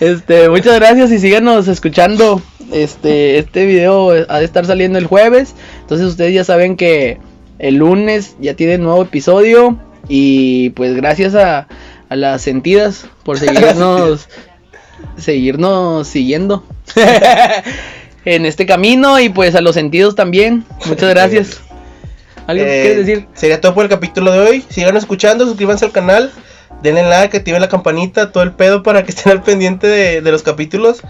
Este, 0.00 0.48
muchas 0.48 0.74
gracias 0.76 1.10
y 1.12 1.18
síganos 1.18 1.68
escuchando. 1.68 2.40
Este, 2.72 3.38
este 3.38 3.66
video 3.66 4.10
ha 4.28 4.38
de 4.38 4.44
estar 4.44 4.64
saliendo 4.66 4.98
el 4.98 5.06
jueves. 5.06 5.54
Entonces 5.80 6.06
ustedes 6.06 6.32
ya 6.34 6.44
saben 6.44 6.76
que 6.76 7.18
el 7.58 7.76
lunes 7.76 8.36
ya 8.40 8.54
tienen 8.54 8.82
nuevo 8.82 9.02
episodio. 9.02 9.78
Y 10.08 10.70
pues 10.70 10.94
gracias 10.94 11.34
a, 11.34 11.66
a 12.08 12.16
las 12.16 12.42
sentidas 12.42 13.06
por 13.24 13.38
seguirnos, 13.38 14.28
seguirnos 15.16 16.06
siguiendo 16.08 16.64
en 18.24 18.46
este 18.46 18.66
camino. 18.66 19.18
Y 19.20 19.28
pues 19.28 19.54
a 19.54 19.60
los 19.60 19.74
sentidos 19.74 20.14
también. 20.14 20.64
Muchas 20.86 21.10
gracias. 21.10 21.60
¿Algo 22.46 22.62
Eh, 22.64 22.80
quieres 22.82 23.06
decir? 23.06 23.26
Sería 23.34 23.60
todo 23.60 23.74
por 23.74 23.84
el 23.84 23.90
capítulo 23.90 24.32
de 24.32 24.38
hoy. 24.40 24.64
Sigan 24.68 24.96
escuchando, 24.96 25.46
suscríbanse 25.46 25.86
al 25.86 25.92
canal. 25.92 26.30
Denle 26.82 27.08
like, 27.08 27.34
activen 27.36 27.62
la 27.62 27.68
campanita, 27.70 28.30
todo 28.30 28.42
el 28.42 28.52
pedo 28.52 28.82
para 28.82 29.04
que 29.04 29.10
estén 29.12 29.32
al 29.32 29.42
pendiente 29.42 29.86
de, 29.86 30.20
de 30.20 30.30
los 30.30 30.42
capítulos. 30.42 31.00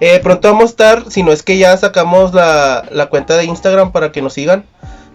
Eh, 0.00 0.18
pronto 0.22 0.48
vamos 0.48 0.64
a 0.64 0.66
estar, 0.66 1.04
si 1.10 1.22
no 1.22 1.30
es 1.30 1.42
que 1.42 1.58
ya 1.58 1.76
sacamos 1.76 2.32
la, 2.32 2.84
la 2.90 3.06
cuenta 3.06 3.36
de 3.36 3.44
Instagram 3.44 3.92
para 3.92 4.12
que 4.12 4.22
nos 4.22 4.32
sigan. 4.32 4.64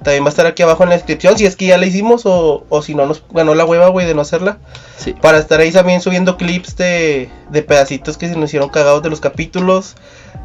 También 0.05 0.23
va 0.23 0.27
a 0.27 0.29
estar 0.29 0.45
aquí 0.45 0.61
abajo 0.61 0.83
en 0.83 0.89
la 0.89 0.95
descripción, 0.95 1.35
si 1.35 1.47
es 1.47 1.55
que 1.55 1.65
ya 1.65 1.79
la 1.79 1.87
hicimos 1.87 2.27
o, 2.27 2.63
o 2.69 2.81
si 2.83 2.93
no 2.93 3.07
nos 3.07 3.23
ganó 3.31 3.55
la 3.55 3.65
hueva, 3.65 3.87
güey, 3.87 4.05
de 4.05 4.13
no 4.13 4.21
hacerla. 4.21 4.59
Sí. 4.97 5.13
Para 5.19 5.39
estar 5.39 5.59
ahí 5.59 5.71
también 5.71 5.99
subiendo 5.99 6.37
clips 6.37 6.77
de, 6.77 7.27
de 7.49 7.63
pedacitos 7.63 8.15
que 8.15 8.27
se 8.29 8.35
nos 8.35 8.51
hicieron 8.51 8.69
cagados 8.69 9.01
de 9.01 9.09
los 9.09 9.19
capítulos. 9.19 9.95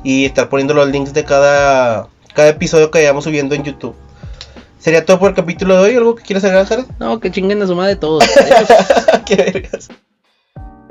Y 0.02 0.24
estar 0.24 0.48
poniendo 0.48 0.72
los 0.72 0.88
links 0.88 1.12
de 1.12 1.24
cada, 1.24 2.08
cada 2.32 2.48
episodio 2.48 2.90
que 2.90 3.00
vayamos 3.00 3.24
subiendo 3.24 3.54
en 3.54 3.64
YouTube. 3.64 3.94
Sería 4.78 5.04
todo 5.04 5.18
por 5.18 5.28
el 5.28 5.36
capítulo 5.36 5.74
de 5.74 5.90
hoy. 5.90 5.94
¿Algo 5.94 6.14
que 6.14 6.22
quieras 6.22 6.42
agregar, 6.44 6.66
Jared? 6.66 6.86
No, 6.98 7.20
que 7.20 7.30
chinguen 7.30 7.60
a 7.60 7.66
su 7.66 7.76
madre 7.76 7.96
todos. 7.96 8.24
Qué 9.26 9.36
vergas. 9.36 9.90